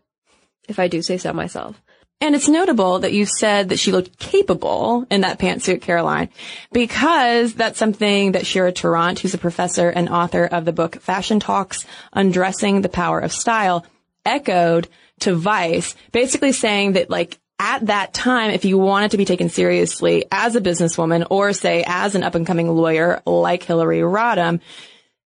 if 0.68 0.78
I 0.78 0.90
do 0.90 1.02
say 1.02 1.18
so 1.18 1.32
myself. 1.32 1.82
And 2.20 2.36
it's 2.36 2.50
notable 2.50 3.00
that 3.00 3.14
you 3.14 3.26
said 3.26 3.70
that 3.70 3.80
she 3.80 3.94
looked 3.94 4.20
capable 4.20 5.06
in 5.10 5.22
that 5.22 5.40
pantsuit, 5.40 5.82
Caroline, 5.82 6.28
because 6.74 7.54
that's 7.54 7.80
something 7.80 8.34
that 8.34 8.46
Shira 8.46 8.74
Tarrant, 8.74 9.20
who's 9.20 9.34
a 9.34 9.38
professor 9.38 9.90
and 9.90 10.10
author 10.10 10.44
of 10.48 10.66
the 10.66 10.74
book 10.74 11.02
Fashion 11.02 11.40
Talks, 11.40 11.86
Undressing 12.12 12.82
the 12.82 12.90
Power 12.90 13.22
of 13.22 13.32
Style, 13.32 13.86
echoed 14.26 14.90
to 15.22 15.36
Vice, 15.36 15.96
basically 16.12 16.52
saying 16.52 16.94
that 16.94 17.10
like 17.10 17.40
at 17.60 17.86
that 17.88 18.14
time, 18.14 18.52
if 18.52 18.66
you 18.66 18.78
wanted 18.78 19.12
to 19.12 19.18
be 19.18 19.26
taken 19.26 19.50
seriously 19.50 20.26
as 20.32 20.56
a 20.56 20.62
businesswoman 20.62 21.28
or 21.30 21.54
say 21.54 21.84
as 21.86 22.16
an 22.16 22.24
up 22.24 22.36
and 22.36 22.48
coming 22.48 22.70
lawyer 22.70 23.22
like 23.26 23.64
Hillary 23.64 24.00
Rodham, 24.00 24.60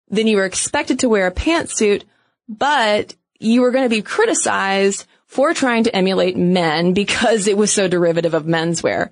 then 0.09 0.26
you 0.26 0.36
were 0.36 0.47
expected 0.47 1.01
to 1.01 1.09
wear 1.09 1.26
a 1.26 1.32
pantsuit, 1.32 2.05
but 2.49 3.14
you 3.38 3.61
were 3.61 3.70
going 3.70 3.84
to 3.84 3.95
be 3.95 4.03
criticized 4.03 5.07
for 5.26 5.53
trying 5.55 5.84
to 5.84 5.95
emulate 5.95 6.36
men 6.36 6.93
because 6.95 7.47
it 7.47 7.57
was 7.57 7.72
so 7.72 7.88
derivative 7.88 8.34
of 8.34 8.45
menswear. 8.45 9.11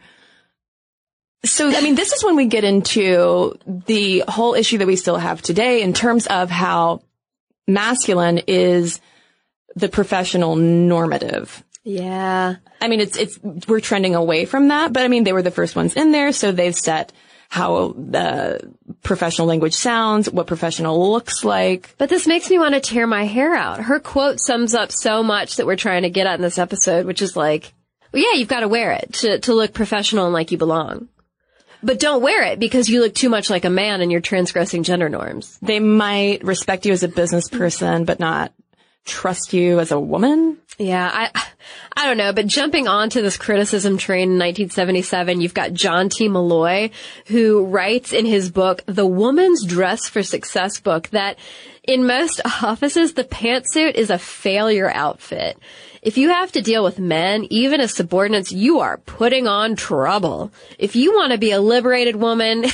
So, 1.45 1.69
I 1.75 1.81
mean, 1.81 1.95
this 1.95 2.13
is 2.13 2.23
when 2.23 2.37
we 2.37 2.47
get 2.47 2.65
into 2.65 3.59
the 3.67 4.25
whole 4.29 4.55
issue 4.55 4.79
that 4.79 4.87
we 4.87 4.97
still 4.97 5.17
have 5.17 5.41
today 5.41 5.83
in 5.83 5.95
terms 5.95 6.27
of 6.27 6.51
how 6.51 7.03
masculine 7.67 8.39
is 8.47 9.01
the 9.77 9.89
professional 9.89 10.57
normative. 10.57 11.63
Yeah. 11.85 12.57
I 12.81 12.89
mean, 12.89 13.01
it's, 13.01 13.17
it's, 13.17 13.39
we're 13.69 13.81
trending 13.81 14.15
away 14.15 14.45
from 14.45 14.69
that, 14.69 14.93
but 14.93 15.03
I 15.03 15.09
mean, 15.09 15.25
they 15.25 15.33
were 15.33 15.43
the 15.43 15.51
first 15.51 15.77
ones 15.77 15.97
in 15.97 16.13
there, 16.13 16.33
so 16.33 16.53
they've 16.53 16.75
set 16.75 17.13
how 17.49 17.95
the 17.97 18.73
professional 19.03 19.49
language 19.49 19.75
sounds, 19.75 20.31
what 20.31 20.47
professional 20.47 21.11
looks 21.11 21.43
like. 21.45 21.95
But 21.99 22.09
this 22.09 22.27
makes 22.27 22.49
me 22.49 22.59
want 22.61 22.75
to 22.75 22.81
tear 22.81 23.09
my 23.09 23.25
hair 23.25 23.55
out. 23.55 23.81
Her 23.81 23.99
quote 23.99 24.39
sums 24.39 24.73
up 24.75 24.93
so 24.93 25.25
much 25.25 25.57
that 25.57 25.67
we're 25.67 25.77
trying 25.77 26.03
to 26.03 26.11
get 26.11 26.29
at 26.29 26.37
in 26.37 26.43
this 26.43 26.59
episode, 26.59 27.07
which 27.07 27.23
is 27.23 27.37
like, 27.37 27.73
well, 28.13 28.23
yeah, 28.23 28.39
you've 28.39 28.49
got 28.49 28.61
to 28.61 28.69
wear 28.69 28.93
it 28.93 29.13
to, 29.15 29.41
to 29.41 29.55
look 29.55 29.73
professional 29.73 30.27
and 30.27 30.33
like 30.33 30.53
you 30.53 30.59
belong. 30.59 31.09
But 31.83 31.99
don't 31.99 32.23
wear 32.23 32.45
it 32.45 32.61
because 32.61 32.89
you 32.89 33.01
look 33.01 33.15
too 33.15 33.31
much 33.31 33.51
like 33.51 33.65
a 33.65 33.71
man 33.71 34.01
and 34.01 34.13
you're 34.13 34.21
transgressing 34.21 34.85
gender 34.85 35.09
norms. 35.09 35.59
They 35.61 35.81
might 35.81 36.45
respect 36.45 36.87
you 36.87 36.93
as 36.93 37.03
a 37.03 37.09
business 37.09 37.49
person, 37.49 38.05
but 38.05 38.21
not 38.21 38.53
trust 39.05 39.53
you 39.53 39.81
as 39.81 39.91
a 39.91 40.01
woman. 40.01 40.59
Yeah, 40.79 41.11
I, 41.13 41.43
I 41.95 42.07
don't 42.07 42.17
know, 42.17 42.33
but 42.33 42.47
jumping 42.47 42.89
onto 42.89 43.21
this 43.21 43.37
criticism 43.37 43.99
train 43.99 44.31
in 44.31 44.39
1977, 44.39 45.41
you've 45.41 45.53
got 45.53 45.75
John 45.75 46.09
T. 46.09 46.29
Molloy, 46.29 46.91
who 47.27 47.67
writes 47.67 48.13
in 48.13 48.25
his 48.25 48.51
book, 48.51 48.83
The 48.87 49.07
Woman's 49.07 49.65
Dress 49.65 50.09
for 50.09 50.23
Success 50.23 50.81
book, 50.81 51.09
that 51.09 51.39
in 51.83 52.07
most 52.07 52.41
offices, 52.63 53.15
the 53.15 53.25
pantsuit 53.25 53.95
is 53.95 54.11
a 54.11 54.19
failure 54.19 54.91
outfit. 54.91 55.59
If 56.03 56.17
you 56.17 56.31
have 56.31 56.53
to 56.53 56.63
deal 56.63 56.83
with 56.83 56.99
men, 56.99 57.47
even 57.51 57.81
as 57.81 57.95
subordinates, 57.95 58.53
you 58.53 58.81
are 58.81 58.99
putting 58.99 59.47
on 59.47 59.77
trouble. 59.77 60.51
If 60.79 60.97
you 60.97 61.13
want 61.13 61.33
to 61.33 61.39
be 61.39 61.51
a 61.51 61.61
liberated 61.61 62.17
woman, 62.17 62.65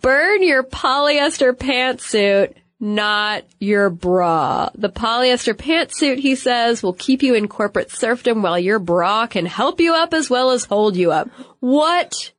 burn 0.00 0.42
your 0.42 0.62
polyester 0.62 1.52
pantsuit 1.52 2.54
not 2.80 3.44
your 3.58 3.90
bra. 3.90 4.70
The 4.74 4.88
polyester 4.88 5.54
pantsuit, 5.54 6.18
he 6.18 6.34
says, 6.34 6.82
will 6.82 6.94
keep 6.94 7.22
you 7.22 7.34
in 7.34 7.46
corporate 7.46 7.90
serfdom 7.90 8.42
while 8.42 8.58
your 8.58 8.78
bra 8.78 9.26
can 9.26 9.44
help 9.44 9.80
you 9.80 9.94
up 9.94 10.14
as 10.14 10.30
well 10.30 10.50
as 10.50 10.64
hold 10.64 10.96
you 10.96 11.12
up. 11.12 11.28
What 11.60 12.32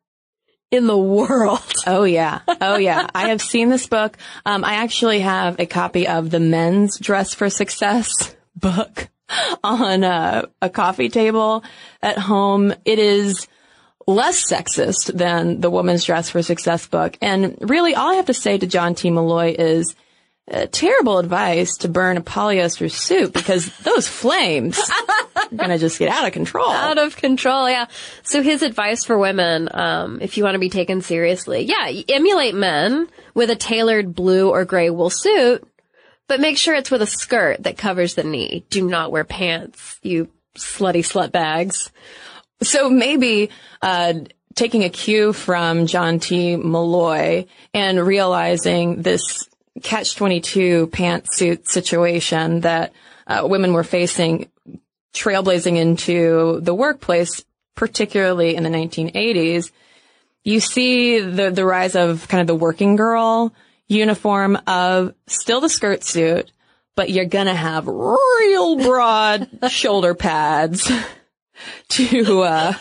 in 0.71 0.87
the 0.87 0.97
world? 0.97 1.61
Oh 1.87 2.03
yeah. 2.03 2.41
Oh 2.61 2.77
yeah. 2.77 3.07
I 3.15 3.29
have 3.29 3.41
seen 3.41 3.69
this 3.69 3.87
book. 3.87 4.15
Um, 4.45 4.63
I 4.63 4.75
actually 4.75 5.21
have 5.21 5.59
a 5.59 5.65
copy 5.65 6.07
of 6.07 6.29
the 6.29 6.39
men's 6.39 6.99
dress 6.99 7.33
for 7.33 7.49
success 7.49 8.35
book 8.55 9.09
on 9.63 10.03
a, 10.03 10.47
a 10.61 10.69
coffee 10.69 11.09
table 11.09 11.63
at 12.03 12.19
home. 12.19 12.73
It 12.85 12.99
is 12.99 13.47
less 14.07 14.47
sexist 14.47 15.17
than 15.17 15.61
the 15.61 15.71
woman's 15.71 16.05
dress 16.05 16.29
for 16.29 16.43
success 16.43 16.85
book. 16.87 17.17
And 17.21 17.57
really 17.61 17.95
all 17.95 18.11
I 18.11 18.15
have 18.15 18.27
to 18.27 18.33
say 18.33 18.57
to 18.57 18.67
John 18.67 18.93
T. 18.95 19.09
Molloy 19.09 19.55
is, 19.57 19.95
uh, 20.51 20.67
terrible 20.71 21.17
advice 21.17 21.77
to 21.77 21.87
burn 21.87 22.17
a 22.17 22.21
polyester 22.21 22.91
suit 22.91 23.33
because 23.33 23.75
those 23.79 24.07
flames 24.07 24.79
are 25.35 25.47
going 25.55 25.69
to 25.69 25.77
just 25.77 25.97
get 25.97 26.09
out 26.09 26.27
of 26.27 26.33
control. 26.33 26.69
Out 26.69 26.97
of 26.97 27.15
control, 27.15 27.69
yeah. 27.69 27.85
So 28.23 28.41
his 28.41 28.61
advice 28.61 29.05
for 29.05 29.17
women, 29.17 29.69
um, 29.71 30.19
if 30.21 30.37
you 30.37 30.43
want 30.43 30.55
to 30.55 30.59
be 30.59 30.69
taken 30.69 31.01
seriously, 31.01 31.61
yeah, 31.61 32.01
emulate 32.09 32.55
men 32.55 33.07
with 33.33 33.49
a 33.49 33.55
tailored 33.55 34.13
blue 34.13 34.49
or 34.49 34.65
gray 34.65 34.89
wool 34.89 35.09
suit, 35.09 35.65
but 36.27 36.41
make 36.41 36.57
sure 36.57 36.75
it's 36.75 36.91
with 36.91 37.01
a 37.01 37.07
skirt 37.07 37.63
that 37.63 37.77
covers 37.77 38.15
the 38.15 38.23
knee. 38.23 38.65
Do 38.69 38.87
not 38.87 39.11
wear 39.11 39.23
pants, 39.23 39.99
you 40.01 40.29
slutty 40.55 40.99
slut 40.99 41.31
bags. 41.31 41.91
So 42.61 42.89
maybe, 42.89 43.49
uh, 43.81 44.13
taking 44.53 44.83
a 44.83 44.89
cue 44.89 45.33
from 45.33 45.87
John 45.87 46.19
T. 46.19 46.57
Molloy 46.57 47.45
and 47.73 48.05
realizing 48.05 49.01
this 49.01 49.47
catch 49.81 50.15
22 50.15 50.87
pantsuit 50.87 51.67
situation 51.67 52.61
that 52.61 52.93
uh, 53.27 53.45
women 53.47 53.73
were 53.73 53.83
facing 53.83 54.49
trailblazing 55.13 55.77
into 55.77 56.59
the 56.61 56.73
workplace, 56.73 57.43
particularly 57.75 58.55
in 58.55 58.63
the 58.63 58.69
1980s, 58.69 59.71
you 60.43 60.59
see 60.59 61.19
the, 61.19 61.51
the 61.51 61.65
rise 61.65 61.95
of 61.95 62.27
kind 62.27 62.41
of 62.41 62.47
the 62.47 62.55
working 62.55 62.95
girl 62.95 63.53
uniform 63.87 64.57
of 64.67 65.13
still 65.27 65.59
the 65.61 65.69
skirt 65.69 66.03
suit, 66.03 66.51
but 66.95 67.09
you're 67.09 67.25
gonna 67.25 67.53
have 67.53 67.87
real 67.87 68.77
broad 68.77 69.49
shoulder 69.69 70.15
pads 70.15 70.89
to, 71.89 72.41
uh, 72.41 72.73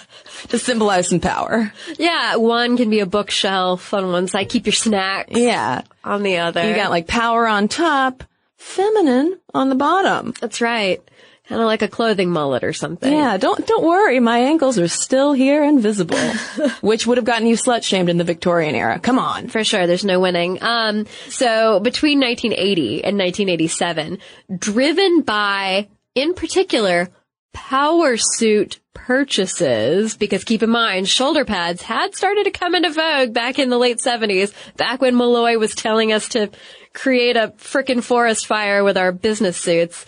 to 0.48 0.58
symbolize 0.58 1.08
some 1.08 1.20
power. 1.20 1.72
Yeah, 1.98 2.36
one 2.36 2.76
can 2.76 2.90
be 2.90 3.00
a 3.00 3.06
bookshelf 3.06 3.92
on 3.94 4.10
one 4.12 4.28
side, 4.28 4.48
keep 4.48 4.66
your 4.66 4.72
snacks. 4.72 5.38
Yeah. 5.38 5.82
On 6.04 6.22
the 6.22 6.38
other. 6.38 6.66
You 6.68 6.74
got 6.74 6.90
like 6.90 7.06
power 7.06 7.46
on 7.46 7.68
top, 7.68 8.24
feminine 8.56 9.38
on 9.54 9.68
the 9.68 9.74
bottom. 9.74 10.34
That's 10.40 10.60
right. 10.60 11.02
Kind 11.50 11.62
of 11.62 11.66
like 11.66 11.82
a 11.82 11.88
clothing 11.88 12.30
mullet 12.30 12.62
or 12.62 12.72
something. 12.72 13.12
Yeah, 13.12 13.36
don't 13.36 13.66
don't 13.66 13.84
worry, 13.84 14.20
my 14.20 14.38
ankles 14.38 14.78
are 14.78 14.86
still 14.86 15.32
here 15.32 15.64
and 15.64 15.82
visible, 15.82 16.16
which 16.80 17.08
would 17.08 17.18
have 17.18 17.24
gotten 17.24 17.48
you 17.48 17.56
slut 17.56 17.82
shamed 17.82 18.08
in 18.08 18.18
the 18.18 18.24
Victorian 18.24 18.76
era. 18.76 19.00
Come 19.00 19.18
on, 19.18 19.48
for 19.48 19.64
sure. 19.64 19.88
There's 19.88 20.04
no 20.04 20.20
winning. 20.20 20.62
Um, 20.62 21.06
so 21.28 21.80
between 21.80 22.20
1980 22.20 23.02
and 23.02 23.18
1987, 23.18 24.18
driven 24.56 25.22
by, 25.22 25.88
in 26.14 26.34
particular, 26.34 27.08
power 27.52 28.16
suit 28.16 28.80
purchases, 28.94 30.16
because 30.16 30.44
keep 30.44 30.62
in 30.62 30.70
mind, 30.70 31.08
shoulder 31.08 31.44
pads 31.44 31.82
had 31.82 32.14
started 32.14 32.44
to 32.44 32.50
come 32.50 32.74
into 32.74 32.90
vogue 32.90 33.32
back 33.32 33.58
in 33.58 33.70
the 33.70 33.78
late 33.78 33.98
70s, 33.98 34.52
back 34.76 35.00
when 35.00 35.14
Molloy 35.14 35.56
was 35.56 35.74
telling 35.74 36.12
us 36.12 36.28
to 36.30 36.50
create 36.92 37.36
a 37.36 37.52
frickin' 37.58 38.02
forest 38.02 38.46
fire 38.46 38.84
with 38.84 38.96
our 38.96 39.12
business 39.12 39.56
suits. 39.56 40.06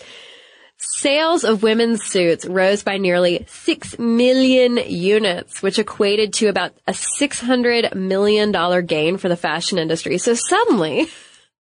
Sales 0.77 1.45
of 1.45 1.63
women's 1.63 2.03
suits 2.03 2.45
rose 2.45 2.83
by 2.83 2.97
nearly 2.97 3.45
6 3.47 3.99
million 3.99 4.77
units, 4.77 5.61
which 5.61 5.79
equated 5.79 6.33
to 6.33 6.47
about 6.47 6.73
a 6.87 6.91
$600 6.91 7.95
million 7.95 8.85
gain 8.85 9.17
for 9.17 9.29
the 9.29 9.37
fashion 9.37 9.77
industry. 9.77 10.17
So 10.17 10.33
suddenly, 10.33 11.07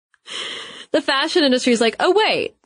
the 0.92 1.02
fashion 1.02 1.44
industry 1.44 1.74
is 1.74 1.82
like, 1.82 1.96
oh 2.00 2.14
wait, 2.16 2.56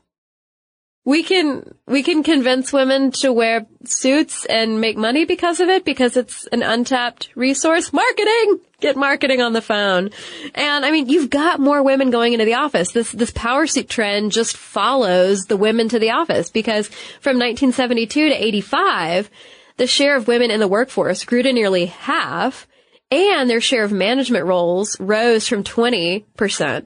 we 1.08 1.22
can 1.22 1.74
we 1.86 2.02
can 2.02 2.22
convince 2.22 2.70
women 2.70 3.10
to 3.10 3.32
wear 3.32 3.64
suits 3.86 4.44
and 4.44 4.78
make 4.78 4.98
money 4.98 5.24
because 5.24 5.58
of 5.58 5.70
it 5.70 5.82
because 5.82 6.18
it's 6.18 6.46
an 6.48 6.62
untapped 6.62 7.30
resource. 7.34 7.94
Marketing! 7.94 8.60
Get 8.80 8.94
marketing 8.94 9.40
on 9.40 9.54
the 9.54 9.62
phone. 9.62 10.10
And 10.54 10.84
i 10.84 10.90
mean 10.90 11.08
you've 11.08 11.30
got 11.30 11.60
more 11.60 11.82
women 11.82 12.10
going 12.10 12.34
into 12.34 12.44
the 12.44 12.56
office. 12.56 12.92
This 12.92 13.10
this 13.10 13.30
power 13.30 13.66
suit 13.66 13.88
trend 13.88 14.32
just 14.32 14.54
follows 14.54 15.46
the 15.46 15.56
women 15.56 15.88
to 15.88 15.98
the 15.98 16.10
office 16.10 16.50
because 16.50 16.88
from 17.22 17.38
1972 17.38 18.28
to 18.28 18.44
85 18.44 19.30
the 19.78 19.86
share 19.86 20.14
of 20.14 20.28
women 20.28 20.50
in 20.50 20.60
the 20.60 20.68
workforce 20.68 21.24
grew 21.24 21.42
to 21.42 21.54
nearly 21.54 21.86
half 21.86 22.66
and 23.10 23.48
their 23.48 23.60
share 23.60 23.84
of 23.84 23.92
management 23.92 24.44
roles 24.44 24.98
rose 25.00 25.48
from 25.48 25.64
20% 25.64 26.24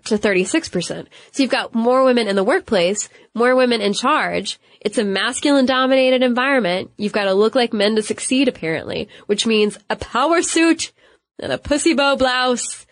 to 0.04 0.18
36%. 0.18 1.06
So 1.32 1.42
you've 1.42 1.50
got 1.50 1.74
more 1.74 2.04
women 2.04 2.28
in 2.28 2.36
the 2.36 2.44
workplace, 2.44 3.08
more 3.34 3.56
women 3.56 3.80
in 3.80 3.92
charge. 3.92 4.60
It's 4.80 4.98
a 4.98 5.04
masculine 5.04 5.66
dominated 5.66 6.22
environment. 6.22 6.90
You've 6.96 7.12
got 7.12 7.24
to 7.24 7.34
look 7.34 7.54
like 7.54 7.72
men 7.72 7.96
to 7.96 8.02
succeed 8.02 8.48
apparently, 8.48 9.08
which 9.26 9.46
means 9.46 9.78
a 9.90 9.96
power 9.96 10.42
suit 10.42 10.92
and 11.38 11.52
a 11.52 11.58
pussy 11.58 11.94
bow 11.94 12.16
blouse 12.16 12.86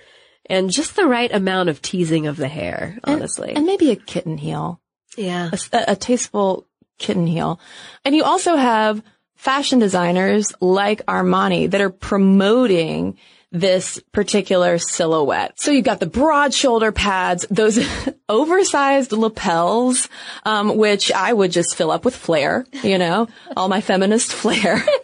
and 0.47 0.70
just 0.70 0.97
the 0.97 1.07
right 1.07 1.33
amount 1.33 1.68
of 1.68 1.81
teasing 1.81 2.26
of 2.26 2.37
the 2.37 2.49
hair, 2.49 2.99
honestly. 3.05 3.51
And, 3.51 3.59
and 3.59 3.66
maybe 3.66 3.93
a 3.93 3.97
kitten 3.97 4.39
heel. 4.39 4.81
Yeah. 5.16 5.51
A, 5.72 5.85
a 5.93 5.97
tasteful 5.97 6.66
kitten 6.99 7.26
heel. 7.26 7.61
And 8.05 8.14
you 8.14 8.24
also 8.24 8.57
have 8.57 9.03
fashion 9.41 9.78
designers 9.78 10.53
like 10.61 11.05
Armani 11.07 11.70
that 11.70 11.80
are 11.80 11.88
promoting 11.88 13.16
this 13.51 13.99
particular 14.12 14.76
silhouette. 14.76 15.59
So 15.59 15.70
you've 15.70 15.86
got 15.86 15.99
the 15.99 16.07
broad 16.07 16.53
shoulder 16.53 16.93
pads, 16.93 17.47
those 17.51 17.78
oversized 18.28 19.12
lapels, 19.12 20.11
um, 20.45 20.76
which 20.76 21.11
I 21.11 21.32
would 21.32 21.53
just 21.53 21.74
fill 21.74 21.91
up 21.91 22.05
with 22.05 22.14
flair, 22.14 22.66
you 22.82 22.99
know, 22.99 23.28
all 23.57 23.68
my 23.68 23.80
feminist 23.80 24.32
flair. 24.32 24.84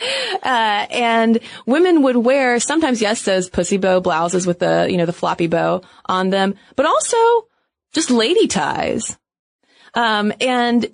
Uh, 0.00 0.86
and 0.90 1.40
women 1.66 2.02
would 2.02 2.16
wear 2.16 2.60
sometimes, 2.60 3.02
yes, 3.02 3.24
those 3.24 3.50
pussy 3.50 3.78
bow 3.78 3.98
blouses 3.98 4.46
with 4.46 4.60
the, 4.60 4.86
you 4.88 4.96
know, 4.96 5.06
the 5.06 5.12
floppy 5.12 5.48
bow 5.48 5.82
on 6.06 6.30
them, 6.30 6.54
but 6.76 6.86
also 6.86 7.16
just 7.92 8.08
lady 8.08 8.46
ties. 8.46 9.18
Um, 9.94 10.32
and 10.40 10.86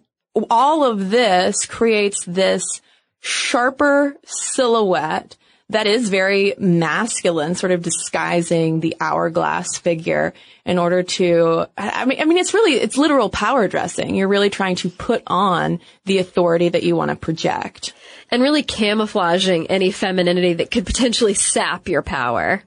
all 0.49 0.85
of 0.85 1.11
this 1.11 1.67
creates 1.67 2.25
this 2.25 2.81
sharper 3.25 4.15
silhouette 4.25 5.37
that 5.71 5.87
is 5.87 6.11
very 6.11 6.55
masculine, 6.59 7.55
sort 7.55 7.73
of 7.73 7.83
disguising 7.83 8.81
the 8.81 8.97
hourglass 9.01 9.79
figure 9.79 10.35
in 10.67 10.79
order 10.79 11.03
to, 11.03 11.67
I 11.79 12.05
mean, 12.05 12.21
I 12.21 12.27
mean, 12.27 12.37
it's 12.37 12.53
really, 12.53 12.75
it's 12.75 12.99
literal 12.99 13.31
power 13.31 13.67
dressing. 13.67 14.15
You're 14.15 14.29
really 14.29 14.51
trying 14.51 14.77
to 14.77 14.91
put 14.91 15.23
on 15.27 15.81
the 16.05 16.19
authority 16.19 16.69
that 16.69 16.83
you 16.83 16.97
want 16.97 17.11
to 17.11 17.17
project. 17.17 17.95
And 18.31 18.43
really 18.43 18.63
camouflaging 18.63 19.69
any 19.69 19.91
femininity 19.91 20.55
that 20.55 20.71
could 20.71 20.85
potentially 20.85 21.35
sap 21.35 21.89
your 21.89 22.03
power. 22.03 22.63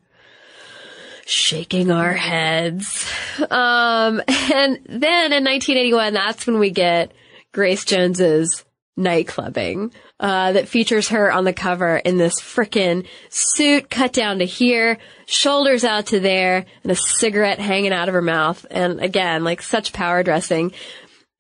Shaking 1.28 1.92
our 1.92 2.14
heads. 2.14 3.08
Um, 3.40 4.22
and 4.28 4.80
then 4.86 5.34
in 5.34 5.44
1981, 5.44 6.14
that's 6.14 6.48
when 6.48 6.58
we 6.58 6.72
get 6.72 7.12
Grace 7.52 7.86
Jones's 7.86 8.64
nightclubbing 8.98 9.92
uh, 10.20 10.52
that 10.54 10.68
features 10.68 11.10
her 11.10 11.32
on 11.32 11.44
the 11.44 11.54
cover 11.54 11.98
in 11.98 12.18
this 12.18 12.42
frickin' 12.42 13.06
suit 13.30 13.90
cut 13.90 14.12
down 14.12 14.40
to 14.40 14.46
here, 14.46 14.98
shoulders 15.26 15.84
out 15.84 16.08
to 16.08 16.20
there, 16.20 16.66
and 16.84 16.92
a 16.92 16.96
cigarette 16.96 17.60
hanging 17.60 17.94
out 17.94 18.08
of 18.08 18.14
her 18.14 18.22
mouth. 18.22 18.66
And 18.72 19.00
again, 19.00 19.44
like 19.44 19.62
such 19.62 19.94
power 19.94 20.24
dressing. 20.24 20.74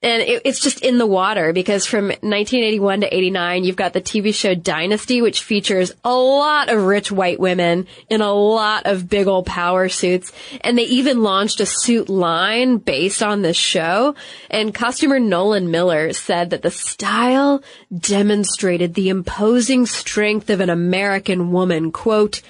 And 0.03 0.21
it, 0.21 0.43
it's 0.45 0.59
just 0.59 0.81
in 0.81 0.99
the 0.99 1.07
water 1.07 1.53
because 1.53 1.87
from 1.87 2.05
1981 2.05 3.01
to 3.01 3.15
89, 3.15 3.63
you've 3.63 3.75
got 3.75 3.93
the 3.93 4.01
TV 4.01 4.31
show 4.31 4.53
Dynasty, 4.53 5.23
which 5.23 5.41
features 5.41 5.91
a 6.03 6.13
lot 6.13 6.69
of 6.69 6.83
rich 6.83 7.11
white 7.11 7.39
women 7.39 7.87
in 8.07 8.21
a 8.21 8.31
lot 8.31 8.85
of 8.85 9.09
big 9.09 9.25
old 9.25 9.47
power 9.47 9.89
suits. 9.89 10.31
And 10.61 10.77
they 10.77 10.83
even 10.83 11.23
launched 11.23 11.59
a 11.61 11.65
suit 11.65 12.09
line 12.09 12.77
based 12.77 13.23
on 13.23 13.41
this 13.41 13.57
show. 13.57 14.13
And 14.51 14.73
costumer 14.73 15.19
Nolan 15.19 15.71
Miller 15.71 16.13
said 16.13 16.51
that 16.51 16.61
the 16.61 16.71
style 16.71 17.63
demonstrated 17.97 18.93
the 18.93 19.09
imposing 19.09 19.87
strength 19.87 20.51
of 20.51 20.59
an 20.59 20.69
American 20.69 21.51
woman. 21.51 21.91
Quote, 21.91 22.43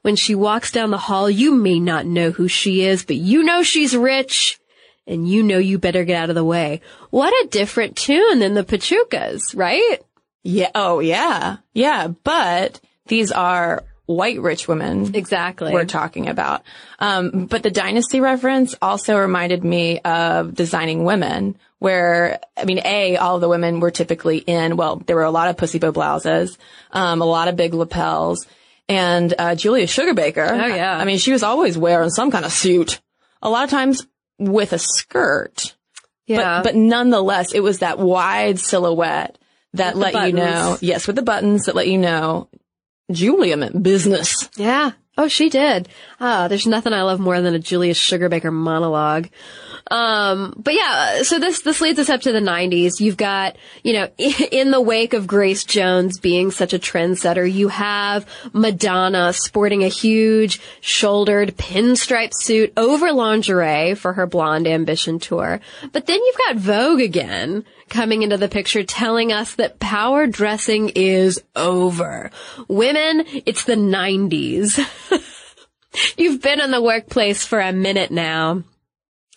when 0.00 0.16
she 0.16 0.34
walks 0.34 0.70
down 0.70 0.90
the 0.90 0.98
hall, 0.98 1.28
you 1.28 1.54
may 1.54 1.80
not 1.80 2.06
know 2.06 2.30
who 2.30 2.48
she 2.48 2.82
is, 2.82 3.04
but 3.04 3.16
you 3.16 3.42
know 3.42 3.62
she's 3.62 3.94
rich 3.94 4.58
and 5.06 5.28
you 5.28 5.42
know 5.42 5.58
you 5.58 5.78
better 5.78 6.04
get 6.04 6.22
out 6.22 6.28
of 6.30 6.34
the 6.34 6.44
way. 6.44 6.80
What 7.10 7.32
a 7.44 7.48
different 7.48 7.96
tune 7.96 8.38
than 8.38 8.54
the 8.54 8.64
Pachucas, 8.64 9.54
right? 9.54 9.98
Yeah. 10.42 10.70
Oh, 10.74 11.00
yeah. 11.00 11.56
Yeah. 11.72 12.08
But 12.08 12.80
these 13.06 13.32
are 13.32 13.84
white 14.06 14.40
rich 14.40 14.68
women 14.68 15.14
Exactly. 15.14 15.72
we're 15.72 15.86
talking 15.86 16.28
about. 16.28 16.62
Um, 16.98 17.46
but 17.46 17.62
the 17.62 17.70
dynasty 17.70 18.20
reference 18.20 18.74
also 18.82 19.16
reminded 19.18 19.64
me 19.64 20.00
of 20.00 20.54
designing 20.54 21.04
women 21.04 21.56
where, 21.78 22.38
I 22.56 22.64
mean, 22.66 22.80
A, 22.84 23.16
all 23.16 23.36
of 23.36 23.40
the 23.40 23.48
women 23.48 23.80
were 23.80 23.90
typically 23.90 24.38
in, 24.38 24.76
well, 24.76 24.96
there 24.96 25.16
were 25.16 25.22
a 25.24 25.30
lot 25.30 25.48
of 25.48 25.56
pussy 25.56 25.78
bow 25.78 25.92
blouses, 25.92 26.58
um, 26.92 27.22
a 27.22 27.26
lot 27.26 27.48
of 27.48 27.56
big 27.56 27.72
lapels 27.74 28.46
and, 28.88 29.32
uh, 29.38 29.54
Julia 29.54 29.86
Sugarbaker. 29.86 30.50
Oh, 30.50 30.66
yeah. 30.66 30.96
I 30.96 31.04
mean, 31.06 31.16
she 31.18 31.32
was 31.32 31.42
always 31.42 31.76
wearing 31.78 32.10
some 32.10 32.30
kind 32.30 32.44
of 32.44 32.52
suit, 32.52 33.00
a 33.40 33.48
lot 33.50 33.64
of 33.64 33.70
times 33.70 34.06
with 34.38 34.72
a 34.72 34.78
skirt. 34.78 35.74
yeah. 36.26 36.62
But, 36.62 36.72
but 36.72 36.76
nonetheless, 36.76 37.52
it 37.52 37.60
was 37.60 37.80
that 37.80 37.98
wide 37.98 38.58
silhouette 38.58 39.38
that 39.74 39.94
With 39.94 40.14
let 40.14 40.28
you 40.28 40.34
know, 40.34 40.78
yes, 40.80 41.06
with 41.06 41.16
the 41.16 41.22
buttons 41.22 41.64
that 41.66 41.74
let 41.74 41.88
you 41.88 41.98
know 41.98 42.48
Julia 43.10 43.56
meant 43.56 43.82
business. 43.82 44.48
Yeah. 44.56 44.92
Oh, 45.16 45.28
she 45.28 45.48
did. 45.48 45.88
Ah, 46.18 46.48
there's 46.48 46.66
nothing 46.66 46.92
I 46.92 47.02
love 47.02 47.20
more 47.20 47.40
than 47.40 47.54
a 47.54 47.58
Julia 47.58 47.94
Sugarbaker 47.94 48.52
monologue. 48.52 49.28
Um, 49.90 50.54
but 50.56 50.74
yeah, 50.74 51.22
so 51.22 51.38
this, 51.38 51.60
this 51.60 51.80
leads 51.80 51.98
us 51.98 52.08
up 52.08 52.22
to 52.22 52.32
the 52.32 52.40
90s. 52.40 53.00
You've 53.00 53.16
got, 53.16 53.56
you 53.82 53.92
know, 53.92 54.08
in 54.18 54.70
the 54.70 54.80
wake 54.80 55.12
of 55.12 55.26
Grace 55.26 55.64
Jones 55.64 56.18
being 56.18 56.50
such 56.50 56.72
a 56.72 56.78
trendsetter, 56.78 57.50
you 57.50 57.68
have 57.68 58.26
Madonna 58.52 59.32
sporting 59.32 59.84
a 59.84 59.88
huge 59.88 60.60
shouldered 60.80 61.56
pinstripe 61.56 62.32
suit 62.34 62.72
over 62.76 63.12
lingerie 63.12 63.94
for 63.94 64.14
her 64.14 64.26
Blonde 64.26 64.66
Ambition 64.66 65.18
tour. 65.18 65.60
But 65.92 66.06
then 66.06 66.20
you've 66.24 66.38
got 66.46 66.56
Vogue 66.56 67.00
again 67.00 67.64
coming 67.88 68.22
into 68.22 68.36
the 68.36 68.48
picture 68.48 68.82
telling 68.82 69.32
us 69.32 69.54
that 69.56 69.78
power 69.78 70.26
dressing 70.26 70.90
is 70.90 71.42
over. 71.54 72.30
Women, 72.68 73.24
it's 73.46 73.64
the 73.64 73.74
90s. 73.74 74.80
You've 76.16 76.42
been 76.42 76.60
in 76.60 76.72
the 76.72 76.82
workplace 76.82 77.44
for 77.44 77.60
a 77.60 77.72
minute 77.72 78.10
now. 78.10 78.64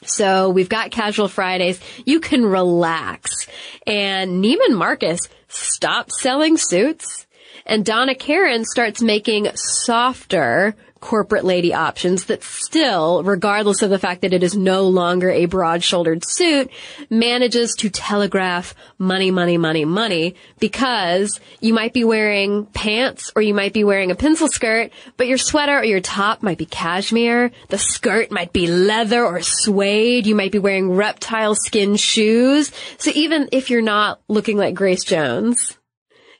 So 0.03 0.49
we've 0.49 0.69
got 0.69 0.91
casual 0.91 1.27
Fridays. 1.27 1.79
You 2.05 2.19
can 2.19 2.45
relax. 2.45 3.47
And 3.85 4.43
Neiman 4.43 4.75
Marcus 4.75 5.19
stops 5.47 6.21
selling 6.21 6.57
suits 6.57 7.25
and 7.65 7.85
Donna 7.85 8.15
Karan 8.15 8.65
starts 8.65 9.01
making 9.01 9.49
softer 9.55 10.75
corporate 10.99 11.45
lady 11.45 11.73
options 11.73 12.25
that 12.25 12.43
still, 12.43 13.23
regardless 13.23 13.81
of 13.81 13.89
the 13.89 13.99
fact 13.99 14.21
that 14.21 14.33
it 14.33 14.43
is 14.43 14.55
no 14.55 14.83
longer 14.83 15.29
a 15.29 15.45
broad 15.45 15.83
shouldered 15.83 16.23
suit, 16.25 16.69
manages 17.09 17.73
to 17.75 17.89
telegraph 17.89 18.75
money, 18.97 19.31
money, 19.31 19.57
money, 19.57 19.85
money 19.85 20.35
because 20.59 21.39
you 21.61 21.73
might 21.73 21.93
be 21.93 22.03
wearing 22.03 22.65
pants 22.67 23.31
or 23.35 23.41
you 23.41 23.53
might 23.53 23.73
be 23.73 23.83
wearing 23.83 24.11
a 24.11 24.15
pencil 24.15 24.47
skirt, 24.47 24.91
but 25.17 25.27
your 25.27 25.37
sweater 25.37 25.77
or 25.77 25.83
your 25.83 26.01
top 26.01 26.41
might 26.43 26.57
be 26.57 26.65
cashmere. 26.65 27.51
The 27.69 27.77
skirt 27.77 28.31
might 28.31 28.53
be 28.53 28.67
leather 28.67 29.25
or 29.25 29.41
suede. 29.41 30.27
You 30.27 30.35
might 30.35 30.51
be 30.51 30.59
wearing 30.59 30.91
reptile 30.91 31.55
skin 31.55 31.95
shoes. 31.95 32.71
So 32.97 33.11
even 33.13 33.49
if 33.51 33.69
you're 33.69 33.81
not 33.81 34.19
looking 34.27 34.57
like 34.57 34.75
Grace 34.75 35.03
Jones, 35.03 35.76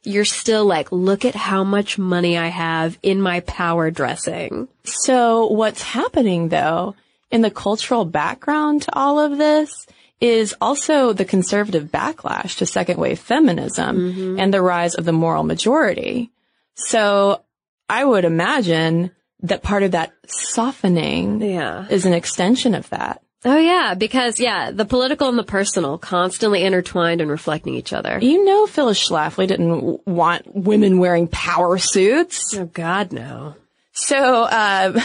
you're 0.08 0.26
still 0.26 0.66
like, 0.66 0.92
look 0.92 1.26
at 1.26 1.36
how 1.36 1.64
much 1.64 1.98
money 1.98 2.38
I 2.38 2.48
have 2.48 2.98
in 3.04 3.22
my 3.22 3.42
power 3.42 3.92
dressing. 3.92 4.68
So 4.84 5.48
what's 5.48 5.82
happening 5.82 6.50
though 6.50 6.96
in 7.30 7.42
the 7.42 7.52
cultural 7.52 8.06
background 8.06 8.84
to 8.84 8.96
all 8.96 9.20
of 9.20 9.38
this 9.38 9.86
is 10.20 10.56
also 10.60 11.14
the 11.14 11.26
conservative 11.26 11.86
backlash 11.92 12.58
to 12.58 12.66
second 12.66 12.98
wave 12.98 13.20
feminism 13.20 13.98
mm-hmm. 13.98 14.40
and 14.40 14.54
the 14.54 14.62
rise 14.62 14.96
of 14.96 15.06
the 15.06 15.12
moral 15.12 15.44
majority. 15.44 16.32
So 16.76 17.44
I 17.90 18.04
would 18.04 18.26
imagine 18.26 19.12
that 19.42 19.62
part 19.62 19.84
of 19.84 19.92
that 19.92 20.14
softening 20.26 21.42
Yeah. 21.42 21.86
is 21.90 22.06
an 22.06 22.14
extension 22.14 22.74
of 22.74 22.90
that. 22.90 23.22
Oh 23.46 23.58
yeah, 23.58 23.94
because 23.94 24.40
yeah, 24.40 24.72
the 24.72 24.86
political 24.86 25.30
and 25.30 25.38
the 25.38 25.44
personal 25.44 25.98
constantly 25.98 26.64
intertwined 26.64 27.22
and 27.22 27.30
reflecting 27.30 27.76
each 27.76 27.94
other. 27.94 28.18
You 28.22 28.44
know, 28.44 28.66
Phyllis 28.66 29.08
Schlafly 29.08 29.48
didn't 29.48 30.06
want 30.08 30.44
women 30.56 30.98
wearing 30.98 31.28
power 31.28 31.78
suits. 31.78 32.56
Oh 32.58 32.66
God, 32.66 33.12
no. 33.12 33.56
So, 33.92 34.44
uh, 34.44 35.00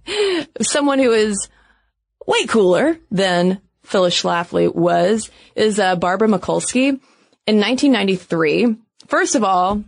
someone 0.62 0.98
who 0.98 1.12
is 1.12 1.48
way 2.26 2.46
cooler 2.46 2.98
than 3.10 3.60
Phyllis 3.82 4.20
Schlafly 4.20 4.74
was 4.74 5.30
is 5.54 5.78
uh, 5.78 5.96
Barbara 5.96 6.28
Mikulski. 6.28 6.98
In 7.46 7.60
1993, 7.60 8.76
first 9.06 9.36
of 9.36 9.44
all, 9.44 9.84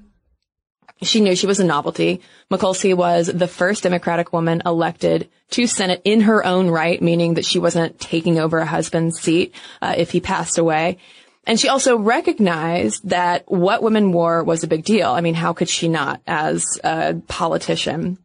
she 1.03 1.21
knew 1.21 1.37
she 1.37 1.47
was 1.47 1.61
a 1.61 1.65
novelty. 1.65 2.21
Mikulski 2.51 2.95
was 2.95 3.29
the 3.29 3.49
first 3.49 3.83
Democratic 3.85 4.33
woman 4.33 4.63
elected 4.67 5.29
to 5.51 5.67
Senate 5.67 6.03
in 6.05 6.23
her 6.23 6.45
own 6.45 6.69
right, 6.69 7.01
meaning 7.01 7.35
that 7.35 7.45
she 7.45 7.59
wasn't 7.59 8.01
taking 8.01 8.39
over 8.39 8.59
a 8.59 8.67
husband's 8.67 9.21
seat 9.21 9.55
uh, 9.81 9.95
if 9.97 10.11
he 10.11 10.21
passed 10.21 10.59
away. 10.59 10.99
And 11.47 11.59
she 11.59 11.69
also 11.69 11.97
recognized 11.97 13.09
that 13.09 13.51
what 13.51 13.83
women 13.83 14.13
wore 14.13 14.45
was 14.45 14.63
a 14.63 14.69
big 14.69 14.85
deal. 14.85 15.09
I 15.09 15.23
mean, 15.23 15.35
how 15.35 15.55
could 15.55 15.69
she 15.69 15.89
not 15.89 16.21
as 16.27 16.79
a 16.85 17.15
politician? 17.27 18.19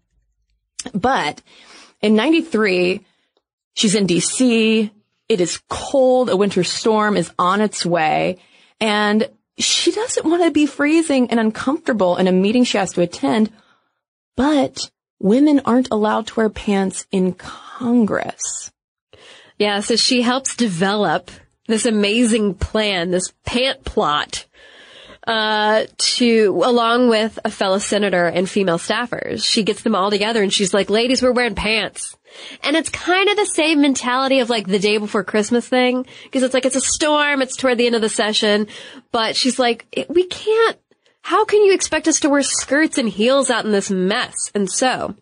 But 0.93 1.41
in 2.01 2.15
93, 2.15 3.05
she's 3.75 3.95
in 3.95 4.07
DC. 4.07 4.91
It 5.29 5.39
is 5.39 5.61
cold. 5.69 6.29
A 6.29 6.35
winter 6.35 6.65
storm 6.65 7.15
is 7.15 7.31
on 7.39 7.61
its 7.61 7.85
way. 7.85 8.39
And 8.81 9.29
she 9.57 9.91
doesn't 9.91 10.25
want 10.25 10.43
to 10.43 10.51
be 10.51 10.65
freezing 10.65 11.29
and 11.29 11.39
uncomfortable 11.39 12.17
in 12.17 12.27
a 12.27 12.31
meeting 12.31 12.63
she 12.63 12.77
has 12.77 12.93
to 12.93 13.01
attend. 13.01 13.51
But 14.35 14.89
women 15.19 15.61
aren't 15.65 15.91
allowed 15.91 16.27
to 16.27 16.35
wear 16.35 16.49
pants 16.49 17.05
in 17.11 17.33
Congress. 17.33 18.71
Yeah, 19.59 19.79
so 19.81 19.95
she 19.95 20.21
helps 20.21 20.55
develop 20.55 21.29
this 21.67 21.85
amazing 21.85 22.55
plan, 22.55 23.11
this 23.11 23.31
pant 23.45 23.83
plot, 23.85 24.45
uh, 25.25 25.85
to, 25.97 26.61
along 26.65 27.09
with 27.09 27.39
a 27.45 27.51
fellow 27.51 27.77
senator 27.77 28.25
and 28.25 28.49
female 28.49 28.77
staffers. 28.77 29.45
She 29.45 29.63
gets 29.63 29.83
them 29.83 29.95
all 29.95 30.09
together 30.09 30.43
and 30.43 30.51
she's 30.51 30.73
like, 30.73 30.89
ladies, 30.89 31.21
we're 31.21 31.31
wearing 31.31 31.55
pants. 31.55 32.17
And 32.61 32.75
it's 32.75 32.89
kind 32.89 33.29
of 33.29 33.37
the 33.37 33.45
same 33.45 33.81
mentality 33.81 34.39
of 34.39 34.49
like 34.49 34.67
the 34.67 34.79
day 34.79 34.97
before 34.97 35.23
Christmas 35.23 35.67
thing, 35.67 36.05
because 36.23 36.43
it's 36.43 36.53
like, 36.53 36.65
it's 36.65 36.75
a 36.75 36.81
storm, 36.81 37.41
it's 37.41 37.55
toward 37.55 37.77
the 37.77 37.85
end 37.85 37.95
of 37.95 38.01
the 38.01 38.09
session, 38.09 38.67
but 39.11 39.35
she's 39.35 39.59
like, 39.59 39.85
we 40.09 40.25
can't, 40.25 40.77
how 41.21 41.45
can 41.45 41.63
you 41.63 41.73
expect 41.73 42.07
us 42.07 42.19
to 42.21 42.29
wear 42.29 42.43
skirts 42.43 42.97
and 42.97 43.09
heels 43.09 43.49
out 43.49 43.65
in 43.65 43.71
this 43.71 43.89
mess? 43.89 44.35
And 44.53 44.69
so, 44.69 45.15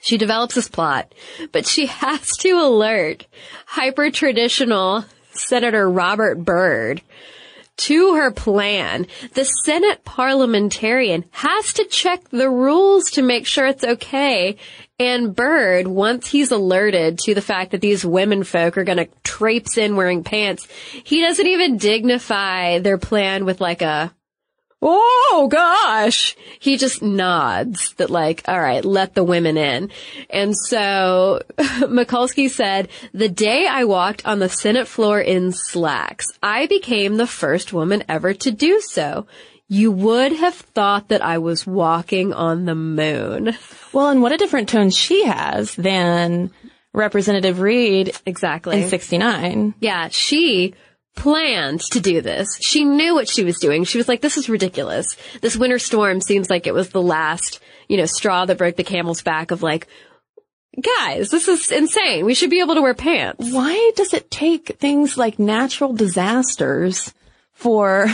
she 0.00 0.16
develops 0.16 0.54
this 0.54 0.68
plot, 0.68 1.14
but 1.52 1.66
she 1.66 1.86
has 1.86 2.36
to 2.38 2.52
alert 2.52 3.26
hyper 3.66 4.10
traditional 4.10 5.04
Senator 5.32 5.88
Robert 5.88 6.44
Byrd 6.44 7.02
to 7.76 8.14
her 8.14 8.30
plan. 8.30 9.06
The 9.34 9.44
Senate 9.44 10.04
parliamentarian 10.04 11.24
has 11.30 11.72
to 11.74 11.84
check 11.84 12.28
the 12.28 12.50
rules 12.50 13.10
to 13.12 13.22
make 13.22 13.46
sure 13.46 13.66
it's 13.66 13.84
okay. 13.84 14.56
And 15.00 15.34
Byrd, 15.34 15.86
once 15.86 16.28
he's 16.28 16.50
alerted 16.50 17.18
to 17.20 17.34
the 17.34 17.40
fact 17.40 17.70
that 17.70 17.80
these 17.80 18.04
women 18.04 18.44
folk 18.44 18.76
are 18.76 18.84
gonna 18.84 19.08
traipse 19.24 19.78
in 19.78 19.96
wearing 19.96 20.22
pants, 20.22 20.68
he 21.04 21.22
doesn't 21.22 21.46
even 21.46 21.78
dignify 21.78 22.80
their 22.80 22.98
plan 22.98 23.46
with 23.46 23.62
like 23.62 23.80
a, 23.80 24.14
Oh 24.82 25.48
gosh. 25.50 26.36
He 26.58 26.76
just 26.76 27.02
nods 27.02 27.94
that 27.94 28.10
like, 28.10 28.42
all 28.46 28.60
right, 28.60 28.84
let 28.84 29.14
the 29.14 29.24
women 29.24 29.56
in. 29.56 29.90
And 30.28 30.54
so 30.56 31.42
Mikulski 31.58 32.50
said, 32.50 32.88
the 33.12 33.28
day 33.28 33.66
I 33.66 33.84
walked 33.84 34.26
on 34.26 34.38
the 34.38 34.48
Senate 34.50 34.86
floor 34.86 35.20
in 35.20 35.52
slacks, 35.52 36.26
I 36.42 36.66
became 36.66 37.16
the 37.16 37.26
first 37.26 37.72
woman 37.72 38.04
ever 38.06 38.34
to 38.34 38.50
do 38.50 38.80
so. 38.80 39.26
You 39.72 39.92
would 39.92 40.32
have 40.32 40.54
thought 40.56 41.08
that 41.08 41.22
I 41.22 41.38
was 41.38 41.64
walking 41.64 42.32
on 42.32 42.64
the 42.64 42.74
moon. 42.74 43.56
Well, 43.92 44.08
and 44.08 44.20
what 44.20 44.32
a 44.32 44.36
different 44.36 44.68
tone 44.68 44.90
she 44.90 45.24
has 45.26 45.76
than 45.76 46.50
Representative 46.92 47.60
Reid 47.60 48.12
Exactly. 48.26 48.82
in 48.82 48.88
69. 48.88 49.74
Yeah, 49.78 50.08
she 50.08 50.74
planned 51.14 51.82
to 51.92 52.00
do 52.00 52.20
this. 52.20 52.48
She 52.60 52.84
knew 52.84 53.14
what 53.14 53.28
she 53.28 53.44
was 53.44 53.58
doing. 53.58 53.84
She 53.84 53.96
was 53.96 54.08
like, 54.08 54.20
this 54.20 54.36
is 54.36 54.48
ridiculous. 54.48 55.16
This 55.40 55.56
winter 55.56 55.78
storm 55.78 56.20
seems 56.20 56.50
like 56.50 56.66
it 56.66 56.74
was 56.74 56.90
the 56.90 57.00
last, 57.02 57.60
you 57.88 57.96
know, 57.96 58.06
straw 58.06 58.44
that 58.46 58.58
broke 58.58 58.74
the 58.74 58.82
camel's 58.82 59.22
back 59.22 59.52
of 59.52 59.62
like, 59.62 59.86
guys, 60.98 61.30
this 61.30 61.46
is 61.46 61.70
insane. 61.70 62.24
We 62.24 62.34
should 62.34 62.50
be 62.50 62.60
able 62.60 62.74
to 62.74 62.82
wear 62.82 62.94
pants. 62.94 63.52
Why 63.52 63.92
does 63.94 64.14
it 64.14 64.32
take 64.32 64.78
things 64.80 65.16
like 65.16 65.38
natural 65.38 65.92
disasters 65.92 67.14
for 67.52 68.06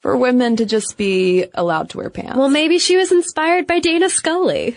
for 0.00 0.16
women 0.16 0.56
to 0.56 0.66
just 0.66 0.96
be 0.96 1.46
allowed 1.54 1.90
to 1.90 1.98
wear 1.98 2.10
pants? 2.10 2.36
Well, 2.36 2.48
maybe 2.48 2.78
she 2.78 2.96
was 2.96 3.12
inspired 3.12 3.66
by 3.66 3.80
Dana 3.80 4.08
Scully. 4.08 4.76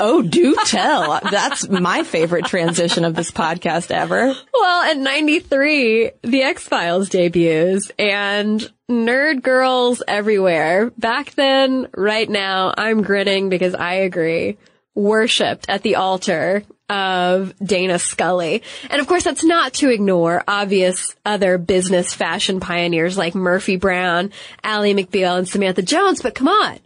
Oh, 0.00 0.22
do 0.22 0.54
tell. 0.64 1.20
That's 1.30 1.68
my 1.68 2.02
favorite 2.02 2.46
transition 2.46 3.04
of 3.04 3.14
this 3.14 3.30
podcast 3.30 3.90
ever. 3.90 4.34
Well, 4.54 4.90
in 4.90 5.02
93, 5.02 6.12
The 6.22 6.42
X-Files 6.42 7.08
debuts 7.08 7.90
and 7.98 8.70
nerd 8.90 9.42
girls 9.42 10.02
everywhere. 10.06 10.90
Back 10.96 11.34
then, 11.34 11.88
right 11.94 12.28
now, 12.28 12.72
I'm 12.76 13.02
grinning 13.02 13.48
because 13.48 13.74
I 13.74 13.94
agree. 13.94 14.56
Worshipped 14.94 15.68
at 15.68 15.82
the 15.82 15.96
altar 15.96 16.62
of 16.88 17.54
Dana 17.58 17.98
Scully. 17.98 18.62
And 18.90 19.00
of 19.00 19.06
course, 19.06 19.24
that's 19.24 19.44
not 19.44 19.74
to 19.74 19.90
ignore 19.90 20.44
obvious 20.46 21.14
other 21.24 21.58
business 21.58 22.14
fashion 22.14 22.60
pioneers 22.60 23.18
like 23.18 23.34
Murphy 23.34 23.76
Brown, 23.76 24.30
Ally 24.62 24.92
McBeal, 24.92 25.38
and 25.38 25.48
Samantha 25.48 25.82
Jones, 25.82 26.22
but 26.22 26.34
come 26.34 26.48
on. 26.48 26.78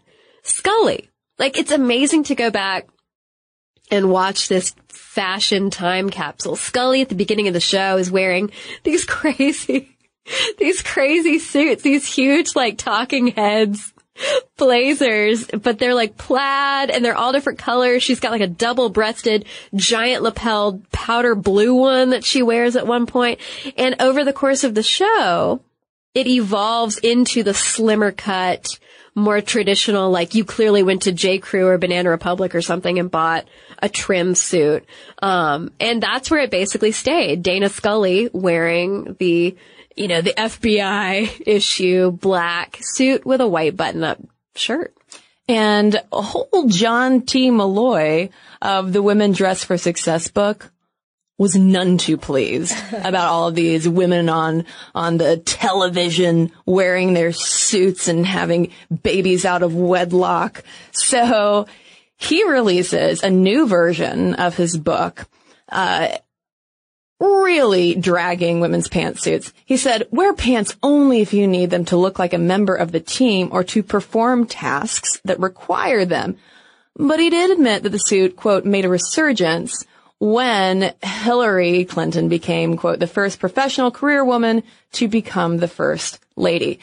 Scully. 0.43 1.11
Like, 1.39 1.59
it's 1.59 1.73
amazing 1.73 2.25
to 2.25 2.35
go 2.35 2.51
back 2.51 2.89
and 3.91 4.11
watch 4.11 4.49
this 4.49 4.75
fashion 4.89 5.71
time 5.71 6.11
capsule. 6.11 6.57
Scully 6.57 7.03
at 7.03 7.09
the 7.09 7.15
beginning 7.15 7.49
of 7.49 7.55
the 7.55 7.61
show 7.61 7.97
is 7.97 8.11
wearing 8.11 8.51
these 8.85 9.05
crazy, 9.05 9.97
these 10.59 10.83
crazy 10.83 11.39
suits, 11.39 11.83
these 11.83 12.07
huge 12.07 12.55
like 12.55 12.79
talking 12.79 13.29
heads 13.29 13.93
blazers, 14.57 15.47
but 15.47 15.79
they're 15.79 15.95
like 15.95 16.16
plaid 16.16 16.91
and 16.91 17.05
they're 17.05 17.16
all 17.16 17.33
different 17.33 17.59
colors. 17.59 18.03
She's 18.03 18.21
got 18.21 18.33
like 18.33 18.41
a 18.41 18.47
double 18.47 18.89
breasted, 18.89 19.47
giant 19.75 20.23
lapel 20.23 20.83
powder 20.93 21.35
blue 21.35 21.75
one 21.75 22.11
that 22.11 22.25
she 22.25 22.43
wears 22.43 22.77
at 22.77 22.87
one 22.87 23.07
point. 23.07 23.41
And 23.77 23.97
over 24.01 24.25
the 24.25 24.33
course 24.33 24.64
of 24.64 24.75
the 24.75 24.83
show, 24.83 25.62
it 26.14 26.27
evolves 26.27 26.99
into 26.99 27.43
the 27.43 27.55
slimmer 27.55 28.11
cut, 28.11 28.66
more 29.14 29.41
traditional, 29.41 30.11
like 30.11 30.35
you 30.35 30.45
clearly 30.45 30.83
went 30.83 31.03
to 31.03 31.12
J. 31.12 31.39
Crew 31.39 31.66
or 31.66 31.79
Banana 31.79 32.11
Republic 32.11 32.55
or 32.55 32.62
something 32.62 32.99
and 32.99 33.11
bought 33.11 33.47
a 33.83 33.89
trim 33.89 34.35
suit. 34.35 34.85
Um, 35.23 35.73
and 35.81 36.03
that's 36.03 36.31
where 36.31 36.41
it 36.41 36.51
basically 36.51 36.93
stayed. 36.93 37.43
Dana 37.43 37.68
Scully 37.68 38.29
wearing 38.33 39.16
the, 39.18 39.57
you 40.01 40.09
know, 40.09 40.23
the 40.23 40.33
FBI 40.33 41.43
issue 41.47 42.11
black 42.11 42.79
suit 42.81 43.27
with 43.27 43.43
a 43.43 43.47
white 43.47 43.77
button 43.77 44.03
up 44.03 44.19
shirt. 44.55 44.97
And 45.47 46.01
a 46.11 46.23
whole 46.23 46.69
John 46.69 47.21
T. 47.21 47.51
Molloy 47.51 48.31
of 48.63 48.95
the 48.95 49.03
Women 49.03 49.33
Dress 49.33 49.63
for 49.63 49.77
Success 49.77 50.29
book 50.29 50.73
was 51.37 51.55
none 51.55 51.99
too 51.99 52.17
pleased 52.17 52.75
about 52.93 53.29
all 53.29 53.49
of 53.49 53.55
these 53.55 53.87
women 53.87 54.31
on, 54.31 54.65
on 54.95 55.19
the 55.19 55.37
television 55.37 56.51
wearing 56.65 57.13
their 57.13 57.33
suits 57.33 58.09
and 58.09 58.25
having 58.25 58.73
babies 59.03 59.45
out 59.45 59.63
of 59.63 59.75
wedlock. 59.75 60.65
So 60.93 61.67
he 62.17 62.49
releases 62.49 63.23
a 63.23 63.29
new 63.29 63.67
version 63.67 64.35
of 64.37 64.57
his 64.57 64.79
book, 64.79 65.27
uh, 65.69 66.17
really 67.21 67.95
dragging 67.95 68.61
women's 68.61 68.89
pantsuits. 68.89 69.53
He 69.64 69.77
said, 69.77 70.09
wear 70.11 70.33
pants 70.33 70.75
only 70.83 71.21
if 71.21 71.35
you 71.35 71.47
need 71.47 71.71
them 71.71 71.85
to 71.87 71.97
look 71.97 72.18
like 72.18 72.33
a 72.33 72.39
member 72.39 72.75
of 72.75 72.93
the 72.93 73.01
team 73.01 73.51
or 73.53 73.62
to 73.64 73.83
perform 73.83 74.47
tasks 74.47 75.21
that 75.25 75.39
require 75.39 76.05
them. 76.05 76.37
But 76.97 77.21
he 77.21 77.31
did 77.31 77.51
admit 77.51 77.83
that 77.83 77.91
the 77.91 77.99
suit, 77.99 78.37
quote, 78.37 78.64
made 78.64 78.85
a 78.85 78.89
resurgence 78.89 79.85
when 80.18 80.95
Hillary 81.03 81.85
Clinton 81.85 82.29
became, 82.29 82.77
quote, 82.77 82.99
the 82.99 83.07
first 83.07 83.39
professional 83.39 83.91
career 83.91 84.25
woman 84.25 84.62
to 84.93 85.09
become 85.09 85.59
the 85.59 85.68
first 85.68 86.21
lady. 86.37 86.81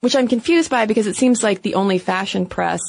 Which 0.00 0.16
I'm 0.16 0.28
confused 0.28 0.70
by 0.70 0.86
because 0.86 1.06
it 1.06 1.16
seems 1.16 1.42
like 1.42 1.62
the 1.62 1.74
only 1.74 1.98
fashion 1.98 2.46
press 2.46 2.80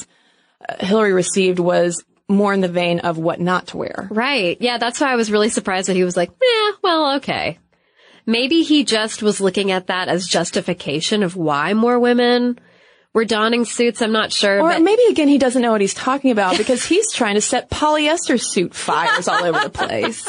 uh, 0.68 0.84
Hillary 0.84 1.12
received 1.12 1.58
was 1.58 2.04
more 2.28 2.52
in 2.52 2.60
the 2.60 2.68
vein 2.68 3.00
of 3.00 3.18
what 3.18 3.40
not 3.40 3.68
to 3.68 3.78
wear. 3.78 4.08
Right. 4.10 4.58
Yeah, 4.60 4.78
that's 4.78 5.00
why 5.00 5.12
I 5.12 5.16
was 5.16 5.30
really 5.30 5.48
surprised 5.48 5.88
that 5.88 5.96
he 5.96 6.04
was 6.04 6.16
like, 6.16 6.30
yeah, 6.40 6.70
well, 6.82 7.16
okay. 7.16 7.58
Maybe 8.26 8.62
he 8.62 8.84
just 8.84 9.22
was 9.22 9.40
looking 9.40 9.70
at 9.70 9.86
that 9.86 10.08
as 10.08 10.26
justification 10.26 11.22
of 11.22 11.36
why 11.36 11.72
more 11.72 11.98
women 11.98 12.58
were 13.14 13.24
donning 13.24 13.64
suits. 13.64 14.02
I'm 14.02 14.12
not 14.12 14.32
sure. 14.32 14.60
Or 14.60 14.68
but 14.68 14.82
maybe 14.82 15.02
again, 15.08 15.28
he 15.28 15.38
doesn't 15.38 15.62
know 15.62 15.72
what 15.72 15.80
he's 15.80 15.94
talking 15.94 16.30
about 16.30 16.58
because 16.58 16.84
he's 16.84 17.10
trying 17.12 17.36
to 17.36 17.40
set 17.40 17.70
polyester 17.70 18.38
suit 18.40 18.74
fires 18.74 19.28
all 19.28 19.44
over 19.44 19.60
the 19.60 19.70
place. 19.70 20.28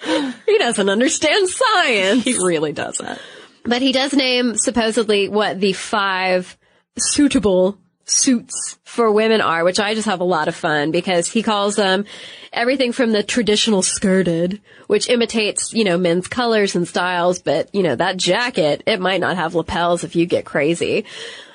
he 0.46 0.58
doesn't 0.58 0.88
understand 0.88 1.48
science. 1.48 2.24
He 2.24 2.34
really 2.34 2.72
doesn't. 2.72 3.20
But 3.64 3.82
he 3.82 3.92
does 3.92 4.12
name 4.12 4.56
supposedly 4.56 5.28
what 5.28 5.60
the 5.60 5.72
five 5.72 6.56
suitable 6.98 7.78
suits 8.10 8.78
for 8.84 9.12
women 9.12 9.40
are, 9.40 9.64
which 9.64 9.78
I 9.78 9.94
just 9.94 10.06
have 10.06 10.20
a 10.20 10.24
lot 10.24 10.48
of 10.48 10.54
fun 10.54 10.90
because 10.90 11.30
he 11.30 11.42
calls 11.42 11.76
them 11.76 12.04
everything 12.52 12.92
from 12.92 13.12
the 13.12 13.22
traditional 13.22 13.82
skirted, 13.82 14.60
which 14.86 15.08
imitates, 15.08 15.72
you 15.72 15.84
know, 15.84 15.98
men's 15.98 16.26
colors 16.26 16.74
and 16.74 16.88
styles, 16.88 17.38
but, 17.38 17.72
you 17.74 17.82
know, 17.82 17.94
that 17.94 18.16
jacket, 18.16 18.82
it 18.86 19.00
might 19.00 19.20
not 19.20 19.36
have 19.36 19.54
lapels 19.54 20.04
if 20.04 20.16
you 20.16 20.26
get 20.26 20.44
crazy. 20.44 21.04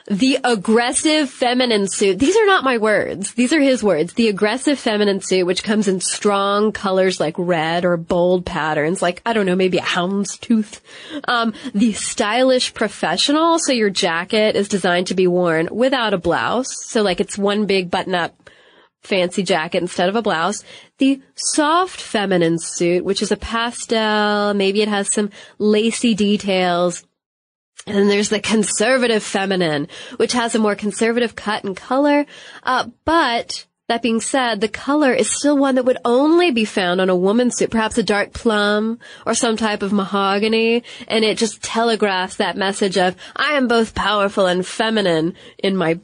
The 0.07 0.39
aggressive 0.43 1.29
feminine 1.29 1.87
suit. 1.87 2.19
These 2.19 2.35
are 2.35 2.45
not 2.45 2.65
my 2.65 2.77
words. 2.77 3.33
These 3.35 3.53
are 3.53 3.61
his 3.61 3.81
words. 3.81 4.13
The 4.13 4.27
aggressive 4.27 4.77
feminine 4.77 5.21
suit, 5.21 5.45
which 5.45 5.63
comes 5.63 5.87
in 5.87 6.01
strong 6.01 6.73
colors 6.73 7.21
like 7.21 7.35
red 7.37 7.85
or 7.85 7.95
bold 7.95 8.45
patterns, 8.45 9.01
like, 9.01 9.21
I 9.25 9.31
don't 9.31 9.45
know, 9.45 9.55
maybe 9.55 9.77
a 9.77 9.83
hound's 9.83 10.37
tooth. 10.37 10.81
Um, 11.25 11.53
the 11.73 11.93
stylish 11.93 12.73
professional. 12.73 13.59
So 13.59 13.71
your 13.71 13.89
jacket 13.89 14.57
is 14.57 14.67
designed 14.67 15.07
to 15.07 15.15
be 15.15 15.27
worn 15.27 15.69
without 15.71 16.13
a 16.13 16.17
blouse. 16.17 16.67
So 16.85 17.01
like 17.01 17.21
it's 17.21 17.37
one 17.37 17.65
big 17.65 17.89
button 17.89 18.13
up 18.13 18.35
fancy 19.03 19.43
jacket 19.43 19.81
instead 19.81 20.09
of 20.09 20.15
a 20.15 20.21
blouse. 20.21 20.63
The 20.97 21.21
soft 21.35 21.99
feminine 21.99 22.59
suit, 22.59 23.05
which 23.05 23.21
is 23.21 23.31
a 23.31 23.37
pastel, 23.37 24.53
maybe 24.53 24.81
it 24.81 24.87
has 24.87 25.13
some 25.13 25.29
lacy 25.59 26.13
details. 26.13 27.05
And 27.85 27.97
then 27.97 28.07
there's 28.07 28.29
the 28.29 28.39
conservative 28.39 29.23
feminine, 29.23 29.87
which 30.17 30.33
has 30.33 30.55
a 30.55 30.59
more 30.59 30.75
conservative 30.75 31.35
cut 31.35 31.63
and 31.63 31.75
color. 31.75 32.25
Uh, 32.63 32.87
but 33.03 33.65
that 33.89 34.01
being 34.01 34.21
said, 34.21 34.61
the 34.61 34.69
color 34.69 35.11
is 35.11 35.29
still 35.29 35.57
one 35.57 35.75
that 35.75 35.83
would 35.83 35.97
only 36.05 36.51
be 36.51 36.63
found 36.63 37.01
on 37.01 37.09
a 37.09 37.15
woman's 37.15 37.57
suit, 37.57 37.71
perhaps 37.71 37.97
a 37.97 38.03
dark 38.03 38.31
plum 38.31 38.99
or 39.25 39.33
some 39.33 39.57
type 39.57 39.81
of 39.81 39.91
mahogany. 39.91 40.83
And 41.09 41.25
it 41.25 41.37
just 41.37 41.61
telegraphs 41.61 42.37
that 42.37 42.55
message 42.55 42.97
of, 42.97 43.17
I 43.35 43.53
am 43.53 43.67
both 43.67 43.93
powerful 43.93 44.45
and 44.45 44.65
feminine 44.65 45.35
in 45.57 45.75
my 45.75 45.99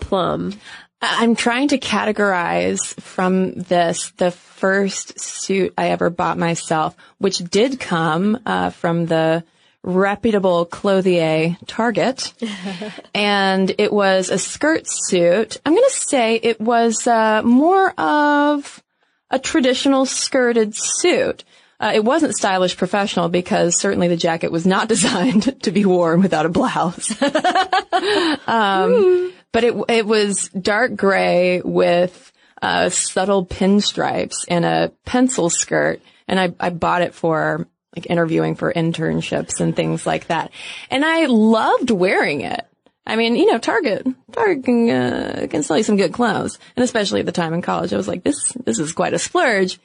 plum. 0.00 0.58
I'm 1.02 1.36
trying 1.36 1.68
to 1.68 1.78
categorize 1.78 2.98
from 3.00 3.52
this 3.52 4.10
the 4.16 4.30
first 4.30 5.20
suit 5.20 5.74
I 5.78 5.90
ever 5.90 6.10
bought 6.10 6.38
myself, 6.38 6.96
which 7.18 7.38
did 7.38 7.78
come 7.78 8.40
uh, 8.46 8.70
from 8.70 9.06
the 9.06 9.44
reputable 9.82 10.64
clothier 10.66 11.56
Target. 11.66 12.32
and 13.14 13.74
it 13.78 13.92
was 13.92 14.30
a 14.30 14.38
skirt 14.38 14.84
suit. 14.86 15.60
I'm 15.64 15.72
going 15.72 15.88
to 15.88 15.94
say 15.94 16.36
it 16.36 16.60
was 16.60 17.06
uh, 17.06 17.42
more 17.42 17.90
of 17.98 18.82
a 19.30 19.38
traditional 19.38 20.06
skirted 20.06 20.74
suit. 20.74 21.44
Uh, 21.80 21.92
it 21.94 22.04
wasn't 22.04 22.34
stylish 22.34 22.76
professional 22.76 23.28
because 23.28 23.80
certainly 23.80 24.08
the 24.08 24.16
jacket 24.16 24.50
was 24.50 24.66
not 24.66 24.88
designed 24.94 25.62
to 25.62 25.70
be 25.70 25.84
worn 25.84 26.22
without 26.22 26.46
a 26.46 26.48
blouse. 26.48 27.10
um, 28.48 29.32
but 29.52 29.64
it 29.64 29.74
it 29.88 30.06
was 30.06 30.48
dark 30.48 30.94
gray 30.96 31.62
with 31.64 32.32
uh, 32.60 32.88
subtle 32.90 33.46
pinstripes 33.46 34.44
and 34.48 34.64
a 34.64 34.92
pencil 35.06 35.50
skirt, 35.50 36.00
and 36.26 36.38
I 36.38 36.52
I 36.58 36.70
bought 36.70 37.02
it 37.02 37.14
for 37.14 37.66
like 37.96 38.06
interviewing 38.06 38.54
for 38.54 38.72
internships 38.72 39.60
and 39.60 39.74
things 39.74 40.06
like 40.06 40.26
that, 40.26 40.50
and 40.90 41.04
I 41.04 41.26
loved 41.26 41.90
wearing 41.90 42.42
it. 42.42 42.64
I 43.06 43.16
mean, 43.16 43.36
you 43.36 43.46
know, 43.46 43.58
Target, 43.58 44.06
Target 44.32 44.64
can, 44.64 44.90
uh, 44.90 45.46
can 45.50 45.62
sell 45.62 45.78
you 45.78 45.82
some 45.82 45.96
good 45.96 46.12
clothes, 46.12 46.58
and 46.76 46.84
especially 46.84 47.20
at 47.20 47.26
the 47.26 47.32
time 47.32 47.54
in 47.54 47.62
college, 47.62 47.92
I 47.92 47.96
was 47.96 48.08
like, 48.08 48.22
this 48.22 48.52
this 48.64 48.78
is 48.78 48.92
quite 48.92 49.14
a 49.14 49.18
splurge. 49.18 49.78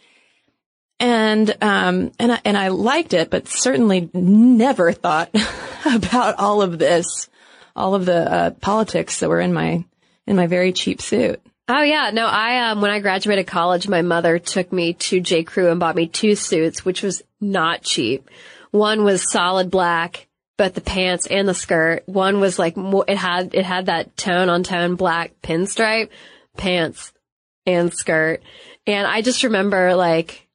And 0.99 1.49
um 1.61 2.11
and 2.19 2.33
I, 2.33 2.41
and 2.45 2.57
I 2.57 2.67
liked 2.69 3.13
it, 3.13 3.29
but 3.29 3.47
certainly 3.47 4.09
never 4.13 4.91
thought 4.91 5.29
about 5.85 6.39
all 6.39 6.61
of 6.61 6.77
this 6.77 7.29
all 7.75 7.95
of 7.95 8.05
the 8.05 8.31
uh, 8.31 8.49
politics 8.51 9.19
that 9.19 9.29
were 9.29 9.39
in 9.39 9.53
my 9.53 9.83
in 10.27 10.35
my 10.35 10.47
very 10.47 10.71
cheap 10.71 11.01
suit. 11.01 11.41
Oh 11.68 11.82
yeah, 11.82 12.11
no, 12.14 12.26
I 12.26 12.70
um 12.72 12.82
when 12.82 12.91
I 12.91 12.99
graduated 12.99 13.47
college, 13.47 13.88
my 13.88 14.01
mother 14.01 14.38
took 14.39 14.72
me 14.74 14.93
to 14.93 15.22
J. 15.22 15.43
Crew 15.43 15.70
and 15.70 15.80
bought 15.80 15.95
me 15.95 16.07
two 16.07 16.36
suits, 16.36 16.84
which 16.84 17.01
was 17.01 17.22
not 17.39 17.84
cheap. 17.84 18.30
One 18.72 19.03
was 19.03 19.32
solid 19.32 19.72
black, 19.72 20.28
but 20.57 20.74
the 20.74 20.82
pants 20.82 21.26
and 21.28 21.47
the 21.47 21.53
skirt. 21.53 22.03
One 22.05 22.41
was 22.41 22.59
like 22.59 22.76
more, 22.76 23.05
it 23.07 23.18
had 23.18 23.53
it 23.55 23.66
had 23.66 23.86
that 23.86 24.18
tone 24.18 24.49
on 24.49 24.64
tone 24.64 24.95
black 24.95 25.34
pinstripe 25.41 26.09
pants 26.57 27.14
and 27.66 27.93
skirt, 27.93 28.43
and 28.86 29.07
I 29.07 29.22
just 29.22 29.43
remember 29.43 29.95
like 29.95 30.47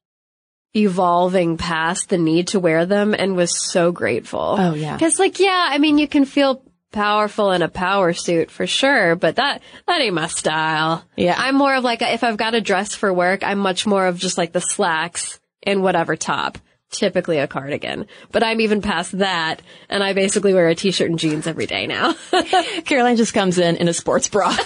evolving 0.75 1.57
past 1.57 2.11
the 2.11 2.19
need 2.19 2.49
to 2.49 2.61
wear 2.61 2.87
them 2.87 3.15
and 3.19 3.35
was 3.35 3.59
so 3.59 3.91
grateful. 3.93 4.57
Oh, 4.59 4.75
yeah. 4.75 4.99
Cause 4.99 5.19
like, 5.19 5.41
yeah, 5.41 5.69
I 5.71 5.79
mean, 5.79 5.99
you 5.99 6.07
can 6.07 6.25
feel 6.25 6.63
powerful 6.93 7.51
in 7.53 7.63
a 7.63 7.69
power 7.69 8.13
suit 8.13 8.51
for 8.51 8.67
sure, 8.67 9.17
but 9.17 9.37
that, 9.37 9.63
that 9.87 10.01
ain't 10.01 10.15
my 10.15 10.27
style. 10.27 11.05
Yeah. 11.17 11.35
I'm 11.37 11.57
more 11.57 11.75
of 11.75 11.85
like, 11.85 12.03
a, 12.03 12.13
if 12.13 12.25
I've 12.25 12.37
got 12.37 12.55
a 12.55 12.61
dress 12.61 12.95
for 12.95 13.13
work, 13.13 13.43
I'm 13.43 13.59
much 13.59 13.87
more 13.87 14.07
of 14.07 14.19
just 14.19 14.39
like 14.39 14.53
the 14.53 14.61
slacks 14.61 15.41
and 15.63 15.83
whatever 15.83 16.17
top. 16.17 16.59
Typically 16.91 17.37
a 17.37 17.47
cardigan, 17.47 18.07
but 18.33 18.43
I'm 18.43 18.63
even 18.63 18.81
past 18.81 19.19
that, 19.19 19.61
and 19.91 20.03
I 20.03 20.15
basically 20.15 20.55
wear 20.55 20.69
a 20.69 20.75
t-shirt 20.75 21.11
and 21.11 21.19
jeans 21.19 21.47
every 21.47 21.67
day 21.67 21.87
now, 21.87 22.15
Caroline 22.87 23.19
just 23.19 23.35
comes 23.35 23.59
in 23.59 23.77
in 23.77 23.89
a 23.89 23.93
sports 23.93 24.27
bra. 24.29 24.57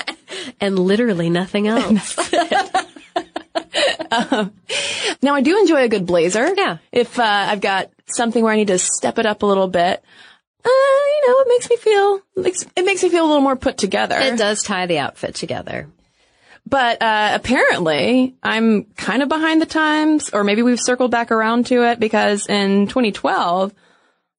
and 0.60 0.78
literally 0.78 1.30
nothing 1.30 1.68
else. 1.68 2.16
now 5.22 5.34
I 5.34 5.40
do 5.40 5.58
enjoy 5.58 5.84
a 5.84 5.88
good 5.88 6.06
blazer. 6.06 6.52
Yeah. 6.54 6.78
If 6.90 7.18
uh, 7.18 7.22
I've 7.22 7.60
got 7.60 7.90
something 8.06 8.42
where 8.42 8.52
I 8.52 8.56
need 8.56 8.68
to 8.68 8.78
step 8.78 9.18
it 9.18 9.26
up 9.26 9.42
a 9.42 9.46
little 9.46 9.68
bit, 9.68 10.04
uh, 10.64 10.68
you 10.68 11.28
know, 11.28 11.40
it 11.40 11.48
makes 11.48 11.70
me 11.70 11.76
feel 11.76 12.20
it 12.76 12.84
makes 12.84 13.02
me 13.02 13.08
feel 13.08 13.24
a 13.24 13.28
little 13.28 13.40
more 13.40 13.56
put 13.56 13.78
together. 13.78 14.18
it 14.18 14.38
does 14.38 14.62
tie 14.62 14.86
the 14.86 14.98
outfit 14.98 15.34
together. 15.34 15.88
But 16.64 17.02
uh, 17.02 17.32
apparently, 17.34 18.36
I'm 18.42 18.84
kind 18.96 19.22
of 19.22 19.28
behind 19.28 19.60
the 19.60 19.66
times, 19.66 20.30
or 20.32 20.44
maybe 20.44 20.62
we've 20.62 20.80
circled 20.80 21.10
back 21.10 21.30
around 21.32 21.66
to 21.66 21.82
it 21.84 21.98
because 21.98 22.46
in 22.46 22.86
2012, 22.86 23.74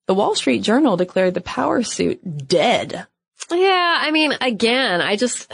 the 0.07 0.13
Wall 0.13 0.33
Street 0.35 0.63
Journal 0.63 0.97
declared 0.97 1.33
the 1.33 1.41
power 1.41 1.83
suit 1.83 2.47
dead. 2.47 3.07
Yeah, 3.51 3.97
I 3.99 4.11
mean, 4.11 4.33
again, 4.39 5.01
I 5.01 5.17
just, 5.17 5.51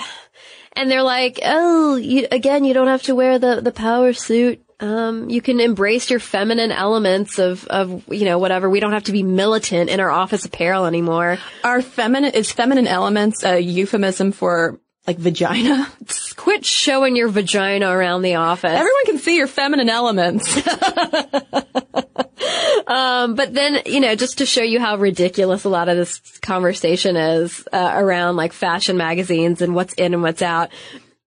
and 0.73 0.91
they're 0.91 1.03
like, 1.03 1.39
oh, 1.43 1.95
you, 1.95 2.27
again, 2.31 2.63
you 2.63 2.73
don't 2.75 2.87
have 2.87 3.03
to 3.03 3.15
wear 3.15 3.39
the, 3.39 3.61
the 3.61 3.71
power 3.71 4.13
suit. 4.13 4.63
Um, 4.81 5.29
you 5.29 5.41
can 5.41 5.59
embrace 5.59 6.09
your 6.09 6.19
feminine 6.19 6.71
elements 6.71 7.37
of, 7.37 7.65
of, 7.67 8.03
you 8.09 8.25
know, 8.25 8.39
whatever. 8.39 8.69
We 8.69 8.79
don't 8.79 8.93
have 8.93 9.03
to 9.05 9.11
be 9.11 9.23
militant 9.23 9.89
in 9.89 9.99
our 9.99 10.09
office 10.09 10.45
apparel 10.45 10.85
anymore. 10.85 11.37
Are 11.63 11.81
feminine 11.81 12.33
is 12.33 12.51
feminine 12.51 12.87
elements 12.87 13.43
a 13.43 13.59
euphemism 13.59 14.31
for 14.31 14.79
like 15.05 15.17
vagina? 15.17 15.91
Quit 16.37 16.65
showing 16.65 17.17
your 17.17 17.27
vagina 17.27 17.89
around 17.89 18.21
the 18.21 18.35
office. 18.35 18.71
Everyone 18.71 19.05
can 19.05 19.17
see 19.17 19.35
your 19.35 19.47
feminine 19.47 19.89
elements. 19.89 20.57
Um, 22.89 23.35
but 23.35 23.53
then, 23.53 23.83
you 23.85 23.99
know, 23.99 24.15
just 24.15 24.39
to 24.39 24.47
show 24.47 24.63
you 24.63 24.79
how 24.79 24.97
ridiculous 24.97 25.63
a 25.63 25.69
lot 25.69 25.89
of 25.89 25.97
this 25.97 26.19
conversation 26.39 27.15
is 27.15 27.63
uh, 27.71 27.93
around 27.95 28.35
like 28.35 28.51
fashion 28.51 28.97
magazines 28.97 29.61
and 29.61 29.75
what's 29.75 29.93
in 29.93 30.15
and 30.15 30.23
what's 30.23 30.41
out. 30.41 30.71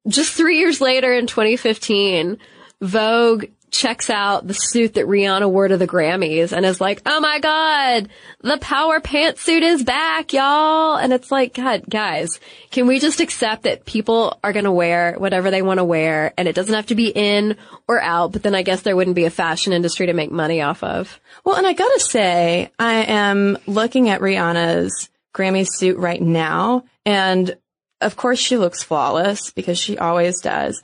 Just 0.08 0.34
three 0.34 0.58
years 0.58 0.80
later 0.80 1.12
in 1.12 1.28
2015, 1.28 2.38
Vogue 2.82 3.46
checks 3.70 4.10
out 4.10 4.46
the 4.46 4.52
suit 4.52 4.94
that 4.94 5.06
Rihanna 5.06 5.50
wore 5.50 5.66
to 5.66 5.78
the 5.78 5.88
Grammys 5.88 6.52
and 6.52 6.66
is 6.66 6.80
like, 6.80 7.00
oh 7.06 7.20
my 7.20 7.38
god, 7.38 8.08
the 8.42 8.58
power 8.58 9.00
pantsuit 9.00 9.62
is 9.62 9.82
back, 9.82 10.32
y'all. 10.32 10.96
And 10.96 11.12
it's 11.12 11.30
like, 11.30 11.54
God, 11.54 11.84
guys, 11.88 12.38
can 12.70 12.86
we 12.86 12.98
just 12.98 13.20
accept 13.20 13.62
that 13.62 13.86
people 13.86 14.38
are 14.44 14.52
gonna 14.52 14.72
wear 14.72 15.14
whatever 15.16 15.50
they 15.50 15.62
want 15.62 15.78
to 15.78 15.84
wear 15.84 16.34
and 16.36 16.46
it 16.46 16.54
doesn't 16.54 16.74
have 16.74 16.86
to 16.86 16.94
be 16.94 17.08
in 17.08 17.56
or 17.88 18.00
out, 18.00 18.32
but 18.32 18.42
then 18.42 18.54
I 18.54 18.62
guess 18.62 18.82
there 18.82 18.96
wouldn't 18.96 19.16
be 19.16 19.24
a 19.24 19.30
fashion 19.30 19.72
industry 19.72 20.06
to 20.06 20.12
make 20.12 20.30
money 20.30 20.60
off 20.60 20.82
of. 20.82 21.18
Well, 21.44 21.56
and 21.56 21.66
I 21.66 21.72
gotta 21.72 22.00
say, 22.00 22.70
I 22.78 23.04
am 23.04 23.56
looking 23.66 24.10
at 24.10 24.20
Rihanna's 24.20 25.08
Grammy 25.34 25.66
suit 25.66 25.96
right 25.96 26.20
now, 26.20 26.84
and 27.06 27.56
of 28.02 28.16
course 28.16 28.38
she 28.38 28.58
looks 28.58 28.82
flawless 28.82 29.50
because 29.50 29.78
she 29.78 29.96
always 29.96 30.40
does. 30.40 30.82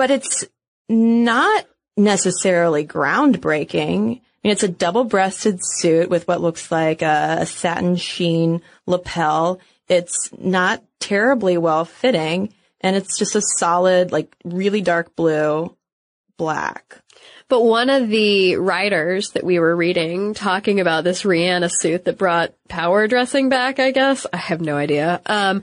But 0.00 0.10
it's 0.10 0.46
not 0.88 1.66
necessarily 1.94 2.86
groundbreaking. 2.86 3.98
I 3.98 4.20
mean, 4.42 4.52
it's 4.52 4.62
a 4.62 4.68
double-breasted 4.68 5.58
suit 5.62 6.08
with 6.08 6.26
what 6.26 6.40
looks 6.40 6.72
like 6.72 7.02
a, 7.02 7.44
satin 7.44 7.96
sheen 7.96 8.62
lapel. 8.86 9.60
It's 9.88 10.30
not 10.38 10.82
terribly 11.00 11.58
well 11.58 11.84
fitting, 11.84 12.54
and 12.80 12.96
it's 12.96 13.18
just 13.18 13.36
a 13.36 13.42
solid, 13.58 14.10
like 14.10 14.34
really 14.42 14.80
dark 14.80 15.14
blue, 15.16 15.76
black. 16.38 17.02
But 17.48 17.60
one 17.60 17.90
of 17.90 18.08
the 18.08 18.56
writers 18.56 19.32
that 19.32 19.44
we 19.44 19.58
were 19.58 19.76
reading 19.76 20.32
talking 20.32 20.80
about 20.80 21.04
this 21.04 21.24
Rihanna 21.24 21.70
suit 21.70 22.06
that 22.06 22.16
brought 22.16 22.54
power 22.70 23.06
dressing 23.06 23.50
back, 23.50 23.78
I 23.78 23.90
guess. 23.90 24.26
I 24.32 24.38
have 24.38 24.62
no 24.62 24.78
idea. 24.78 25.20
Um, 25.26 25.62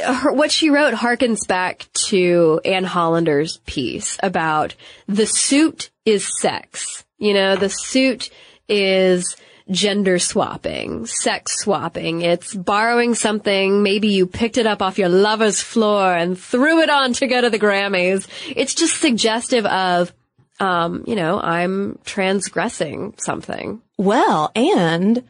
what 0.24 0.50
she 0.50 0.70
wrote 0.70 0.94
harkens 0.94 1.46
back 1.46 1.86
to 2.08 2.60
Anne 2.64 2.84
Hollander's 2.84 3.58
piece 3.66 4.18
about 4.22 4.74
the 5.06 5.26
suit 5.26 5.90
is 6.04 6.28
sex. 6.40 7.04
You 7.18 7.34
know, 7.34 7.56
the 7.56 7.68
suit 7.68 8.30
is 8.68 9.36
gender 9.70 10.18
swapping, 10.18 11.06
sex 11.06 11.60
swapping. 11.60 12.22
It's 12.22 12.54
borrowing 12.54 13.14
something. 13.14 13.82
Maybe 13.82 14.08
you 14.08 14.26
picked 14.26 14.58
it 14.58 14.66
up 14.66 14.82
off 14.82 14.98
your 14.98 15.08
lover's 15.08 15.60
floor 15.60 16.12
and 16.12 16.38
threw 16.38 16.80
it 16.80 16.90
on 16.90 17.12
to 17.14 17.26
go 17.26 17.40
to 17.40 17.50
the 17.50 17.58
Grammys. 17.58 18.26
It's 18.54 18.74
just 18.74 19.00
suggestive 19.00 19.64
of, 19.66 20.12
um, 20.60 21.04
you 21.06 21.14
know, 21.14 21.40
I'm 21.40 21.98
transgressing 22.04 23.14
something. 23.18 23.80
Well, 23.98 24.50
and 24.54 25.24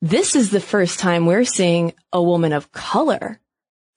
this 0.00 0.34
is 0.34 0.50
the 0.50 0.60
first 0.60 0.98
time 0.98 1.26
we're 1.26 1.44
seeing 1.44 1.94
a 2.12 2.22
woman 2.22 2.52
of 2.52 2.72
color 2.72 3.38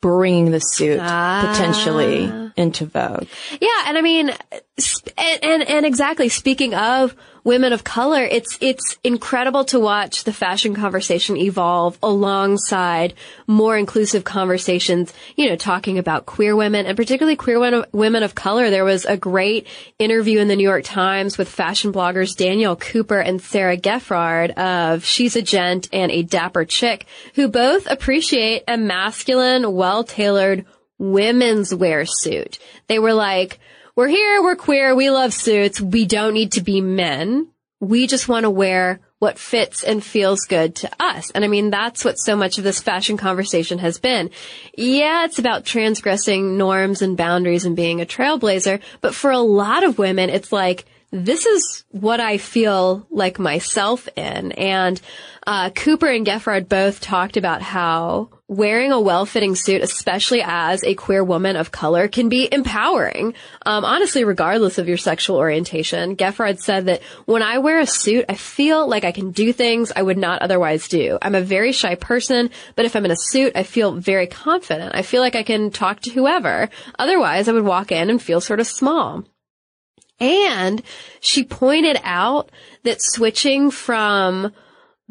bringing 0.01 0.51
the 0.51 0.59
suit 0.59 0.99
Ah. 1.01 1.47
potentially 1.51 2.31
into 2.57 2.85
Vogue. 2.85 3.27
Yeah, 3.59 3.69
and 3.87 3.97
I 3.97 4.01
mean, 4.01 4.31
and, 5.17 5.43
and 5.43 5.63
and 5.63 5.85
exactly. 5.85 6.27
Speaking 6.27 6.73
of 6.73 7.15
women 7.45 7.71
of 7.71 7.85
color, 7.85 8.23
it's 8.23 8.57
it's 8.59 8.97
incredible 9.05 9.63
to 9.65 9.79
watch 9.79 10.25
the 10.25 10.33
fashion 10.33 10.75
conversation 10.75 11.37
evolve 11.37 11.97
alongside 12.03 13.13
more 13.47 13.77
inclusive 13.77 14.25
conversations. 14.25 15.13
You 15.37 15.47
know, 15.49 15.55
talking 15.55 15.97
about 15.97 16.25
queer 16.25 16.57
women 16.57 16.85
and 16.87 16.97
particularly 16.97 17.37
queer 17.37 17.57
women, 17.57 18.23
of 18.23 18.35
color. 18.35 18.69
There 18.69 18.83
was 18.83 19.05
a 19.05 19.15
great 19.15 19.67
interview 19.97 20.39
in 20.39 20.49
the 20.49 20.57
New 20.57 20.63
York 20.63 20.83
Times 20.83 21.37
with 21.37 21.47
fashion 21.47 21.93
bloggers 21.93 22.35
Danielle 22.35 22.75
Cooper 22.75 23.19
and 23.19 23.41
Sarah 23.41 23.77
Geffrard 23.77 24.51
of 24.57 25.05
She's 25.05 25.37
a 25.37 25.41
Gent 25.41 25.87
and 25.93 26.11
a 26.11 26.23
Dapper 26.23 26.65
Chick, 26.65 27.05
who 27.35 27.47
both 27.47 27.89
appreciate 27.89 28.63
a 28.67 28.75
masculine, 28.75 29.71
well-tailored 29.71 30.65
women's 30.97 31.73
wear 31.73 32.05
suit. 32.05 32.59
They 32.87 32.99
were 32.99 33.13
like, 33.13 33.59
we're 33.95 34.07
here, 34.07 34.43
we're 34.43 34.55
queer, 34.55 34.95
we 34.95 35.09
love 35.09 35.33
suits, 35.33 35.79
we 35.79 36.05
don't 36.05 36.33
need 36.33 36.53
to 36.53 36.61
be 36.61 36.81
men. 36.81 37.47
We 37.79 38.07
just 38.07 38.27
want 38.27 38.43
to 38.43 38.49
wear 38.49 38.99
what 39.19 39.39
fits 39.39 39.83
and 39.83 40.03
feels 40.03 40.41
good 40.41 40.75
to 40.75 40.91
us. 40.99 41.31
And 41.31 41.45
I 41.45 41.47
mean, 41.47 41.69
that's 41.69 42.03
what 42.03 42.19
so 42.19 42.35
much 42.35 42.57
of 42.57 42.63
this 42.63 42.81
fashion 42.81 43.17
conversation 43.17 43.79
has 43.79 43.97
been. 43.97 44.29
Yeah, 44.77 45.25
it's 45.25 45.39
about 45.39 45.65
transgressing 45.65 46.57
norms 46.57 47.01
and 47.01 47.15
boundaries 47.15 47.65
and 47.65 47.75
being 47.75 48.01
a 48.01 48.05
trailblazer, 48.05 48.81
but 49.01 49.15
for 49.15 49.31
a 49.31 49.39
lot 49.39 49.83
of 49.83 49.97
women, 49.97 50.29
it's 50.29 50.51
like, 50.51 50.85
this 51.11 51.45
is 51.45 51.85
what 51.91 52.19
I 52.19 52.37
feel 52.37 53.07
like 53.09 53.39
myself 53.39 54.09
in. 54.17 54.51
And 54.53 54.99
uh, 55.47 55.69
Cooper 55.69 56.07
and 56.07 56.25
Geffrard 56.25 56.67
both 56.67 56.99
talked 56.99 57.37
about 57.37 57.61
how 57.61 58.29
wearing 58.47 58.91
a 58.91 59.01
well-fitting 59.01 59.55
suit, 59.55 59.81
especially 59.81 60.41
as 60.43 60.83
a 60.83 60.93
queer 60.93 61.23
woman 61.23 61.55
of 61.55 61.71
color, 61.71 62.07
can 62.07 62.29
be 62.29 62.47
empowering. 62.51 63.33
Um, 63.65 63.83
honestly, 63.83 64.23
regardless 64.23 64.77
of 64.77 64.87
your 64.87 64.97
sexual 64.97 65.37
orientation, 65.37 66.15
Geffrard 66.15 66.59
said 66.59 66.85
that 66.85 67.01
when 67.25 67.41
I 67.41 67.57
wear 67.57 67.79
a 67.79 67.87
suit, 67.87 68.25
I 68.29 68.35
feel 68.35 68.87
like 68.87 69.03
I 69.03 69.11
can 69.11 69.31
do 69.31 69.51
things 69.51 69.91
I 69.95 70.03
would 70.03 70.17
not 70.17 70.43
otherwise 70.43 70.87
do. 70.87 71.17
I'm 71.21 71.33
a 71.33 71.41
very 71.41 71.71
shy 71.71 71.95
person, 71.95 72.51
but 72.75 72.85
if 72.85 72.95
I'm 72.95 73.05
in 73.05 73.11
a 73.11 73.17
suit, 73.17 73.53
I 73.55 73.63
feel 73.63 73.93
very 73.93 74.27
confident. 74.27 74.93
I 74.93 75.01
feel 75.01 75.21
like 75.21 75.35
I 75.35 75.43
can 75.43 75.71
talk 75.71 76.01
to 76.01 76.11
whoever. 76.11 76.69
Otherwise, 76.99 77.47
I 77.47 77.53
would 77.53 77.65
walk 77.65 77.91
in 77.91 78.11
and 78.11 78.21
feel 78.21 78.41
sort 78.41 78.59
of 78.59 78.67
small. 78.67 79.23
And 80.19 80.81
she 81.19 81.43
pointed 81.43 81.99
out 82.03 82.51
that 82.83 83.01
switching 83.01 83.71
from 83.71 84.53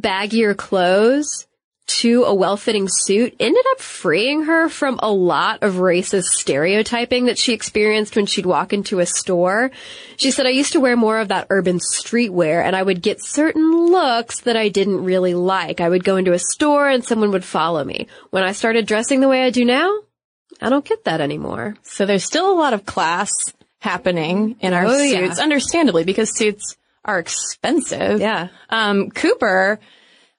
baggier 0.01 0.57
clothes 0.57 1.47
to 1.87 2.25
a 2.25 2.35
well-fitting 2.35 2.89
suit 2.89 3.35
ended 3.39 3.65
up 3.73 3.81
freeing 3.81 4.45
her 4.45 4.69
from 4.71 4.99
a 5.03 5.11
lot 5.13 5.63
of 5.63 5.75
racist 5.75 6.25
stereotyping 6.25 7.27
that 7.27 7.37
she 7.39 7.53
experienced 7.53 8.17
when 8.17 8.25
she'd 8.25 8.47
walk 8.47 8.73
into 8.73 9.01
a 9.01 9.07
store. 9.07 9.71
She 10.17 10.31
said, 10.31 10.47
I 10.47 10.51
used 10.51 10.73
to 10.73 10.81
wear 10.81 10.97
more 10.97 11.19
of 11.19 11.29
that 11.29 11.47
urban 11.51 11.79
streetwear 11.79 12.65
and 12.65 12.75
I 12.75 12.83
would 12.83 13.03
get 13.03 13.23
certain 13.23 13.71
looks 13.91 14.41
that 14.41 14.57
I 14.57 14.69
didn't 14.71 15.05
really 15.05 15.35
like. 15.35 15.81
I 15.83 15.89
would 15.91 16.05
go 16.05 16.17
into 16.17 16.33
a 16.33 16.39
store 16.39 16.89
and 16.89 17.05
someone 17.05 17.33
would 17.33 17.45
follow 17.45 17.85
me. 17.85 18.07
When 18.31 18.45
I 18.45 18.53
started 18.53 18.87
dressing 18.87 19.21
the 19.21 19.29
way 19.29 19.43
I 19.45 19.51
do 19.51 19.65
now, 19.67 20.01
I 20.63 20.71
don't 20.71 20.85
get 20.87 21.05
that 21.05 21.21
anymore. 21.21 21.77
So 21.83 22.07
there's 22.07 22.25
still 22.25 22.51
a 22.51 22.57
lot 22.59 22.73
of 22.73 22.87
class 22.87 23.31
happening 23.81 24.57
in 24.61 24.73
our 24.73 24.87
Oh, 24.87 25.03
yeah. 25.03 25.27
suits, 25.27 25.39
understandably, 25.39 26.05
because 26.05 26.35
suits 26.35 26.77
are 27.05 27.19
expensive. 27.19 28.21
Yeah. 28.21 28.49
Um, 28.71 29.11
Cooper 29.11 29.79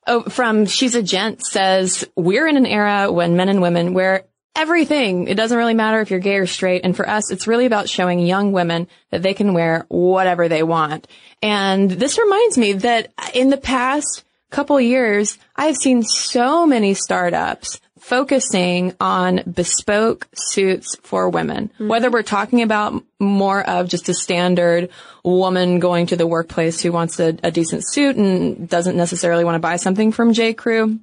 oh, 0.07 0.23
from 0.23 0.65
She's 0.65 0.95
a 0.95 1.03
Gent 1.03 1.45
says, 1.45 2.07
we're 2.15 2.47
in 2.47 2.57
an 2.57 2.65
era 2.65 3.11
when 3.11 3.35
men 3.35 3.49
and 3.49 3.61
women 3.61 3.93
wear 3.93 4.25
everything. 4.55 5.27
It 5.27 5.35
doesn't 5.35 5.57
really 5.57 5.73
matter 5.73 5.99
if 6.01 6.09
you're 6.09 6.19
gay 6.19 6.37
or 6.37 6.47
straight. 6.47 6.81
And 6.83 6.95
for 6.95 7.07
us, 7.07 7.31
it's 7.31 7.47
really 7.47 7.65
about 7.65 7.89
showing 7.89 8.19
young 8.19 8.51
women 8.51 8.87
that 9.11 9.21
they 9.21 9.33
can 9.33 9.53
wear 9.53 9.85
whatever 9.89 10.47
they 10.47 10.63
want. 10.63 11.07
And 11.41 11.91
this 11.91 12.17
reminds 12.17 12.57
me 12.57 12.73
that 12.73 13.11
in 13.33 13.49
the 13.49 13.57
past, 13.57 14.23
couple 14.55 14.79
years, 14.79 15.37
I 15.55 15.65
have 15.65 15.75
seen 15.75 16.01
so 16.01 16.65
many 16.65 16.93
startups 16.93 17.81
focusing 18.05 18.93
on 19.01 19.41
bespoke 19.51 20.27
suits 20.35 20.95
for 21.01 21.27
women. 21.27 21.69
Mm-hmm. 21.69 21.87
Whether 21.87 22.11
we're 22.11 22.21
talking 22.21 22.61
about 22.61 23.03
more 23.19 23.67
of 23.67 23.89
just 23.89 24.09
a 24.09 24.13
standard 24.13 24.89
woman 25.23 25.79
going 25.79 26.05
to 26.07 26.15
the 26.15 26.27
workplace 26.27 26.79
who 26.79 26.91
wants 26.91 27.19
a, 27.19 27.35
a 27.41 27.49
decent 27.49 27.83
suit 27.87 28.15
and 28.15 28.69
doesn't 28.69 28.95
necessarily 28.95 29.43
want 29.43 29.55
to 29.55 29.59
buy 29.59 29.77
something 29.77 30.11
from 30.11 30.33
J. 30.33 30.53
Crew, 30.53 30.99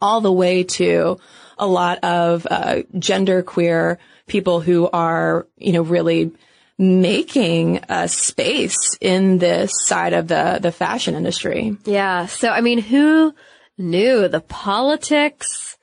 all 0.00 0.20
the 0.20 0.32
way 0.32 0.62
to 0.62 1.18
a 1.58 1.66
lot 1.66 1.98
of 2.04 2.46
uh, 2.48 2.82
gender 2.96 3.42
queer 3.42 3.98
people 4.28 4.60
who 4.60 4.88
are, 4.92 5.48
you 5.56 5.72
know, 5.72 5.82
really 5.82 6.30
making 6.78 7.80
a 7.88 8.06
space 8.06 8.96
in 9.00 9.38
this 9.38 9.72
side 9.86 10.12
of 10.12 10.28
the 10.28 10.60
the 10.62 10.70
fashion 10.70 11.16
industry. 11.16 11.76
Yeah. 11.84 12.26
So 12.26 12.48
I 12.48 12.60
mean, 12.60 12.78
who 12.78 13.34
knew 13.76 14.28
the 14.28 14.40
politics 14.40 15.76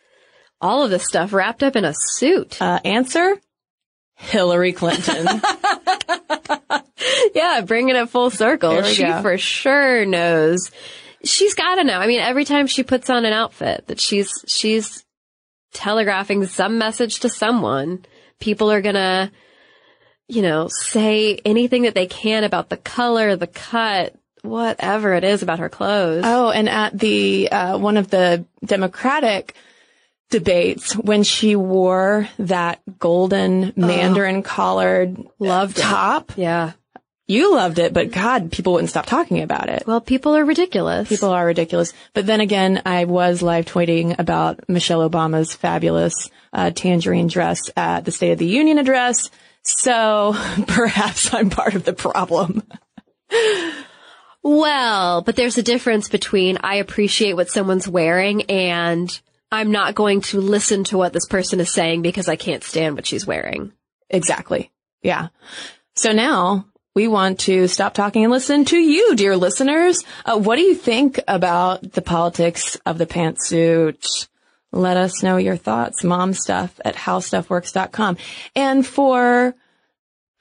all 0.62 0.84
of 0.84 0.89
this 0.89 1.05
stuff 1.05 1.34
wrapped 1.34 1.64
up 1.64 1.76
in 1.76 1.86
a 1.86 1.93
suit. 1.95 2.62
Uh, 2.62 2.80
answer? 2.84 3.36
Hillary 4.16 4.74
Clinton. 4.74 5.26
yeah, 7.34 7.62
bringing 7.62 7.95
it 7.95 8.10
full 8.10 8.30
circle. 8.30 8.84
She 8.84 9.03
go. 9.03 9.22
for 9.22 9.38
sure 9.38 10.05
knows. 10.05 10.72
She's 11.24 11.53
got 11.53 11.76
to 11.76 11.84
know. 11.86 11.97
I 11.97 12.07
mean, 12.07 12.20
every 12.20 12.43
time 12.43 12.68
she 12.68 12.84
puts 12.84 13.10
on 13.10 13.24
an 13.26 13.32
outfit 13.34 13.88
that 13.88 13.99
she's, 13.99 14.32
she's 14.45 15.05
telegraphing 15.74 16.45
some 16.47 16.78
message 16.78 17.22
to 17.22 17.30
someone, 17.30 18.05
people 18.39 18.72
are 18.72 18.82
gonna, 18.82 19.32
you 20.28 20.41
know, 20.41 20.68
say 20.70 21.39
anything 21.45 21.84
that 21.84 21.95
they 21.95 22.07
can 22.07 22.43
about 22.43 22.70
the 22.70 22.78
color, 22.78 23.38
the 23.38 23.47
cut, 23.47 24.16
whatever 24.41 25.14
it 25.14 25.24
is 25.24 25.43
about 25.43 25.60
her 25.60 25.70
clothes. 25.70 26.24
Oh, 26.26 26.49
and 26.49 26.68
at 26.68 26.97
the, 26.97 27.49
uh, 27.49 27.78
one 27.78 27.95
of 27.97 28.10
the 28.10 28.45
Democratic 28.66 29.55
debates 30.30 30.94
when 30.96 31.24
she 31.24 31.56
wore 31.56 32.30
that 32.38 32.82
golden 33.00 33.74
mandarin 33.76 34.38
oh, 34.38 34.42
collared 34.42 35.18
loved 35.40 35.78
top. 35.78 36.32
It. 36.32 36.40
Yeah. 36.40 36.72
You 37.28 37.54
loved 37.54 37.78
it, 37.78 37.94
but 37.94 38.10
God, 38.10 38.52
people 38.52 38.74
wouldn't 38.74 38.90
stop 38.90 39.06
talking 39.06 39.44
about 39.44 39.70
it. 39.70 39.84
Well, 39.86 40.02
people 40.02 40.36
are 40.36 40.44
ridiculous. 40.44 41.08
People 41.08 41.30
are 41.30 41.46
ridiculous. 41.46 41.94
But 42.16 42.26
then 42.26 42.42
again, 42.42 42.82
I 42.88 43.06
was 43.06 43.44
live 43.44 43.66
tweeting 43.66 44.18
about 44.18 44.68
Michelle 44.68 45.08
Obama's 45.08 45.54
fabulous 45.54 46.32
uh, 46.52 46.72
tangerine 46.72 47.28
dress 47.28 47.70
at 47.78 48.04
the 48.04 48.12
State 48.12 48.32
of 48.32 48.40
the 48.40 48.48
Union 48.48 48.80
address. 48.80 49.30
So 49.62 50.36
perhaps 50.68 51.32
I'm 51.32 51.52
part 51.52 51.76
of 51.76 51.84
the 51.84 51.94
problem. 51.94 52.64
well, 54.42 55.22
but 55.22 55.36
there's 55.36 55.60
a 55.60 55.64
difference 55.64 56.10
between 56.10 56.58
I 56.62 56.76
appreciate 56.76 57.34
what 57.34 57.52
someone's 57.52 57.88
wearing 57.88 58.44
and 58.44 59.08
I'm 59.52 59.72
not 59.72 59.95
going 59.95 60.22
to 60.22 60.41
listen 60.41 60.84
to 60.86 60.97
what 60.97 61.14
this 61.14 61.26
person 61.26 61.60
is 61.60 61.74
saying 61.74 62.02
because 62.02 62.28
I 62.28 62.36
can't 62.36 62.64
stand 62.64 62.95
what 62.95 63.08
she's 63.08 63.26
wearing. 63.26 63.72
Exactly. 64.10 64.72
Yeah. 65.02 65.30
So 65.95 66.12
now 66.12 66.66
we 66.95 67.08
want 67.08 67.41
to 67.41 67.68
stop 67.68 67.93
talking 67.93 68.24
and 68.24 68.32
listen 68.32 68.66
to 68.66 68.78
you, 68.78 69.16
dear 69.16 69.38
listeners. 69.38 70.04
Uh, 70.26 70.38
what 70.38 70.56
do 70.56 70.62
you 70.62 70.76
think 70.76 71.20
about 71.28 71.93
the 71.93 72.02
politics 72.02 72.76
of 72.86 72.97
the 72.97 73.06
pantsuit? 73.06 74.28
Let 74.72 74.97
us 74.97 75.24
know 75.24 75.38
your 75.38 75.58
thoughts. 75.58 76.04
Mom 76.04 76.34
stuff 76.34 76.80
at 76.86 76.95
howstuffworks.com. 76.95 78.18
And 78.56 78.86
for 78.86 79.56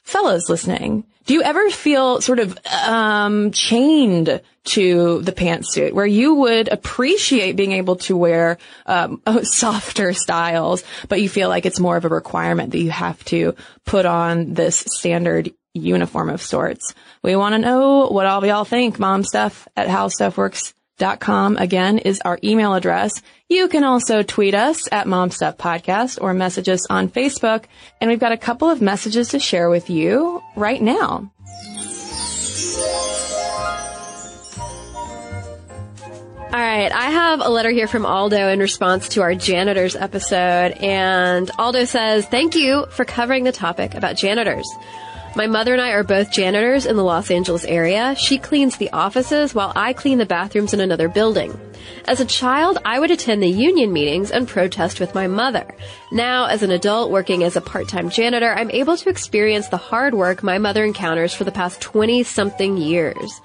fellows 0.02 0.48
listening, 0.48 1.04
do 1.26 1.34
you 1.34 1.42
ever 1.42 1.70
feel 1.70 2.20
sort 2.20 2.38
of 2.38 2.58
um, 2.66 3.52
chained 3.52 4.40
to 4.68 5.20
the 5.22 5.32
pantsuit, 5.32 5.92
where 5.92 6.06
you 6.06 6.34
would 6.34 6.68
appreciate 6.68 7.56
being 7.56 7.72
able 7.72 7.96
to 7.96 8.16
wear 8.16 8.58
um, 8.86 9.22
softer 9.42 10.12
styles, 10.12 10.84
but 11.08 11.20
you 11.20 11.28
feel 11.28 11.48
like 11.48 11.66
it's 11.66 11.80
more 11.80 11.96
of 11.96 12.04
a 12.04 12.08
requirement 12.08 12.72
that 12.72 12.78
you 12.78 12.90
have 12.90 13.22
to 13.26 13.54
put 13.84 14.06
on 14.06 14.54
this 14.54 14.84
standard 14.86 15.52
uniform 15.74 16.30
of 16.30 16.42
sorts? 16.42 16.94
We 17.22 17.36
want 17.36 17.54
to 17.54 17.58
know 17.58 18.08
what 18.08 18.26
all 18.26 18.44
y'all 18.44 18.64
think. 18.64 18.98
Mom 18.98 19.24
stuff 19.24 19.68
at 19.76 19.88
howstuffworks 19.88 20.74
dot 20.98 21.20
com 21.20 21.56
again 21.56 21.98
is 21.98 22.20
our 22.24 22.38
email 22.42 22.74
address. 22.74 23.22
You 23.48 23.68
can 23.68 23.84
also 23.84 24.22
tweet 24.22 24.54
us 24.54 24.88
at 24.92 25.06
Mom 25.06 25.30
Stuff 25.30 25.56
Podcast 25.56 26.20
or 26.20 26.34
message 26.34 26.68
us 26.68 26.86
on 26.90 27.08
Facebook. 27.08 27.64
And 28.00 28.10
we've 28.10 28.18
got 28.18 28.32
a 28.32 28.36
couple 28.36 28.68
of 28.68 28.82
messages 28.82 29.28
to 29.28 29.38
share 29.38 29.70
with 29.70 29.88
you 29.88 30.42
right 30.56 30.82
now. 30.82 31.30
All 36.50 36.58
right, 36.58 36.90
I 36.90 37.10
have 37.10 37.40
a 37.42 37.50
letter 37.50 37.68
here 37.68 37.86
from 37.86 38.06
Aldo 38.06 38.48
in 38.48 38.58
response 38.58 39.10
to 39.10 39.20
our 39.20 39.34
janitors 39.34 39.94
episode, 39.94 40.72
and 40.80 41.50
Aldo 41.58 41.84
says, 41.84 42.24
Thank 42.24 42.54
you 42.54 42.86
for 42.88 43.04
covering 43.04 43.44
the 43.44 43.52
topic 43.52 43.94
about 43.94 44.16
janitors. 44.16 44.66
My 45.36 45.46
mother 45.46 45.74
and 45.74 45.82
I 45.82 45.90
are 45.90 46.04
both 46.04 46.32
janitors 46.32 46.86
in 46.86 46.96
the 46.96 47.04
Los 47.04 47.30
Angeles 47.30 47.66
area. 47.66 48.16
She 48.18 48.38
cleans 48.38 48.78
the 48.78 48.90
offices 48.92 49.54
while 49.54 49.74
I 49.76 49.92
clean 49.92 50.16
the 50.16 50.24
bathrooms 50.24 50.72
in 50.72 50.80
another 50.80 51.10
building. 51.10 51.60
As 52.06 52.18
a 52.18 52.24
child, 52.24 52.78
I 52.82 52.98
would 52.98 53.10
attend 53.10 53.42
the 53.42 53.46
union 53.46 53.92
meetings 53.92 54.30
and 54.30 54.48
protest 54.48 55.00
with 55.00 55.14
my 55.14 55.26
mother. 55.26 55.66
Now, 56.12 56.46
as 56.46 56.62
an 56.62 56.70
adult 56.70 57.10
working 57.10 57.44
as 57.44 57.56
a 57.56 57.60
part-time 57.60 58.08
janitor, 58.08 58.54
I'm 58.54 58.70
able 58.70 58.96
to 58.96 59.10
experience 59.10 59.68
the 59.68 59.76
hard 59.76 60.14
work 60.14 60.42
my 60.42 60.56
mother 60.56 60.82
encounters 60.82 61.34
for 61.34 61.44
the 61.44 61.52
past 61.52 61.82
20 61.82 62.22
something 62.22 62.78
years. 62.78 63.42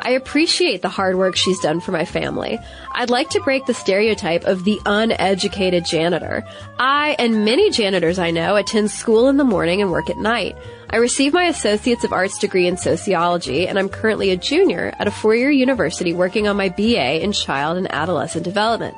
I 0.00 0.10
appreciate 0.10 0.82
the 0.82 0.88
hard 0.88 1.16
work 1.16 1.36
she's 1.36 1.60
done 1.60 1.80
for 1.80 1.90
my 1.90 2.04
family. 2.04 2.58
I'd 2.92 3.10
like 3.10 3.30
to 3.30 3.40
break 3.40 3.66
the 3.66 3.74
stereotype 3.74 4.44
of 4.44 4.64
the 4.64 4.80
uneducated 4.86 5.84
janitor. 5.84 6.44
I 6.78 7.16
and 7.18 7.44
many 7.44 7.70
janitors 7.70 8.18
I 8.18 8.30
know 8.30 8.56
attend 8.56 8.90
school 8.90 9.28
in 9.28 9.36
the 9.36 9.44
morning 9.44 9.80
and 9.80 9.90
work 9.90 10.10
at 10.10 10.18
night. 10.18 10.56
I 10.90 10.96
received 10.96 11.34
my 11.34 11.44
Associates 11.44 12.04
of 12.04 12.12
Arts 12.12 12.38
degree 12.38 12.68
in 12.68 12.76
sociology, 12.76 13.66
and 13.66 13.78
I'm 13.78 13.88
currently 13.88 14.30
a 14.30 14.36
junior 14.36 14.94
at 14.98 15.08
a 15.08 15.10
four-year 15.10 15.50
university 15.50 16.12
working 16.12 16.46
on 16.46 16.56
my 16.56 16.68
BA 16.68 17.22
in 17.22 17.32
child 17.32 17.76
and 17.76 17.92
adolescent 17.92 18.44
development. 18.44 18.96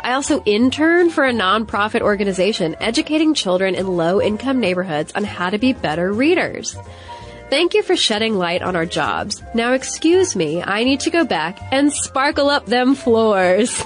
I 0.00 0.12
also 0.12 0.42
intern 0.44 1.08
for 1.08 1.24
a 1.24 1.32
nonprofit 1.32 2.02
organization 2.02 2.76
educating 2.78 3.32
children 3.32 3.74
in 3.74 3.96
low 3.96 4.20
income 4.20 4.60
neighborhoods 4.60 5.12
on 5.14 5.24
how 5.24 5.48
to 5.50 5.58
be 5.58 5.72
better 5.72 6.12
readers. 6.12 6.76
Thank 7.50 7.74
you 7.74 7.82
for 7.82 7.96
shedding 7.96 8.34
light 8.36 8.62
on 8.62 8.74
our 8.76 8.86
jobs. 8.86 9.42
Now 9.54 9.72
excuse 9.72 10.34
me, 10.34 10.62
I 10.62 10.84
need 10.84 11.00
to 11.00 11.10
go 11.10 11.24
back 11.24 11.58
and 11.72 11.92
sparkle 11.92 12.48
up 12.48 12.66
them 12.66 12.94
floors. 12.94 13.82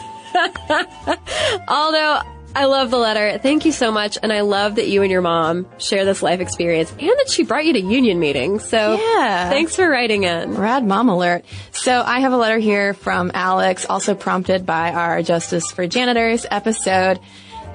Although 1.68 2.20
I 2.54 2.64
love 2.64 2.90
the 2.90 2.98
letter. 2.98 3.38
Thank 3.38 3.66
you 3.66 3.72
so 3.72 3.92
much. 3.92 4.18
And 4.22 4.32
I 4.32 4.40
love 4.40 4.76
that 4.76 4.88
you 4.88 5.02
and 5.02 5.10
your 5.10 5.20
mom 5.20 5.66
share 5.78 6.04
this 6.04 6.22
life 6.22 6.40
experience 6.40 6.90
and 6.90 7.10
that 7.10 7.28
she 7.28 7.44
brought 7.44 7.64
you 7.64 7.74
to 7.74 7.80
union 7.80 8.18
meetings. 8.18 8.64
So 8.64 8.94
yeah. 8.94 9.50
thanks 9.50 9.76
for 9.76 9.88
writing 9.88 10.24
in. 10.24 10.54
Rad 10.54 10.84
mom 10.84 11.08
alert. 11.08 11.44
So 11.72 12.02
I 12.02 12.20
have 12.20 12.32
a 12.32 12.36
letter 12.36 12.58
here 12.58 12.94
from 12.94 13.30
Alex, 13.34 13.86
also 13.88 14.14
prompted 14.14 14.66
by 14.66 14.92
our 14.92 15.22
Justice 15.22 15.70
for 15.70 15.86
Janitors 15.86 16.46
episode. 16.50 17.20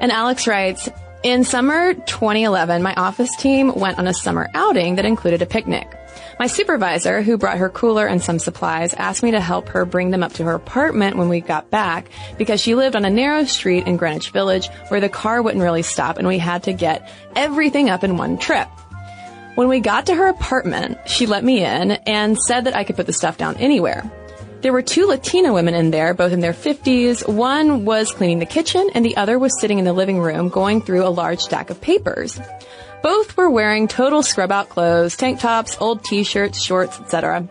And 0.01 0.11
Alex 0.11 0.47
writes, 0.47 0.89
in 1.23 1.45
summer 1.45 1.93
2011, 1.93 2.83
my 2.83 2.93
office 2.95 3.35
team 3.37 3.73
went 3.73 3.97
on 3.97 4.07
a 4.07 4.13
summer 4.13 4.49
outing 4.53 4.95
that 4.95 5.05
included 5.05 5.41
a 5.41 5.45
picnic. 5.45 5.87
My 6.39 6.47
supervisor, 6.47 7.21
who 7.21 7.37
brought 7.37 7.57
her 7.57 7.69
cooler 7.69 8.05
and 8.05 8.21
some 8.21 8.39
supplies, 8.39 8.93
asked 8.93 9.23
me 9.23 9.31
to 9.31 9.39
help 9.39 9.69
her 9.69 9.85
bring 9.85 10.11
them 10.11 10.23
up 10.23 10.33
to 10.33 10.43
her 10.43 10.53
apartment 10.53 11.15
when 11.15 11.29
we 11.29 11.39
got 11.39 11.69
back 11.69 12.09
because 12.37 12.59
she 12.59 12.75
lived 12.75 12.95
on 12.95 13.05
a 13.05 13.09
narrow 13.09 13.45
street 13.45 13.87
in 13.87 13.97
Greenwich 13.97 14.31
Village 14.31 14.67
where 14.89 14.99
the 14.99 15.09
car 15.09 15.41
wouldn't 15.41 15.63
really 15.63 15.83
stop 15.83 16.17
and 16.17 16.27
we 16.27 16.39
had 16.39 16.63
to 16.63 16.73
get 16.73 17.09
everything 17.35 17.89
up 17.89 18.03
in 18.03 18.17
one 18.17 18.37
trip. 18.37 18.67
When 19.55 19.67
we 19.69 19.79
got 19.79 20.07
to 20.07 20.15
her 20.15 20.27
apartment, 20.27 20.97
she 21.05 21.27
let 21.27 21.43
me 21.43 21.63
in 21.63 21.91
and 21.91 22.37
said 22.37 22.65
that 22.65 22.75
I 22.75 22.83
could 22.83 22.95
put 22.95 23.05
the 23.05 23.13
stuff 23.13 23.37
down 23.37 23.55
anywhere. 23.57 24.11
There 24.63 24.71
were 24.71 24.81
two 24.81 25.07
Latina 25.07 25.51
women 25.51 25.73
in 25.73 25.91
there, 25.91 26.13
both 26.13 26.31
in 26.31 26.39
their 26.39 26.53
50s. 26.53 27.27
One 27.27 27.83
was 27.83 28.13
cleaning 28.13 28.39
the 28.39 28.45
kitchen 28.45 28.89
and 28.95 29.03
the 29.03 29.17
other 29.17 29.37
was 29.37 29.59
sitting 29.59 29.77
in 29.77 29.83
the 29.83 29.91
living 29.91 30.21
room 30.21 30.47
going 30.47 30.81
through 30.81 31.05
a 31.05 31.11
large 31.11 31.41
stack 31.41 31.69
of 31.69 31.81
papers. 31.81 32.39
Both 33.01 33.35
were 33.35 33.49
wearing 33.49 33.89
total 33.89 34.23
scrub 34.23 34.53
out 34.53 34.69
clothes, 34.69 35.17
tank 35.17 35.41
tops, 35.41 35.75
old 35.81 36.05
t-shirts, 36.05 36.61
shorts, 36.61 36.97
etc. 36.97 37.45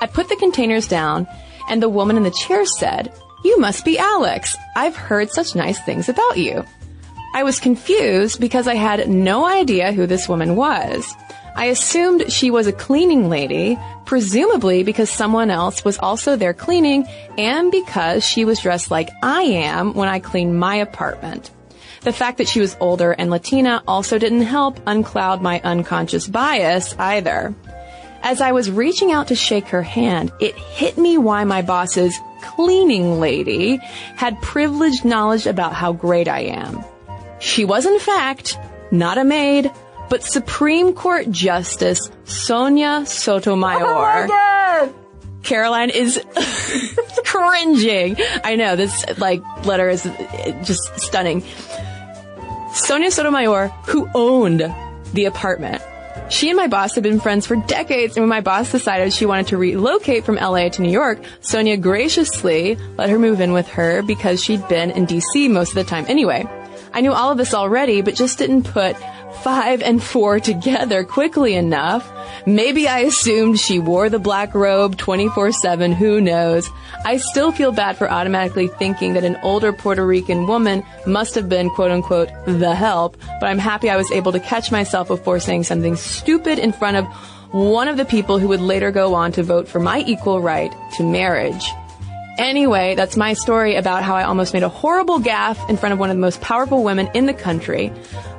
I 0.00 0.06
put 0.06 0.30
the 0.30 0.36
containers 0.36 0.88
down 0.88 1.28
and 1.68 1.82
the 1.82 1.90
woman 1.90 2.16
in 2.16 2.22
the 2.22 2.30
chair 2.30 2.64
said, 2.64 3.12
You 3.44 3.60
must 3.60 3.84
be 3.84 3.98
Alex. 3.98 4.56
I've 4.74 4.96
heard 4.96 5.30
such 5.30 5.54
nice 5.54 5.78
things 5.82 6.08
about 6.08 6.38
you. 6.38 6.64
I 7.34 7.42
was 7.42 7.60
confused 7.60 8.40
because 8.40 8.66
I 8.66 8.76
had 8.76 9.10
no 9.10 9.44
idea 9.44 9.92
who 9.92 10.06
this 10.06 10.26
woman 10.26 10.56
was. 10.56 11.06
I 11.56 11.66
assumed 11.66 12.30
she 12.30 12.50
was 12.50 12.66
a 12.66 12.72
cleaning 12.72 13.30
lady, 13.30 13.78
presumably 14.04 14.82
because 14.82 15.08
someone 15.08 15.50
else 15.50 15.86
was 15.86 15.98
also 15.98 16.36
there 16.36 16.52
cleaning 16.52 17.06
and 17.38 17.72
because 17.72 18.24
she 18.24 18.44
was 18.44 18.60
dressed 18.60 18.90
like 18.90 19.08
I 19.22 19.42
am 19.42 19.94
when 19.94 20.06
I 20.08 20.18
clean 20.18 20.58
my 20.58 20.76
apartment. 20.76 21.50
The 22.02 22.12
fact 22.12 22.38
that 22.38 22.46
she 22.46 22.60
was 22.60 22.76
older 22.78 23.12
and 23.12 23.30
Latina 23.30 23.82
also 23.88 24.18
didn't 24.18 24.42
help 24.42 24.78
uncloud 24.86 25.40
my 25.40 25.60
unconscious 25.64 26.28
bias 26.28 26.94
either. 26.98 27.54
As 28.22 28.42
I 28.42 28.52
was 28.52 28.70
reaching 28.70 29.10
out 29.10 29.28
to 29.28 29.34
shake 29.34 29.68
her 29.68 29.82
hand, 29.82 30.32
it 30.38 30.54
hit 30.56 30.98
me 30.98 31.16
why 31.16 31.44
my 31.44 31.62
boss's 31.62 32.14
cleaning 32.42 33.18
lady 33.18 33.78
had 34.16 34.40
privileged 34.42 35.06
knowledge 35.06 35.46
about 35.46 35.72
how 35.72 35.94
great 35.94 36.28
I 36.28 36.40
am. 36.40 36.84
She 37.38 37.64
was 37.64 37.86
in 37.86 37.98
fact 37.98 38.58
not 38.90 39.18
a 39.18 39.24
maid, 39.24 39.72
but 40.08 40.22
Supreme 40.22 40.94
Court 40.94 41.30
Justice 41.30 42.10
Sonia 42.24 43.04
Sotomayor. 43.06 44.28
Oh 44.30 44.94
Caroline 45.42 45.90
is 45.90 46.20
cringing. 47.24 48.16
I 48.42 48.56
know 48.56 48.74
this 48.76 49.04
like 49.18 49.42
letter 49.64 49.88
is 49.88 50.02
just 50.64 50.98
stunning. 50.98 51.44
Sonia 52.74 53.10
Sotomayor, 53.10 53.68
who 53.86 54.08
owned 54.14 54.74
the 55.12 55.24
apartment. 55.24 55.82
She 56.28 56.50
and 56.50 56.56
my 56.56 56.66
boss 56.66 56.96
had 56.96 57.04
been 57.04 57.20
friends 57.20 57.46
for 57.46 57.54
decades, 57.54 58.16
and 58.16 58.22
when 58.22 58.28
my 58.28 58.40
boss 58.40 58.72
decided 58.72 59.12
she 59.12 59.26
wanted 59.26 59.46
to 59.48 59.56
relocate 59.56 60.24
from 60.24 60.34
LA 60.34 60.68
to 60.70 60.82
New 60.82 60.90
York, 60.90 61.20
Sonia 61.40 61.76
graciously 61.76 62.76
let 62.98 63.08
her 63.08 63.18
move 63.18 63.40
in 63.40 63.52
with 63.52 63.68
her 63.68 64.02
because 64.02 64.42
she'd 64.42 64.66
been 64.68 64.90
in 64.90 65.06
DC 65.06 65.48
most 65.48 65.68
of 65.68 65.76
the 65.76 65.84
time 65.84 66.04
anyway. 66.08 66.44
I 66.92 67.00
knew 67.00 67.12
all 67.12 67.30
of 67.30 67.38
this 67.38 67.54
already, 67.54 68.02
but 68.02 68.16
just 68.16 68.38
didn't 68.38 68.64
put 68.64 68.96
five 69.42 69.82
and 69.82 70.02
four 70.02 70.40
together 70.40 71.04
quickly 71.04 71.54
enough. 71.54 72.10
Maybe 72.46 72.88
I 72.88 73.00
assumed 73.00 73.58
she 73.58 73.78
wore 73.78 74.08
the 74.08 74.18
black 74.18 74.54
robe 74.54 74.96
24-7, 74.96 75.94
who 75.94 76.20
knows. 76.20 76.70
I 77.04 77.16
still 77.16 77.52
feel 77.52 77.72
bad 77.72 77.96
for 77.96 78.10
automatically 78.10 78.68
thinking 78.68 79.14
that 79.14 79.24
an 79.24 79.38
older 79.42 79.72
Puerto 79.72 80.06
Rican 80.06 80.46
woman 80.46 80.84
must 81.06 81.34
have 81.34 81.48
been 81.48 81.70
quote 81.70 81.90
unquote 81.90 82.30
the 82.46 82.74
help, 82.74 83.16
but 83.40 83.46
I'm 83.46 83.58
happy 83.58 83.90
I 83.90 83.96
was 83.96 84.10
able 84.10 84.32
to 84.32 84.40
catch 84.40 84.70
myself 84.70 85.08
before 85.08 85.40
saying 85.40 85.64
something 85.64 85.96
stupid 85.96 86.58
in 86.58 86.72
front 86.72 86.96
of 86.96 87.06
one 87.52 87.88
of 87.88 87.96
the 87.96 88.04
people 88.04 88.38
who 88.38 88.48
would 88.48 88.60
later 88.60 88.90
go 88.90 89.14
on 89.14 89.32
to 89.32 89.42
vote 89.42 89.68
for 89.68 89.80
my 89.80 90.00
equal 90.06 90.40
right 90.40 90.72
to 90.96 91.04
marriage. 91.04 91.64
Anyway, 92.38 92.94
that's 92.94 93.16
my 93.16 93.32
story 93.32 93.76
about 93.76 94.02
how 94.02 94.14
I 94.14 94.24
almost 94.24 94.52
made 94.52 94.62
a 94.62 94.68
horrible 94.68 95.18
gaffe 95.18 95.70
in 95.70 95.78
front 95.78 95.94
of 95.94 95.98
one 95.98 96.10
of 96.10 96.16
the 96.16 96.20
most 96.20 96.42
powerful 96.42 96.84
women 96.84 97.08
in 97.14 97.24
the 97.24 97.32
country. 97.32 97.90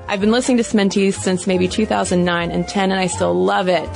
I've 0.09 0.21
been 0.21 0.31
listening 0.31 0.55
to 0.57 0.63
Sminties 0.63 1.15
since 1.15 1.47
maybe 1.47 1.67
2009 1.67 2.49
and 2.49 2.65
10 2.65 2.91
and 2.91 2.99
I 2.99 3.07
still 3.07 3.33
love 3.33 3.67
it. 3.67 3.89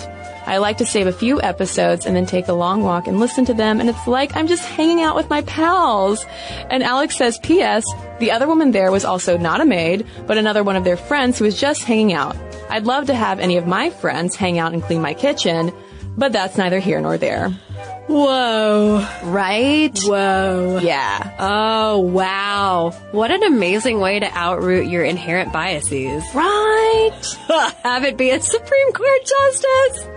I 0.45 0.57
like 0.57 0.77
to 0.79 0.85
save 0.85 1.07
a 1.07 1.13
few 1.13 1.41
episodes 1.41 2.05
and 2.05 2.13
then 2.17 2.25
take 2.25 2.49
a 2.49 2.53
long 2.53 2.83
walk 2.83 3.07
and 3.07 3.17
listen 3.17 3.45
to 3.45 3.53
them 3.53 3.79
and 3.79 3.87
it's 3.87 4.07
like 4.07 4.35
I'm 4.35 4.47
just 4.47 4.65
hanging 4.65 5.01
out 5.01 5.15
with 5.15 5.29
my 5.29 5.41
pals. 5.43 6.25
And 6.69 6.83
Alex 6.83 7.15
says, 7.15 7.39
P.S. 7.39 7.85
The 8.19 8.31
other 8.31 8.45
woman 8.45 8.71
there 8.71 8.91
was 8.91 9.05
also 9.05 9.37
not 9.37 9.61
a 9.61 9.65
maid, 9.65 10.05
but 10.27 10.37
another 10.37 10.63
one 10.63 10.75
of 10.75 10.83
their 10.83 10.97
friends 10.97 11.39
who 11.39 11.45
was 11.45 11.57
just 11.57 11.83
hanging 11.83 12.11
out. 12.11 12.35
I'd 12.69 12.85
love 12.85 13.05
to 13.07 13.15
have 13.15 13.39
any 13.39 13.55
of 13.55 13.65
my 13.65 13.89
friends 13.89 14.35
hang 14.35 14.59
out 14.59 14.73
and 14.73 14.83
clean 14.83 15.01
my 15.01 15.13
kitchen, 15.13 15.71
but 16.17 16.33
that's 16.33 16.57
neither 16.57 16.79
here 16.79 16.99
nor 16.99 17.17
there. 17.17 17.57
Whoa. 18.11 19.07
Right? 19.23 19.97
Whoa. 20.03 20.79
Yeah. 20.83 21.35
Oh, 21.39 21.99
wow. 21.99 22.91
What 23.11 23.31
an 23.31 23.43
amazing 23.43 24.01
way 24.01 24.19
to 24.19 24.25
outroot 24.25 24.91
your 24.91 25.03
inherent 25.03 25.53
biases. 25.53 26.23
Right. 26.35 27.21
Have 27.83 28.03
it 28.03 28.17
be 28.17 28.31
a 28.31 28.41
Supreme 28.41 28.91
Court 28.91 29.21
justice. 29.21 30.07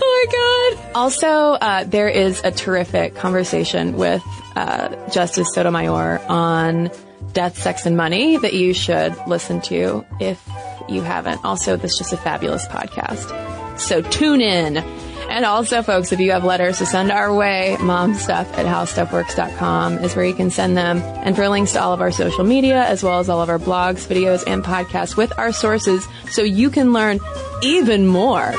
Oh 0.00 0.26
my 0.30 0.76
God. 0.78 0.94
Also, 0.94 1.28
uh, 1.28 1.84
there 1.84 2.08
is 2.08 2.40
a 2.44 2.52
terrific 2.52 3.16
conversation 3.16 3.96
with 3.96 4.22
uh, 4.54 5.08
Justice 5.10 5.48
Sotomayor 5.52 6.20
on 6.28 6.90
death, 7.32 7.58
sex, 7.58 7.84
and 7.84 7.96
money 7.96 8.36
that 8.36 8.54
you 8.54 8.74
should 8.74 9.16
listen 9.26 9.60
to 9.62 10.06
if 10.20 10.40
you 10.88 11.02
haven't. 11.02 11.44
Also, 11.44 11.76
this 11.76 11.92
is 11.92 11.98
just 11.98 12.12
a 12.12 12.16
fabulous 12.16 12.66
podcast. 12.68 13.78
So 13.80 14.02
tune 14.02 14.40
in. 14.40 14.84
And 15.30 15.44
also, 15.44 15.82
folks, 15.82 16.10
if 16.10 16.18
you 16.18 16.32
have 16.32 16.42
letters 16.42 16.78
to 16.78 16.86
send 16.86 17.12
our 17.12 17.32
way, 17.32 17.76
momstuff 17.78 18.52
at 18.58 18.66
howstuffworks.com 18.66 19.98
is 19.98 20.16
where 20.16 20.24
you 20.24 20.34
can 20.34 20.50
send 20.50 20.76
them. 20.76 20.98
And 20.98 21.36
for 21.36 21.48
links 21.48 21.70
to 21.72 21.80
all 21.80 21.92
of 21.92 22.00
our 22.00 22.10
social 22.10 22.42
media, 22.42 22.82
as 22.82 23.04
well 23.04 23.20
as 23.20 23.28
all 23.28 23.40
of 23.40 23.48
our 23.48 23.60
blogs, 23.60 24.08
videos, 24.08 24.42
and 24.46 24.64
podcasts 24.64 25.16
with 25.16 25.32
our 25.38 25.52
sources, 25.52 26.04
so 26.30 26.42
you 26.42 26.68
can 26.68 26.92
learn 26.92 27.20
even 27.62 28.08
more 28.08 28.52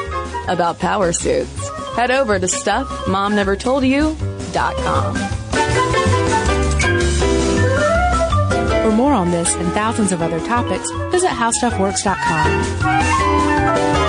about 0.48 0.80
power 0.80 1.12
suits, 1.12 1.70
head 1.96 2.10
over 2.10 2.40
to 2.40 2.46
stuffmomnevertoldyou.com. 2.46 5.16
For 8.84 8.92
more 8.92 9.14
on 9.14 9.32
this 9.32 9.54
and 9.56 9.74
thousands 9.74 10.14
of 10.14 10.22
other 10.22 10.40
topics, 10.40 10.90
visit 11.12 11.32
howstuffworks.com. 11.32 14.01